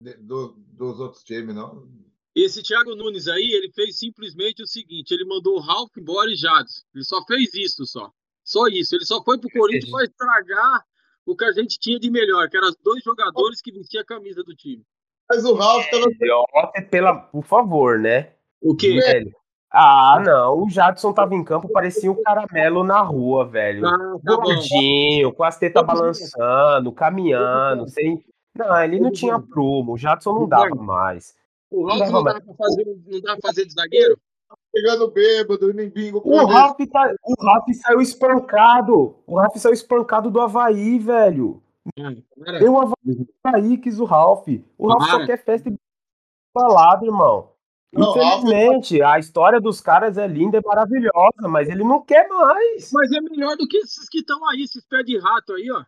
de, 0.00 0.14
do, 0.14 0.54
dos 0.56 0.98
outros 0.98 1.22
times, 1.22 1.54
não. 1.54 1.88
Esse 2.34 2.62
Thiago 2.62 2.94
Nunes 2.94 3.26
aí, 3.28 3.52
ele 3.52 3.70
fez 3.72 3.98
simplesmente 3.98 4.62
o 4.62 4.66
seguinte: 4.66 5.12
ele 5.12 5.24
mandou 5.24 5.56
o 5.56 5.60
Ralf 5.60 5.90
embora 5.96 6.30
e 6.30 6.36
Jadson. 6.36 6.82
Ele 6.94 7.04
só 7.04 7.24
fez 7.24 7.52
isso, 7.54 7.84
só. 7.86 8.10
Só 8.44 8.66
isso. 8.68 8.94
Ele 8.94 9.04
só 9.04 9.22
foi 9.22 9.38
pro 9.38 9.50
Corinthians 9.50 9.90
para 9.90 10.04
estragar 10.04 10.86
o 11.26 11.36
que 11.36 11.44
a 11.44 11.52
gente 11.52 11.78
tinha 11.78 11.98
de 11.98 12.10
melhor, 12.10 12.48
que 12.48 12.56
eram 12.56 12.68
os 12.68 12.76
dois 12.82 13.02
jogadores 13.02 13.60
que 13.60 13.72
vestiam 13.72 14.00
a 14.00 14.06
camisa 14.06 14.42
do 14.42 14.54
time. 14.54 14.84
Mas 15.28 15.44
o 15.44 15.54
Ralf 15.54 15.84
tava. 15.90 16.06
É, 16.74 16.80
pela, 16.80 17.14
por 17.14 17.44
favor, 17.44 17.98
né? 17.98 18.34
O 18.60 18.74
quê? 18.74 18.94
Velho. 18.94 19.37
Ah, 19.70 20.22
não. 20.24 20.62
O 20.62 20.70
Jadson 20.70 21.12
tava 21.12 21.34
em 21.34 21.44
campo, 21.44 21.68
parecia 21.68 22.10
um 22.10 22.22
caramelo 22.22 22.82
na 22.82 23.00
rua, 23.00 23.44
velho. 23.46 23.86
Ah, 23.86 24.16
tá 24.24 24.36
Gordinho, 24.36 25.32
com 25.32 25.44
as 25.44 25.58
tetas 25.58 25.84
balançando, 25.84 26.92
caminhando, 26.92 27.88
sem. 27.88 28.24
Não, 28.56 28.82
ele 28.82 28.98
não 28.98 29.12
tinha 29.12 29.38
prumo. 29.38 29.92
O 29.92 29.98
Jadson 29.98 30.32
não 30.32 30.48
dava 30.48 30.74
mais. 30.74 31.34
O 31.70 31.86
Ralf 31.86 32.10
não 32.10 32.24
dava 32.24 32.40
pra 32.40 32.54
fazer, 32.54 32.84
não 33.06 33.20
dava 33.20 33.38
pra 33.40 33.50
fazer 33.50 33.66
de 33.66 33.74
zagueiro? 33.74 34.18
Pegando 34.72 35.10
bêbado, 35.10 35.72
nem 35.74 35.90
bingo. 35.90 36.22
O 36.24 36.46
Ralf, 36.46 36.76
tá, 36.90 37.14
o 37.22 37.44
Ralf 37.44 37.66
saiu 37.74 38.00
espancado. 38.00 39.16
O 39.26 39.38
Ralf 39.38 39.56
saiu 39.56 39.74
espancado 39.74 40.30
do 40.30 40.40
Havaí, 40.40 40.98
velho. 40.98 41.62
Deu 42.58 42.72
um 42.72 42.94
Havaí, 43.44 43.76
quis 43.76 44.00
o 44.00 44.04
Ralf. 44.04 44.48
O 44.78 44.88
Ralf 44.88 45.10
só 45.10 45.26
quer 45.26 45.44
festa 45.44 45.68
e 45.68 45.76
balada, 46.54 47.04
irmão. 47.04 47.50
Não, 47.92 48.10
Infelizmente, 48.10 49.02
a 49.02 49.18
história 49.18 49.60
dos 49.60 49.80
caras 49.80 50.18
é 50.18 50.26
linda 50.26 50.58
e 50.58 50.62
maravilhosa, 50.62 51.48
mas 51.48 51.68
ele 51.68 51.82
não 51.82 52.02
quer 52.02 52.28
mais. 52.28 52.90
Mas 52.92 53.10
é 53.12 53.20
melhor 53.20 53.56
do 53.56 53.66
que 53.66 53.78
esses 53.78 54.08
que 54.08 54.18
estão 54.18 54.46
aí, 54.48 54.62
esses 54.62 54.84
pés 54.86 55.04
de 55.06 55.18
rato 55.18 55.54
aí, 55.54 55.70
ó. 55.70 55.82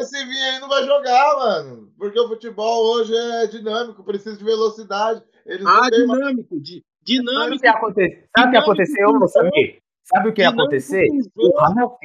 Esse 0.00 0.24
vinho 0.24 0.44
aí 0.44 0.58
não 0.58 0.68
vai 0.68 0.84
jogar, 0.84 1.36
mano. 1.36 1.92
Porque 1.98 2.18
o 2.18 2.28
futebol 2.28 2.94
hoje 2.94 3.14
é 3.14 3.46
dinâmico, 3.46 4.02
precisa 4.02 4.36
de 4.36 4.44
velocidade. 4.44 5.22
Eles 5.46 5.66
ah, 5.66 5.88
dinâmico, 5.90 6.58
di, 6.58 6.82
dinâmico. 7.02 7.64
Sabe 7.64 7.84
o 7.84 7.94
que, 7.94 8.28
Sabe 8.36 8.50
que 8.50 8.56
aconteceu, 8.56 9.28
Samir? 9.28 9.78
Sabe 10.02 10.28
o 10.28 10.32
que 10.32 10.42
ia 10.42 10.50
acontecer? 10.50 11.06
O 11.36 11.58
Ralf, 11.58 11.98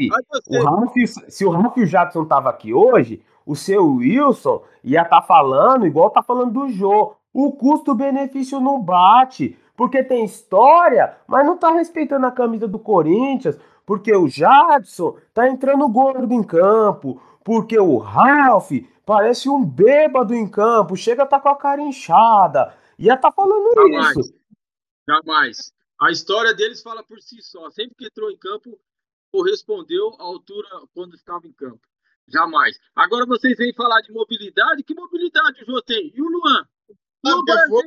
o 0.48 0.64
Ralf, 0.64 0.94
se 1.28 1.46
o 1.46 1.50
Ralf 1.50 1.78
e 1.78 1.84
o 1.84 1.86
Jadson 1.86 2.26
tava 2.26 2.50
aqui 2.50 2.74
hoje, 2.74 3.22
o 3.46 3.56
seu 3.56 3.86
Wilson 3.96 4.64
ia 4.84 5.02
estar 5.02 5.22
tá 5.22 5.28
falando 5.28 5.86
igual 5.86 6.10
tá 6.10 6.24
falando 6.24 6.54
do 6.54 6.70
Jô. 6.70 7.16
O 7.34 7.54
custo-benefício 7.54 8.60
não 8.60 8.82
bate, 8.82 9.58
porque 9.76 10.04
tem 10.04 10.26
história, 10.26 11.18
mas 11.28 11.46
não 11.46 11.58
tá 11.58 11.72
respeitando 11.72 12.26
a 12.26 12.32
camisa 12.32 12.68
do 12.68 12.80
Corinthians, 12.80 13.58
porque 13.86 14.16
o 14.16 14.28
Jadson 14.28 15.18
tá 15.34 15.48
entrando 15.48 15.88
gordo 15.90 16.34
em 16.34 16.44
campo, 16.44 17.22
porque 17.44 17.80
o 17.80 17.98
Ralph 17.98 18.72
parece 19.06 19.50
um 19.50 19.64
bêbado 19.64 20.36
em 20.36 20.48
campo, 20.48 20.96
chega 20.96 21.24
a 21.24 21.26
tá 21.26 21.40
com 21.40 21.50
a 21.50 21.56
cara 21.56 21.82
inchada. 21.82 22.76
Ia 22.98 23.18
tá 23.18 23.32
falando 23.32 23.74
Jamais. 23.74 24.18
isso. 24.18 24.34
Jamais. 25.08 25.74
A 26.00 26.12
história 26.12 26.54
deles 26.54 26.82
fala 26.82 27.04
por 27.04 27.20
si 27.20 27.42
só. 27.42 27.70
Sempre 27.72 27.96
que 27.96 28.06
entrou 28.06 28.30
em 28.30 28.38
campo, 28.38 28.80
correspondeu 29.32 30.16
à 30.20 30.24
altura 30.24 30.68
quando 30.94 31.16
estava 31.16 31.48
em 31.48 31.54
campo. 31.54 31.82
Jamais. 32.28 32.78
Agora 32.96 33.26
vocês 33.26 33.58
vêm 33.58 33.74
falar 33.74 34.02
de 34.02 34.12
mobilidade. 34.12 34.84
Que 34.84 34.94
mobilidade 34.94 35.64
o 35.64 35.66
João 35.66 35.82
tem? 35.82 36.12
E 36.14 36.22
o 36.22 36.28
Luan? 36.28 36.68
O 37.24 37.30
Luan, 37.30 37.86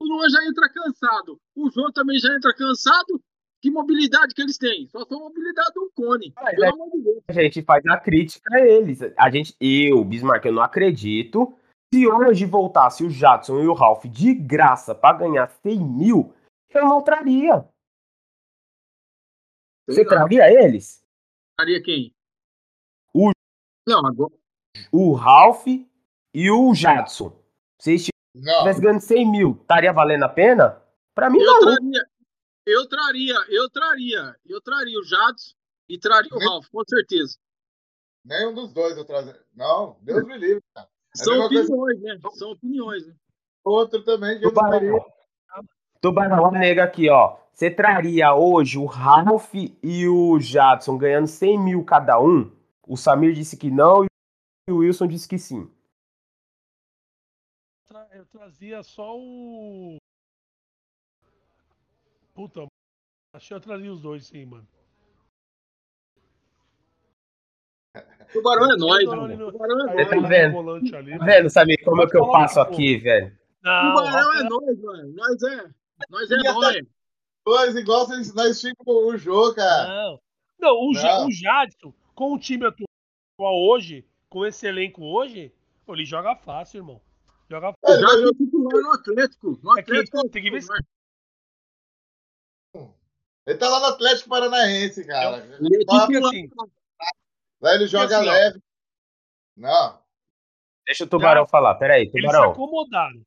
o 0.00 0.04
Luan 0.04 0.28
já 0.28 0.44
entra 0.46 0.68
cansado. 0.68 1.40
O 1.54 1.70
João 1.70 1.92
também 1.92 2.18
já 2.18 2.34
entra 2.34 2.54
cansado. 2.54 3.22
Que 3.60 3.70
mobilidade 3.70 4.34
que 4.34 4.40
eles 4.40 4.56
têm? 4.56 4.88
Só 4.88 5.04
são 5.04 5.20
mobilidade 5.20 5.74
do 5.74 5.90
cone. 5.94 6.32
Pelo 6.32 6.64
é. 6.64 7.20
A 7.28 7.32
gente 7.32 7.62
faz 7.62 7.84
a 7.86 7.98
crítica 7.98 8.56
a 8.56 8.60
eles. 8.60 9.00
A 9.16 9.30
gente, 9.30 9.54
eu, 9.60 10.02
Bismarck, 10.02 10.46
eu 10.46 10.52
não 10.52 10.62
acredito. 10.62 11.54
Se 11.92 12.06
hoje 12.06 12.46
voltasse 12.46 13.04
o 13.04 13.10
Jadson 13.10 13.60
e 13.60 13.66
o 13.66 13.74
Ralph 13.74 14.04
de 14.06 14.32
graça 14.32 14.94
para 14.94 15.18
ganhar 15.18 15.48
100 15.48 15.78
mil, 15.78 16.34
eu 16.70 16.84
não 16.84 17.02
traria. 17.02 17.68
Você 19.86 20.04
traria 20.04 20.50
eles? 20.64 21.04
Traria 21.58 21.82
quem? 21.82 22.14
O, 23.12 23.32
não, 23.86 24.06
agora... 24.06 24.32
o 24.92 25.12
Ralph 25.12 25.66
e 25.66 26.50
o 26.50 26.72
Jadson. 26.74 27.36
Se 27.78 28.10
eles 28.34 28.46
estivessem 28.46 28.82
ganhando 28.82 29.00
100 29.00 29.30
mil, 29.30 29.58
estaria 29.60 29.92
valendo 29.92 30.24
a 30.24 30.28
pena? 30.28 30.80
Para 31.14 31.30
mim, 31.30 31.40
eu 31.40 31.46
não. 31.46 31.60
Traria, 31.60 32.06
eu 32.66 32.88
traria, 32.88 33.36
eu 33.48 33.70
traria, 33.70 34.36
eu 34.46 34.60
traria 34.60 34.98
o 34.98 35.04
Jadson 35.04 35.54
e 35.88 35.98
traria 35.98 36.30
o 36.32 36.38
Ralf, 36.38 36.66
com 36.70 36.84
certeza. 36.84 37.36
Nenhum 38.24 38.54
dos 38.54 38.72
dois 38.72 38.96
eu 38.96 39.04
trazer. 39.04 39.40
Não, 39.54 39.96
Deus 40.02 40.24
me 40.24 40.38
livre, 40.38 40.62
cara. 40.74 40.88
É 41.14 41.24
São 41.24 41.40
opiniões, 41.40 41.68
coisa... 41.68 42.00
né? 42.02 42.18
São 42.34 42.52
opiniões, 42.52 43.06
né? 43.06 43.14
Outro 43.64 44.02
também 44.04 44.38
que 44.38 44.42
Tubarão. 44.42 44.80
eu 44.82 44.92
não 44.92 45.00
traria. 45.00 45.14
Tubarão 46.00 46.50
nega 46.52 46.84
aqui, 46.84 47.10
ó. 47.10 47.36
Você 47.52 47.70
traria 47.70 48.34
hoje 48.34 48.78
o 48.78 48.86
Ralf 48.86 49.52
e 49.54 50.08
o 50.08 50.38
Jadson 50.40 50.96
ganhando 50.96 51.26
100 51.26 51.58
mil 51.58 51.84
cada 51.84 52.18
um? 52.20 52.50
O 52.86 52.96
Samir 52.96 53.34
disse 53.34 53.56
que 53.56 53.70
não 53.70 54.04
e 54.04 54.72
o 54.72 54.78
Wilson 54.78 55.06
disse 55.06 55.28
que 55.28 55.38
sim. 55.38 55.70
Eu 58.20 58.26
trazia 58.26 58.82
só 58.82 59.16
o 59.16 59.96
Puta, 62.34 62.66
achei 63.34 63.56
eu 63.56 63.60
traria 63.62 63.90
os 63.90 64.02
dois 64.02 64.26
sim, 64.26 64.44
mano. 64.44 64.68
Tubarão 68.30 68.72
é 68.72 68.76
nóis, 68.76 69.04
Tubarão 69.04 69.22
mano. 69.22 69.36
no- 69.38 69.52
Tubarão 69.52 69.88
é 69.88 70.04
tá 70.04 70.16
no 70.16 70.28
vendo? 70.28 70.52
volante 70.52 70.94
ali, 70.94 71.18
Tá 71.18 71.24
vendo, 71.24 71.48
sabe 71.48 71.78
como 71.82 72.02
é 72.02 72.06
que 72.10 72.16
eu 72.18 72.30
passo 72.30 72.60
aqui, 72.60 72.98
velho? 72.98 73.34
Não, 73.62 73.94
Tubarão 73.94 74.04
o 74.28 74.32
é 74.34 74.36
Rafa- 74.42 74.48
nóis, 74.50 74.80
mano. 74.82 75.12
Nós 75.14 75.42
é. 75.42 75.70
Nós 76.10 76.30
é 76.30 76.36
nóis. 76.52 76.86
Dois 77.46 77.74
igual 77.76 78.06
vocês, 78.06 78.34
nós 78.34 78.60
ficamos 78.60 79.14
o 79.14 79.16
jogo, 79.16 79.54
cara. 79.54 79.88
Não, 79.88 80.20
não, 80.60 80.74
o, 80.76 80.92
Não. 80.92 81.26
o 81.26 81.32
Jadson, 81.32 81.94
com 82.14 82.34
o 82.34 82.38
time 82.38 82.66
atual 82.66 82.86
hoje, 83.70 84.06
com 84.28 84.44
esse 84.44 84.66
elenco 84.66 85.02
hoje, 85.02 85.50
ele 85.88 86.04
joga 86.04 86.36
fácil, 86.36 86.80
irmão. 86.80 87.00
Joga 87.48 87.72
É, 88.08 88.12
ele 88.12 88.22
Já 88.22 88.28
é 88.28 88.32
titular 88.34 88.82
no 88.82 88.92
Atlético. 88.92 89.60
No 89.62 89.78
É 89.78 89.82
que 89.82 89.90
Atlético. 89.92 90.28
tem 90.30 90.42
que 90.42 90.50
ver 90.50 90.62
se 90.62 90.72
Ele 93.46 93.58
tá 93.58 93.68
lá 93.68 93.80
no 93.80 93.86
Atlético 93.86 94.28
Paranaense, 94.28 95.04
cara. 95.06 95.38
Ele 95.44 95.76
é 95.76 95.78
Lá- 95.92 96.06
titular. 96.06 96.28
assim, 96.30 96.48
Lá 97.60 97.74
ele 97.74 97.86
joga 97.86 98.18
assim, 98.18 98.26
leve. 98.28 98.62
Não. 99.56 100.02
Deixa 100.86 101.04
o 101.04 101.08
Tubarão 101.08 101.46
falar, 101.46 101.74
peraí, 101.76 102.02
eles 102.02 102.12
se 102.12 102.20
Tubarão. 102.20 102.52
acomodaram. 102.52 103.22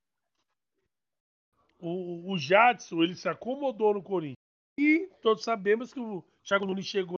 O, 1.80 2.32
o 2.32 2.38
Jadson, 2.38 3.04
ele 3.04 3.16
se 3.16 3.28
acomodou 3.28 3.94
no 3.94 4.02
Corinthians. 4.04 4.38
E 4.80 5.08
todos 5.22 5.44
sabemos 5.44 5.94
que 5.94 6.00
o 6.00 6.24
Thiago 6.44 6.66
Nunes 6.66 6.86
chegou 6.86 7.18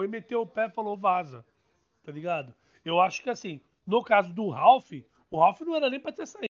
e 0.00 0.06
meteu 0.06 0.40
o 0.42 0.46
pé 0.46 0.66
e 0.66 0.70
falou 0.70 0.96
vaza. 0.96 1.44
Tá 2.04 2.12
ligado? 2.12 2.54
Eu 2.84 3.00
acho 3.00 3.22
que 3.22 3.30
assim, 3.30 3.60
no 3.86 4.02
caso 4.04 4.32
do 4.32 4.48
Ralph, 4.50 4.90
o 5.30 5.38
Ralph 5.38 5.60
não 5.62 5.74
era 5.74 5.90
nem 5.90 6.00
pra 6.00 6.12
ter 6.12 6.26
saído. 6.26 6.48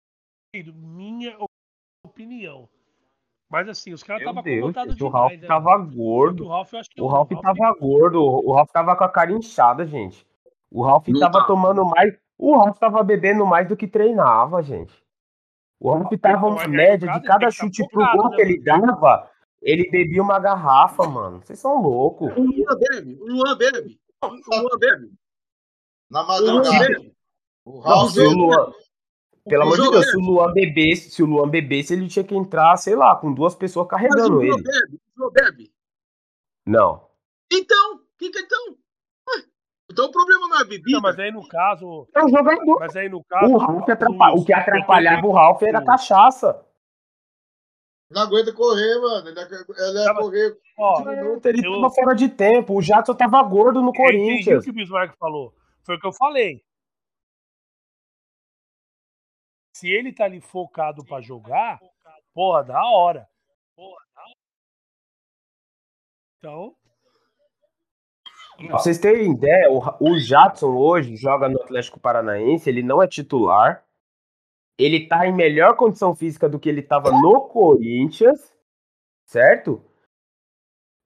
Minha 0.63 1.37
opinião. 2.05 2.69
Mas 3.51 3.69
assim, 3.69 3.93
os 3.93 4.03
caras 4.03 4.23
estavam 4.23 4.41
acomodados 4.41 4.95
gente, 4.95 5.05
o 5.05 5.07
demais. 5.07 5.23
Ralph 5.23 5.41
né? 5.41 5.47
tava 5.47 5.77
O 5.77 5.87
gordo. 5.87 6.49
Ralph, 6.49 6.73
eu 6.73 6.79
acho 6.81 6.91
que 6.91 7.01
O 7.01 7.07
Ralph 7.07 7.31
tava 7.41 7.79
gordo, 7.79 8.21
o 8.23 8.53
Ralph 8.53 8.71
tava 8.71 8.97
com 8.97 9.05
a 9.05 9.09
cara 9.09 9.33
inchada, 9.33 9.87
gente. 9.87 10.27
O 10.71 10.83
Ralph 10.83 11.07
Não 11.09 11.21
tava 11.21 11.41
tá. 11.41 11.47
tomando 11.47 11.85
mais. 11.85 12.15
O 12.37 12.57
Ralph 12.57 12.79
tava 12.79 13.03
bebendo 13.03 13.47
mais 13.47 13.69
do 13.69 13.77
que 13.77 13.87
treinava, 13.87 14.63
gente. 14.63 14.93
O 15.79 15.93
Ralph 15.93 16.13
tava 16.21 16.47
uma 16.47 16.67
média 16.67 17.13
de 17.13 17.23
cada 17.23 17.51
chute 17.51 17.83
tá 17.83 17.89
pro 17.91 18.13
gol 18.13 18.31
que 18.31 18.43
né, 18.43 18.51
ele 18.51 18.63
dava, 18.63 19.31
ele 19.63 19.89
bebia 19.91 20.23
uma 20.23 20.39
garrafa, 20.39 21.07
mano. 21.07 21.41
Vocês 21.41 21.59
são 21.59 21.81
loucos. 21.81 22.33
O 22.37 22.41
Luan 22.41 22.79
bebe. 22.79 23.19
O 23.21 23.27
Luan 23.27 23.57
bebe. 23.57 24.01
O 24.23 24.27
Luan 24.29 24.79
bebe. 24.79 25.13
Na 26.11 26.23
O 26.23 26.27
madrugada. 26.27 27.15
O 27.65 27.81
Não, 27.81 28.09
se 28.09 28.21
o 28.21 28.31
Luan, 28.31 28.73
pelo 29.47 29.63
O 29.65 29.67
amor 29.67 29.77
de 29.81 29.91
Deus, 29.91 30.11
se 30.11 30.17
o 30.17 30.21
Luan 30.21 30.53
bebesse, 30.53 31.11
se 31.11 31.23
o 31.23 31.27
Luan 31.27 31.49
bebesse, 31.49 31.93
ele 31.93 32.09
tinha 32.09 32.25
que 32.25 32.35
entrar, 32.35 32.77
sei 32.77 32.95
lá, 32.97 33.15
com 33.17 33.33
duas 33.33 33.55
pessoas 33.55 33.87
Mas 33.91 34.03
o 34.03 34.09
carregando 34.09 34.43
ele. 34.43 34.55
bebe. 34.63 35.01
O 35.17 35.21
Luan 35.23 35.33
bebe. 35.33 35.73
Não. 36.67 37.09
Então, 37.53 37.95
o 37.97 38.01
que 38.19 38.31
que 38.31 38.39
então? 38.41 38.67
Ué, 39.29 39.43
Então 39.91 40.07
o 40.07 40.11
problema 40.11 40.49
não 40.49 40.61
é 40.61 40.65
bebida. 40.65 40.91
Não, 40.93 41.01
mas 41.01 41.19
aí 41.19 41.31
no 41.31 41.47
caso. 41.47 42.09
É 42.15 42.25
um 42.25 42.29
jogador. 42.29 42.79
Mas 42.81 42.97
aí 42.97 43.09
no 43.09 43.23
caso. 43.25 43.53
O 43.53 43.59
Ralph 43.59 43.89
atrapalha, 43.89 44.35
o 44.35 44.45
que 44.45 44.53
atrapalhava 44.53 45.27
o 45.27 45.33
Ralph 45.33 45.63
era 45.63 45.79
a 45.81 45.85
cachaça. 45.85 46.65
Não 48.11 48.23
aguenta 48.23 48.53
correr, 48.53 48.99
mano. 49.01 49.29
Ele 49.29 49.41
ia, 49.99 50.05
Tava- 50.05 50.21
correr. 50.21 50.57
Ó, 50.79 51.01
Ele 51.45 51.67
eu- 51.67 51.73
tava 51.81 51.91
fora 51.95 52.15
de 52.15 52.29
tempo. 52.29 52.75
O 52.77 52.83
Jadson 52.83 53.15
tava 53.15 53.43
gordo 53.43 53.81
no 53.83 53.89
eu 53.89 53.91
entendi 53.91 54.17
o 54.17 54.21
Corinthians. 54.27 54.65
que 54.65 54.71
o 54.71 54.75
Bismarck 54.75 55.17
falou. 55.19 55.53
Foi 55.85 55.97
o 55.97 56.01
que 56.01 56.07
eu 56.07 56.13
falei. 56.13 56.63
Se 59.75 59.91
ele 59.91 60.13
tá 60.13 60.25
ali 60.25 60.41
focado 60.41 61.05
pra 61.05 61.21
jogar, 61.21 61.81
porra, 62.33 62.63
da 62.63 62.83
hora. 62.85 63.29
Então, 66.39 66.77
Pra 68.57 68.79
vocês 68.79 68.99
terem 68.99 69.33
ideia, 69.33 69.69
o, 69.69 69.81
o 70.01 70.19
Jadson 70.19 70.77
hoje 70.77 71.17
joga 71.17 71.49
no 71.49 71.61
Atlético 71.61 71.99
Paranaense, 71.99 72.71
ele 72.71 72.85
não 72.85 73.03
é 73.03 73.09
titular. 73.09 73.85
Ele 74.79 75.09
tá 75.09 75.27
em 75.27 75.33
melhor 75.33 75.77
condição 75.77 76.15
física 76.15 76.49
do 76.49 76.59
que 76.59 76.69
ele 76.69 76.83
tava 76.83 77.11
no 77.11 77.49
Corinthians, 77.49 78.55
certo? 79.27 79.83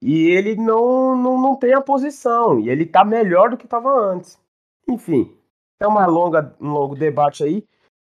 E 0.03 0.29
ele 0.29 0.57
não, 0.57 1.17
não, 1.17 1.41
não 1.41 1.57
tem 1.57 1.73
a 1.73 1.81
posição. 1.81 2.61
E 2.61 2.69
ele 2.69 2.85
tá 2.85 3.05
melhor 3.05 3.51
do 3.51 3.57
que 3.57 3.67
tava 3.67 3.91
antes. 3.91 4.39
Enfim, 4.87 5.35
é 5.81 5.87
uma 5.87 6.07
longa, 6.07 6.55
um 6.61 6.71
longo 6.71 6.95
debate 6.95 7.45
aí. 7.45 7.67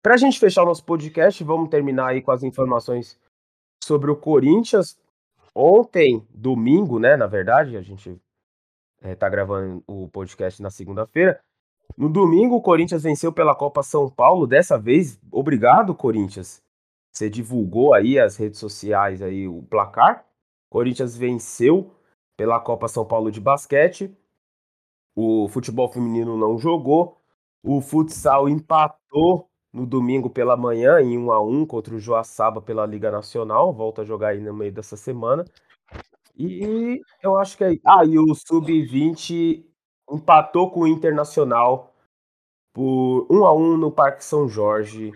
Pra 0.08 0.16
gente 0.16 0.40
fechar 0.40 0.64
o 0.64 0.66
nosso 0.68 0.86
podcast, 0.86 1.44
vamos 1.44 1.68
terminar 1.68 2.12
aí 2.12 2.22
com 2.22 2.32
as 2.32 2.42
informações 2.42 3.20
sobre 3.84 4.10
o 4.10 4.16
Corinthians. 4.16 4.98
Ontem, 5.54 6.26
domingo, 6.30 6.98
né? 6.98 7.18
Na 7.18 7.28
verdade, 7.28 7.76
a 7.76 7.82
gente 7.82 8.18
é, 9.02 9.16
tá 9.16 9.28
gravando 9.28 9.84
o 9.86 10.08
podcast 10.08 10.62
na 10.62 10.70
segunda-feira. 10.70 11.42
No 11.98 12.08
domingo, 12.08 12.56
o 12.56 12.62
Corinthians 12.62 13.04
venceu 13.04 13.34
pela 13.34 13.54
Copa 13.54 13.84
São 13.84 14.10
Paulo. 14.10 14.48
Dessa 14.48 14.80
vez, 14.80 15.20
obrigado, 15.30 15.94
Corinthians. 15.94 16.64
Você 17.14 17.30
divulgou 17.30 17.94
aí 17.94 18.18
as 18.18 18.38
redes 18.38 18.62
sociais 18.62 19.22
aí 19.22 19.46
o 19.46 19.62
placar. 19.64 20.26
Corinthians 20.70 21.18
venceu 21.18 21.94
pela 22.38 22.62
Copa 22.62 22.88
São 22.88 23.06
Paulo 23.06 23.30
de 23.30 23.42
basquete. 23.42 24.18
O 25.14 25.50
futebol 25.50 25.92
feminino 25.92 26.38
não 26.38 26.58
jogou. 26.58 27.18
O 27.62 27.82
futsal 27.82 28.48
empatou 28.48 29.50
no 29.74 29.86
domingo 29.86 30.30
pela 30.30 30.58
manhã 30.58 31.00
em 31.02 31.18
1 31.18 31.32
a 31.32 31.42
1 31.42 31.66
contra 31.66 31.96
o 31.96 32.00
Joaçaba 32.00 32.62
pela 32.62 32.86
Liga 32.86 33.12
Nacional. 33.12 33.74
Volta 33.74 34.02
a 34.02 34.06
jogar 34.06 34.30
aí 34.30 34.40
no 34.40 34.54
meio 34.54 34.72
dessa 34.72 34.98
semana. 34.98 35.46
E 36.38 37.02
eu 37.22 37.38
acho 37.38 37.58
que 37.58 37.64
é. 37.64 37.72
Ah, 37.86 38.06
e 38.06 38.18
o 38.20 38.34
Sub-20 38.36 39.64
empatou 40.12 40.72
com 40.72 40.82
o 40.82 40.88
Internacional 40.88 41.94
por 42.74 43.28
1 43.30 43.46
a 43.46 43.54
1 43.54 43.78
no 43.78 43.92
Parque 43.92 44.24
São 44.24 44.48
Jorge, 44.48 45.12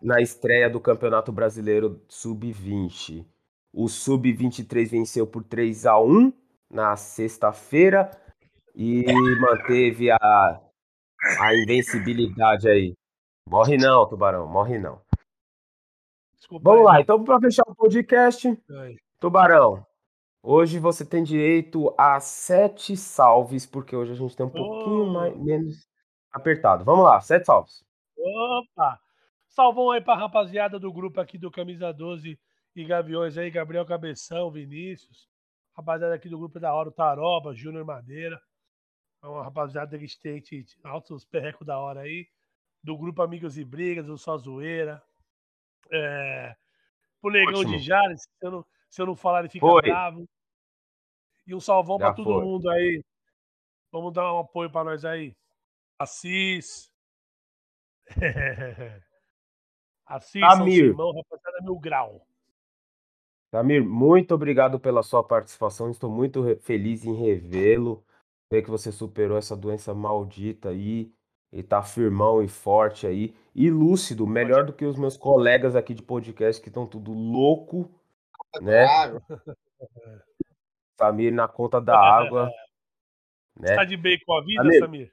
na 0.00 0.20
estreia 0.20 0.70
do 0.70 0.80
Campeonato 0.80 1.32
Brasileiro 1.32 2.00
Sub-20. 2.08 3.26
O 3.72 3.88
Sub-23 3.88 4.88
venceu 4.88 5.26
por 5.26 5.44
3 5.44 5.86
a 5.86 5.98
1 5.98 6.32
na 6.70 6.96
sexta-feira 6.96 8.10
e 8.74 9.04
manteve 9.40 10.10
a, 10.10 10.60
a 11.40 11.54
invencibilidade 11.56 12.68
aí. 12.68 12.94
Morre 13.50 13.76
não, 13.76 14.08
Tubarão, 14.08 14.46
morre 14.46 14.78
não. 14.78 15.02
desculpa. 16.34 16.70
Vamos 16.70 16.80
aí, 16.82 16.86
lá, 16.86 16.92
né? 16.94 17.00
então 17.00 17.24
para 17.24 17.40
fechar 17.40 17.64
o 17.66 17.74
podcast. 17.74 18.56
Tubarão, 19.18 19.84
hoje 20.40 20.78
você 20.78 21.04
tem 21.04 21.24
direito 21.24 21.92
a 21.98 22.20
sete 22.20 22.96
salves, 22.96 23.66
porque 23.66 23.96
hoje 23.96 24.12
a 24.12 24.14
gente 24.14 24.36
tem 24.36 24.46
um 24.46 24.50
pouquinho 24.50 25.02
Oh. 25.02 25.12
mais, 25.12 25.36
menos 25.36 25.88
apertado. 26.32 26.84
Vamos 26.84 27.04
lá, 27.04 27.20
sete 27.20 27.44
salves. 27.46 27.84
Opa! 28.16 29.00
Salvão 29.48 29.90
aí 29.90 30.00
pra 30.00 30.14
rapaziada 30.14 30.78
do 30.78 30.92
grupo 30.92 31.20
aqui 31.20 31.36
do 31.36 31.50
Camisa 31.50 31.92
12 31.92 32.38
e 32.76 32.84
Gaviões 32.84 33.36
aí, 33.36 33.50
Gabriel 33.50 33.84
Cabeção, 33.84 34.48
Vinícius. 34.52 35.28
Rapaziada 35.76 36.14
aqui 36.14 36.28
do 36.28 36.38
grupo 36.38 36.60
da 36.60 36.72
hora, 36.72 36.88
o 36.88 36.92
Taroba, 36.92 37.52
Júnior 37.52 37.84
Madeira. 37.84 38.40
É 39.24 39.26
uma 39.26 39.42
rapaziada 39.42 39.98
que 39.98 40.06
tem 40.20 40.40
altos 40.84 41.24
perrecos 41.24 41.66
da 41.66 41.80
hora 41.80 42.02
aí. 42.02 42.28
Do 42.82 42.96
grupo 42.96 43.22
Amigos 43.22 43.58
e 43.58 43.64
Brigas, 43.64 44.08
o 44.08 44.16
Só 44.16 44.36
Zoeira. 44.38 45.02
É... 45.92 46.56
O 47.22 47.30
Negão 47.30 47.60
Ótimo. 47.60 47.76
de 47.76 47.84
Jales, 47.84 48.22
se 48.22 48.46
eu 48.46 48.50
não, 48.50 48.66
se 48.88 49.02
eu 49.02 49.06
não 49.06 49.14
falar, 49.14 49.40
ele 49.40 49.48
fica 49.48 49.66
Foi. 49.66 49.82
bravo. 49.82 50.28
E 51.46 51.54
um 51.54 51.60
salvão 51.60 51.98
pra 51.98 52.14
todo 52.14 52.32
foi. 52.32 52.44
mundo 52.44 52.70
aí. 52.70 53.04
Vamos 53.92 54.12
dar 54.12 54.32
um 54.32 54.38
apoio 54.38 54.70
pra 54.70 54.84
nós 54.84 55.04
aí. 55.04 55.36
Assis. 55.98 56.90
Assis, 60.06 60.40
Samir. 60.40 60.90
Simão, 60.90 61.12
rapaziada 61.12 61.60
Mil 61.62 61.78
Grau. 61.78 62.26
Samir, 63.50 63.84
muito 63.84 64.34
obrigado 64.34 64.80
pela 64.80 65.02
sua 65.02 65.22
participação. 65.22 65.90
Estou 65.90 66.10
muito 66.10 66.56
feliz 66.60 67.04
em 67.04 67.14
revê-lo. 67.14 68.04
Ver 68.50 68.62
que 68.62 68.70
você 68.70 68.90
superou 68.90 69.36
essa 69.36 69.56
doença 69.56 69.92
maldita 69.92 70.70
aí 70.70 71.12
e 71.52 71.62
tá 71.62 71.82
firmão 71.82 72.42
e 72.42 72.48
forte 72.48 73.06
aí. 73.06 73.34
E 73.54 73.70
lúcido, 73.70 74.26
melhor 74.26 74.64
do 74.64 74.72
que 74.72 74.84
os 74.84 74.96
meus 74.96 75.16
colegas 75.16 75.74
aqui 75.74 75.94
de 75.94 76.02
podcast 76.02 76.62
que 76.62 76.68
estão 76.68 76.86
tudo 76.86 77.12
louco, 77.12 77.90
né? 78.60 78.86
Samir 80.98 81.32
na 81.32 81.48
conta 81.48 81.80
da 81.80 81.98
água, 81.98 82.50
né? 83.58 83.74
Tá 83.74 83.84
de 83.84 83.96
bem 83.96 84.18
com 84.24 84.34
a 84.34 84.44
vida, 84.44 84.62
Samir. 84.62 84.80
Samir? 84.80 85.12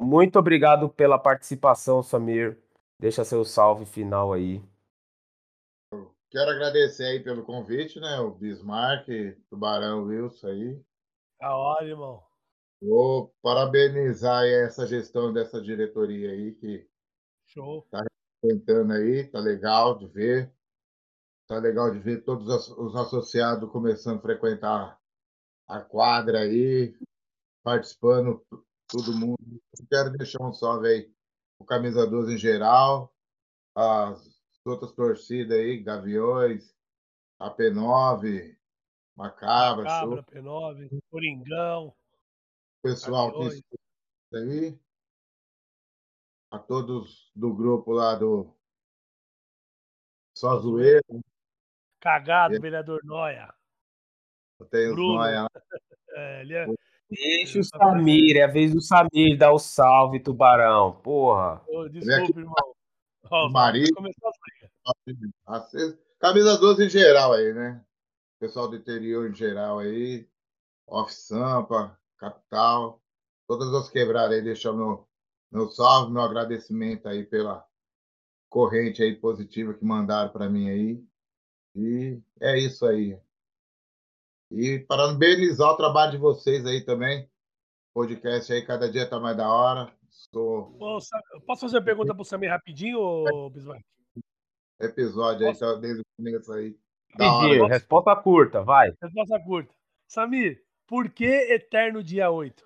Muito 0.00 0.38
obrigado 0.38 0.88
pela 0.88 1.18
participação, 1.18 2.02
Samir. 2.02 2.58
Deixa 2.98 3.24
seu 3.24 3.44
salve 3.44 3.84
final 3.84 4.32
aí. 4.32 4.62
Quero 6.30 6.50
agradecer 6.50 7.04
aí 7.04 7.20
pelo 7.20 7.44
convite, 7.44 8.00
né? 8.00 8.18
O 8.20 8.30
Bismarck, 8.30 9.06
Tubarão, 9.50 10.04
Wilson 10.04 10.46
aí. 10.46 10.80
Da 11.38 11.54
hora, 11.54 11.84
irmão. 11.84 12.22
Vou 12.82 13.32
parabenizar 13.40 14.44
essa 14.44 14.84
gestão 14.88 15.32
dessa 15.32 15.62
diretoria 15.62 16.32
aí 16.32 16.52
que 16.56 16.84
Show. 17.46 17.86
tentando 18.42 18.92
aí, 18.92 19.28
tá 19.28 19.38
legal 19.38 19.96
de 19.96 20.08
ver. 20.08 20.52
Tá 21.46 21.58
legal 21.58 21.92
de 21.92 22.00
ver 22.00 22.24
todos 22.24 22.48
os 22.48 22.68
os 22.76 22.96
associados 22.96 23.70
começando 23.70 24.18
a 24.18 24.22
frequentar 24.22 25.00
a 25.68 25.80
quadra 25.80 26.40
aí, 26.40 26.92
participando 27.62 28.44
todo 28.88 29.16
mundo. 29.16 29.62
Quero 29.88 30.10
deixar 30.10 30.42
um 30.42 30.52
salve 30.52 30.88
aí 30.88 31.12
o 31.60 31.64
Camisa 31.64 32.04
12 32.04 32.34
em 32.34 32.38
geral, 32.38 33.14
as 33.76 34.42
outras 34.64 34.90
torcidas 34.90 35.56
aí, 35.56 35.80
Gaviões, 35.80 36.74
a 37.38 37.48
P9, 37.48 38.56
Macabra, 39.16 39.84
Macabra 39.84 40.24
P9, 40.24 41.00
Coringão. 41.08 41.94
Pessoal 42.82 43.32
que 43.32 43.62
aí. 44.36 44.78
A 46.50 46.58
todos 46.58 47.30
do 47.34 47.54
grupo 47.54 47.92
lá 47.92 48.16
do 48.16 48.52
Só 50.36 50.58
Zoeira. 50.58 51.00
Cagado, 52.00 52.56
é. 52.56 52.58
vereador 52.58 53.00
Noia. 53.04 53.54
Tem 54.70 54.90
os 54.90 54.96
Noia 54.96 55.42
lá. 55.42 55.50
É, 56.14 56.42
é... 56.42 56.66
Deixa 57.08 57.58
o 57.58 57.64
Samir, 57.64 58.36
é 58.36 58.42
a 58.42 58.46
vez 58.46 58.74
do 58.74 58.82
Samir 58.82 59.38
dar 59.38 59.50
o 59.52 59.58
salve, 59.58 60.20
Tubarão. 60.20 61.00
Porra. 61.00 61.62
Oh, 61.66 61.88
desculpa, 61.88 62.38
irmão. 62.38 62.74
Oh, 63.30 63.48
Maria. 63.48 63.86
Camisa 66.18 66.58
12 66.58 66.84
em 66.84 66.88
geral 66.90 67.32
aí, 67.32 67.54
né? 67.54 67.82
Pessoal 68.38 68.68
do 68.68 68.76
interior 68.76 69.30
em 69.30 69.34
geral 69.34 69.78
aí. 69.78 70.28
Off 70.86 71.14
Sampa, 71.14 71.98
Capital. 72.22 73.02
Todas 73.48 73.74
as 73.74 73.90
quebradas 73.90 74.36
aí, 74.36 74.42
deixando 74.42 74.78
meu, 74.78 75.08
meu 75.50 75.68
salve, 75.68 76.12
meu 76.12 76.22
agradecimento 76.22 77.08
aí 77.08 77.26
pela 77.26 77.66
corrente 78.48 79.02
aí 79.02 79.16
positiva 79.16 79.74
que 79.74 79.84
mandaram 79.84 80.30
para 80.30 80.48
mim 80.48 80.70
aí. 80.70 81.04
E 81.74 82.20
é 82.40 82.56
isso 82.58 82.86
aí. 82.86 83.18
E 84.50 84.78
parabenizar 84.80 85.70
o 85.70 85.76
trabalho 85.76 86.12
de 86.12 86.18
vocês 86.18 86.64
aí 86.64 86.84
também. 86.84 87.28
Podcast 87.92 88.52
aí, 88.52 88.64
cada 88.64 88.90
dia 88.90 89.08
tá 89.08 89.18
mais 89.18 89.36
da 89.36 89.50
hora. 89.50 89.92
Sou... 90.08 90.78
Posso 90.78 91.62
fazer 91.62 91.78
uma 91.78 91.84
pergunta 91.84 92.14
pro 92.14 92.24
Samir 92.24 92.50
rapidinho, 92.50 93.50
Bismarck? 93.50 93.84
Episódio 94.80 95.46
Posso? 95.46 95.64
aí, 95.64 95.74
tá 95.74 95.80
desde 95.80 96.02
o 96.02 96.04
começo 96.16 96.52
aí. 96.52 96.78
Rapidinho, 97.18 97.66
resposta 97.66 98.16
curta, 98.16 98.62
vai. 98.62 98.92
Resposta 99.02 99.40
curta. 99.44 99.74
Samir, 100.06 100.62
por 100.92 101.08
que 101.08 101.24
Eterno 101.24 102.02
Dia 102.02 102.30
8? 102.30 102.62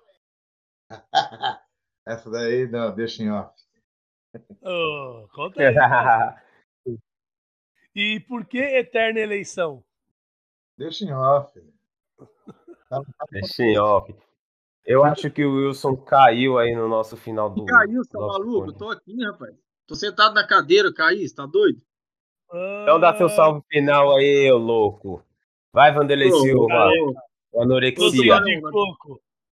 Essa 2.05 2.29
daí, 2.29 2.67
não, 2.67 2.93
deixa 2.93 3.23
em 3.23 3.31
off. 3.31 3.55
Oh, 4.61 5.29
conta 5.33 5.61
aí. 5.61 5.73
e 7.95 8.19
por 8.19 8.45
que 8.45 8.57
Eterna 8.57 9.21
Eleição? 9.21 9.81
Deixa 10.77 11.05
em 11.05 11.13
off. 11.13 11.57
Deixa 13.31 13.63
em 13.63 13.79
off. 13.79 14.13
Eu 14.83 15.05
acho 15.05 15.31
que 15.31 15.45
o 15.45 15.55
Wilson 15.55 15.95
caiu 15.95 16.59
aí 16.59 16.75
no 16.75 16.89
nosso 16.89 17.15
final 17.15 17.49
do. 17.49 17.63
Caiu, 17.63 18.01
tá 18.09 18.19
maluco? 18.19 18.73
Tô 18.73 18.89
aqui, 18.89 19.23
rapaz. 19.23 19.55
Tô 19.87 19.95
sentado 19.95 20.35
na 20.35 20.45
cadeira, 20.45 20.93
caí, 20.93 21.33
tá 21.33 21.45
doido? 21.45 21.81
Então 22.83 22.99
dá 22.99 23.15
seu 23.15 23.29
salve 23.29 23.61
final 23.69 24.17
aí, 24.17 24.51
ô 24.51 24.57
louco. 24.57 25.23
Vai, 25.71 25.93
Vanderlei 25.93 26.29
Silva. 26.29 26.89
Anorexia. 27.55 28.39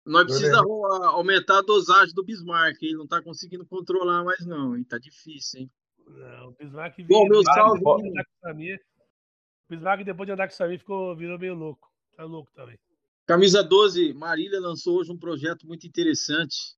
Nós 0.05 0.23
precisamos 0.25 0.71
aumentar 1.07 1.59
a 1.59 1.61
dosagem 1.61 2.13
do 2.13 2.23
Bismarck. 2.23 2.81
Ele 2.81 2.95
não 2.95 3.07
tá 3.07 3.21
conseguindo 3.21 3.65
controlar 3.65 4.23
mais, 4.23 4.45
não. 4.45 4.75
Hein? 4.75 4.83
Tá 4.83 4.97
difícil, 4.97 5.61
hein? 5.61 5.71
Não, 6.07 6.49
o 6.49 6.51
Bismarck 6.53 6.95
Bom, 7.07 7.27
meu 7.27 7.43
salve. 7.43 7.81
O 7.85 8.01
Bismarck, 9.69 10.03
depois 10.03 10.25
de 10.25 10.33
andar 10.33 10.47
com 10.47 10.53
o 10.53 10.57
Samir, 10.57 10.79
ficou, 10.79 11.15
virou 11.15 11.37
meio 11.37 11.53
louco. 11.53 11.87
Tá 12.15 12.23
louco 12.23 12.51
também. 12.53 12.77
Camisa 13.27 13.63
12, 13.63 14.13
Marília 14.13 14.59
lançou 14.59 14.97
hoje 14.97 15.11
um 15.11 15.17
projeto 15.17 15.67
muito 15.67 15.85
interessante. 15.85 16.75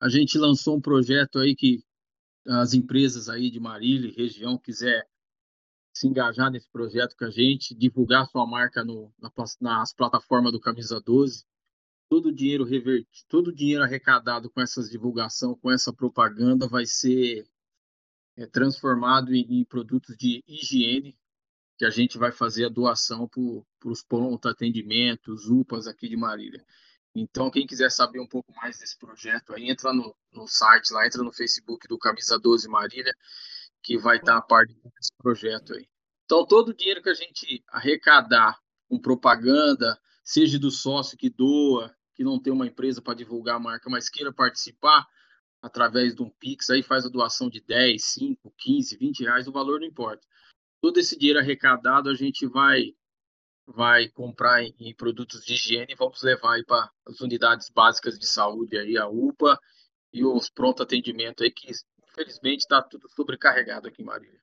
A 0.00 0.08
gente 0.08 0.36
lançou 0.36 0.76
um 0.76 0.80
projeto 0.80 1.38
aí 1.38 1.54
que 1.54 1.84
as 2.46 2.74
empresas 2.74 3.28
aí 3.28 3.48
de 3.48 3.60
Marília, 3.60 4.12
região, 4.16 4.58
quiser 4.58 5.06
se 5.94 6.08
engajar 6.08 6.50
nesse 6.50 6.68
projeto 6.68 7.16
com 7.16 7.24
a 7.24 7.30
gente, 7.30 7.74
divulgar 7.74 8.26
sua 8.26 8.44
marca 8.44 8.84
no, 8.84 9.14
na, 9.18 9.30
nas 9.60 9.94
plataformas 9.94 10.50
do 10.50 10.60
Camisa 10.60 11.00
12. 11.00 11.46
Todo 12.08 12.26
o 12.26 12.34
dinheiro 12.34 12.64
revertido, 12.64 13.26
todo 13.28 13.48
o 13.48 13.54
dinheiro 13.54 13.84
arrecadado 13.84 14.50
com 14.50 14.60
essa 14.60 14.82
divulgação, 14.82 15.54
com 15.54 15.70
essa 15.70 15.92
propaganda, 15.92 16.66
vai 16.66 16.84
ser 16.84 17.46
é, 18.36 18.46
transformado 18.46 19.32
em, 19.32 19.60
em 19.60 19.64
produtos 19.64 20.16
de 20.16 20.42
higiene 20.48 21.16
que 21.78 21.84
a 21.84 21.90
gente 21.90 22.18
vai 22.18 22.32
fazer 22.32 22.66
a 22.66 22.68
doação 22.68 23.28
para 23.28 23.90
os 23.90 24.02
pontos, 24.02 24.50
atendimentos, 24.50 25.48
UPAs 25.48 25.86
aqui 25.86 26.08
de 26.08 26.16
Marília. 26.16 26.64
Então, 27.14 27.50
quem 27.50 27.66
quiser 27.66 27.90
saber 27.90 28.20
um 28.20 28.26
pouco 28.26 28.52
mais 28.54 28.78
desse 28.78 28.98
projeto, 28.98 29.54
aí 29.54 29.70
entra 29.70 29.92
no, 29.92 30.14
no 30.32 30.48
site 30.48 30.92
lá, 30.92 31.06
entra 31.06 31.22
no 31.22 31.32
Facebook 31.32 31.86
do 31.86 31.98
Camisa 31.98 32.38
12 32.38 32.68
Marília, 32.68 33.14
que 33.84 33.96
vai 33.96 34.16
estar 34.16 34.36
a 34.36 34.42
parte 34.42 34.74
desse 34.74 35.12
projeto 35.18 35.74
aí. 35.74 35.86
Então, 36.24 36.44
todo 36.46 36.70
o 36.70 36.74
dinheiro 36.74 37.02
que 37.02 37.10
a 37.10 37.14
gente 37.14 37.62
arrecadar 37.68 38.58
com 38.88 38.98
propaganda, 38.98 39.96
seja 40.24 40.58
do 40.58 40.70
sócio 40.70 41.16
que 41.16 41.30
doa, 41.30 41.94
que 42.14 42.24
não 42.24 42.40
tem 42.40 42.52
uma 42.52 42.66
empresa 42.66 43.00
para 43.00 43.14
divulgar 43.14 43.56
a 43.56 43.60
marca, 43.60 43.88
mas 43.88 44.08
queira 44.08 44.32
participar, 44.32 45.06
através 45.62 46.14
de 46.14 46.22
um 46.22 46.30
Pix, 46.30 46.70
aí 46.70 46.82
faz 46.82 47.04
a 47.04 47.10
doação 47.10 47.48
de 47.48 47.60
10, 47.60 48.02
5, 48.02 48.54
15, 48.58 48.96
20 48.96 49.20
reais, 49.24 49.46
o 49.46 49.52
valor 49.52 49.80
não 49.80 49.86
importa 49.86 50.26
todo 50.84 50.98
esse 50.98 51.18
dinheiro 51.18 51.38
arrecadado 51.38 52.10
a 52.10 52.14
gente 52.14 52.46
vai 52.46 52.94
vai 53.66 54.06
comprar 54.10 54.62
em, 54.62 54.74
em 54.78 54.94
produtos 54.94 55.42
de 55.42 55.54
higiene 55.54 55.94
e 55.94 55.96
vamos 55.96 56.22
levar 56.22 56.56
aí 56.56 56.64
para 56.66 56.90
as 57.06 57.22
unidades 57.22 57.70
básicas 57.70 58.18
de 58.18 58.26
saúde 58.26 58.76
aí 58.76 58.98
a 58.98 59.08
UPA 59.08 59.58
e 60.12 60.22
os 60.22 60.50
pronto 60.50 60.82
atendimento 60.82 61.42
aí 61.42 61.50
que 61.50 61.72
infelizmente 62.14 62.60
está 62.60 62.80
tudo 62.80 63.08
sobrecarregado 63.08 63.88
aqui 63.88 64.02
em 64.02 64.04
Marília. 64.04 64.40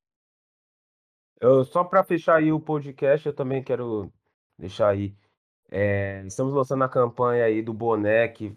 Eu, 1.39 1.63
só 1.63 1.84
para 1.84 2.03
fechar 2.03 2.36
aí 2.36 2.51
o 2.51 2.59
podcast, 2.59 3.26
eu 3.26 3.34
também 3.34 3.63
quero 3.63 4.11
deixar 4.57 4.89
aí. 4.89 5.15
É, 5.72 6.22
estamos 6.26 6.53
lançando 6.53 6.84
a 6.84 6.89
campanha 6.89 7.45
aí 7.45 7.61
do 7.61 7.74
boné 7.74 8.28
que, 8.28 8.55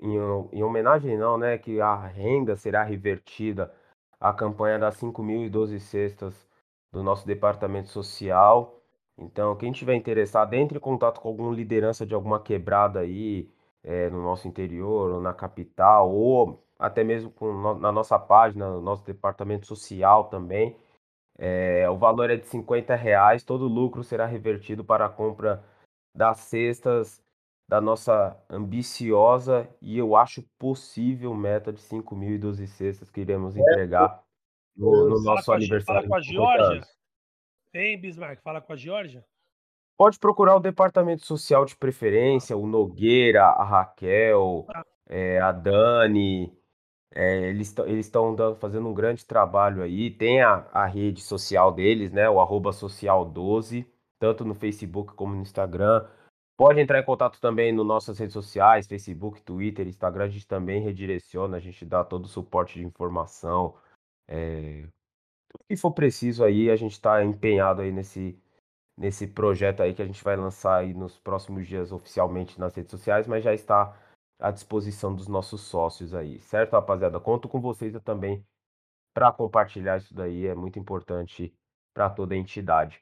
em, 0.00 0.16
em 0.52 0.62
homenagem 0.62 1.16
não, 1.16 1.38
né? 1.38 1.58
Que 1.58 1.80
a 1.80 1.94
renda 2.06 2.56
será 2.56 2.82
revertida 2.82 3.72
à 4.18 4.32
campanha 4.32 4.78
das 4.78 4.96
5.012 4.96 5.78
cestas 5.78 6.48
do 6.90 7.02
nosso 7.02 7.26
departamento 7.26 7.90
social. 7.90 8.82
Então, 9.18 9.56
quem 9.56 9.70
tiver 9.70 9.94
interessado, 9.94 10.54
entre 10.54 10.78
em 10.78 10.80
contato 10.80 11.20
com 11.20 11.28
alguma 11.28 11.54
liderança 11.54 12.04
de 12.04 12.14
alguma 12.14 12.42
quebrada 12.42 13.00
aí 13.00 13.50
é, 13.84 14.10
no 14.10 14.22
nosso 14.22 14.48
interior, 14.48 15.12
ou 15.12 15.20
na 15.20 15.32
capital, 15.32 16.10
ou 16.12 16.65
até 16.78 17.02
mesmo 17.04 17.30
com, 17.30 17.74
na 17.74 17.90
nossa 17.90 18.18
página, 18.18 18.70
no 18.70 18.80
nosso 18.80 19.04
departamento 19.04 19.66
social 19.66 20.24
também. 20.24 20.76
É, 21.38 21.88
o 21.90 21.96
valor 21.96 22.30
é 22.30 22.36
de 22.36 22.46
50 22.46 22.94
reais, 22.94 23.44
todo 23.44 23.68
lucro 23.68 24.02
será 24.02 24.24
revertido 24.24 24.84
para 24.84 25.06
a 25.06 25.10
compra 25.10 25.62
das 26.14 26.38
cestas 26.38 27.22
da 27.68 27.80
nossa 27.80 28.36
ambiciosa 28.48 29.68
e 29.82 29.98
eu 29.98 30.14
acho 30.14 30.42
possível 30.58 31.34
meta 31.34 31.72
de 31.72 31.80
5.012 31.80 32.66
cestas 32.66 33.10
que 33.10 33.20
iremos 33.20 33.56
entregar 33.56 34.22
no, 34.76 35.08
no 35.08 35.22
nosso 35.22 35.46
fala 35.46 35.58
aniversário. 35.58 36.02
Fala 36.02 36.08
com 36.08 36.14
a 36.14 36.20
Georgia. 36.20 36.82
Tem, 37.72 38.00
Bismarck? 38.00 38.40
Fala 38.42 38.60
com 38.60 38.72
a 38.72 38.76
Georgia. 38.76 39.24
Pode 39.96 40.18
procurar 40.18 40.54
o 40.56 40.60
departamento 40.60 41.24
social 41.24 41.64
de 41.64 41.74
preferência, 41.74 42.56
o 42.56 42.66
Nogueira, 42.66 43.44
a 43.44 43.64
Raquel, 43.64 44.66
ah. 44.68 44.84
é, 45.08 45.40
a 45.40 45.50
Dani. 45.50 46.56
É, 47.18 47.48
eles 47.48 47.74
estão 47.98 48.36
fazendo 48.56 48.86
um 48.86 48.92
grande 48.92 49.24
trabalho 49.24 49.82
aí. 49.82 50.10
Tem 50.10 50.42
a, 50.42 50.68
a 50.70 50.84
rede 50.84 51.22
social 51.22 51.72
deles, 51.72 52.12
né? 52.12 52.28
O 52.28 52.38
arroba 52.38 52.72
social12, 52.72 53.86
tanto 54.18 54.44
no 54.44 54.54
Facebook 54.54 55.14
como 55.14 55.34
no 55.34 55.40
Instagram. 55.40 56.06
Pode 56.58 56.78
entrar 56.78 57.00
em 57.00 57.04
contato 57.04 57.40
também 57.40 57.72
nas 57.72 57.86
nossas 57.86 58.18
redes 58.18 58.34
sociais, 58.34 58.86
Facebook, 58.86 59.40
Twitter, 59.40 59.86
Instagram. 59.88 60.24
A 60.24 60.28
gente 60.28 60.46
também 60.46 60.82
redireciona, 60.82 61.56
a 61.56 61.60
gente 61.60 61.86
dá 61.86 62.04
todo 62.04 62.26
o 62.26 62.28
suporte 62.28 62.78
de 62.78 62.84
informação, 62.84 63.74
é, 64.28 64.86
tudo 65.48 65.64
que 65.68 65.76
for 65.76 65.92
preciso 65.92 66.44
aí, 66.44 66.70
a 66.70 66.76
gente 66.76 66.92
está 66.92 67.24
empenhado 67.24 67.80
aí 67.80 67.92
nesse, 67.92 68.38
nesse 68.96 69.26
projeto 69.26 69.82
aí 69.82 69.94
que 69.94 70.02
a 70.02 70.06
gente 70.06 70.22
vai 70.22 70.36
lançar 70.36 70.76
aí 70.78 70.92
nos 70.92 71.18
próximos 71.18 71.66
dias 71.66 71.92
oficialmente 71.92 72.60
nas 72.60 72.74
redes 72.74 72.90
sociais, 72.90 73.26
mas 73.26 73.42
já 73.44 73.54
está 73.54 73.96
à 74.38 74.50
disposição 74.50 75.14
dos 75.14 75.28
nossos 75.28 75.62
sócios 75.62 76.14
aí, 76.14 76.38
certo, 76.40 76.72
rapaziada? 76.72 77.20
Conto 77.20 77.48
com 77.48 77.60
vocês 77.60 77.94
também 78.04 78.44
para 79.14 79.32
compartilhar 79.32 79.96
isso 79.96 80.14
daí, 80.14 80.46
é 80.46 80.54
muito 80.54 80.78
importante 80.78 81.54
para 81.94 82.10
toda 82.10 82.34
a 82.34 82.38
entidade. 82.38 83.00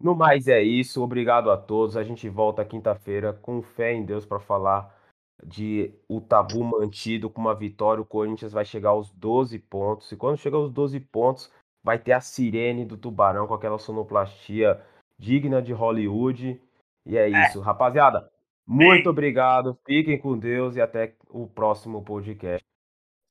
No 0.00 0.14
mais 0.14 0.48
é 0.48 0.62
isso, 0.62 1.02
obrigado 1.02 1.50
a 1.50 1.58
todos. 1.58 1.98
A 1.98 2.02
gente 2.02 2.26
volta 2.30 2.64
quinta-feira 2.64 3.34
com 3.34 3.60
fé 3.60 3.92
em 3.92 4.02
Deus 4.02 4.24
para 4.24 4.40
falar 4.40 4.98
de 5.44 5.94
o 6.08 6.20
tabu 6.20 6.64
mantido 6.64 7.28
com 7.28 7.42
uma 7.42 7.54
vitória, 7.54 8.00
o 8.00 8.06
Corinthians 8.06 8.52
vai 8.52 8.64
chegar 8.64 8.90
aos 8.90 9.10
12 9.10 9.58
pontos. 9.58 10.10
E 10.10 10.16
quando 10.16 10.38
chegar 10.38 10.56
aos 10.56 10.72
12 10.72 10.98
pontos, 11.00 11.52
vai 11.82 11.98
ter 11.98 12.12
a 12.12 12.20
sirene 12.20 12.86
do 12.86 12.96
Tubarão 12.96 13.46
com 13.46 13.52
aquela 13.52 13.78
sonoplastia 13.78 14.80
digna 15.18 15.60
de 15.60 15.74
Hollywood. 15.74 16.58
E 17.04 17.18
é, 17.18 17.30
é. 17.30 17.46
isso, 17.46 17.60
rapaziada. 17.60 18.29
Muito 18.72 19.06
Ei. 19.06 19.08
obrigado, 19.08 19.76
fiquem 19.84 20.16
com 20.16 20.38
Deus 20.38 20.76
e 20.76 20.80
até 20.80 21.16
o 21.28 21.48
próximo 21.48 22.04
podcast. 22.04 22.64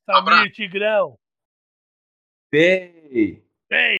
Samir 0.04 0.52
Tigrão. 0.52 1.18
Ei. 2.52 3.42
Ei. 3.70 3.99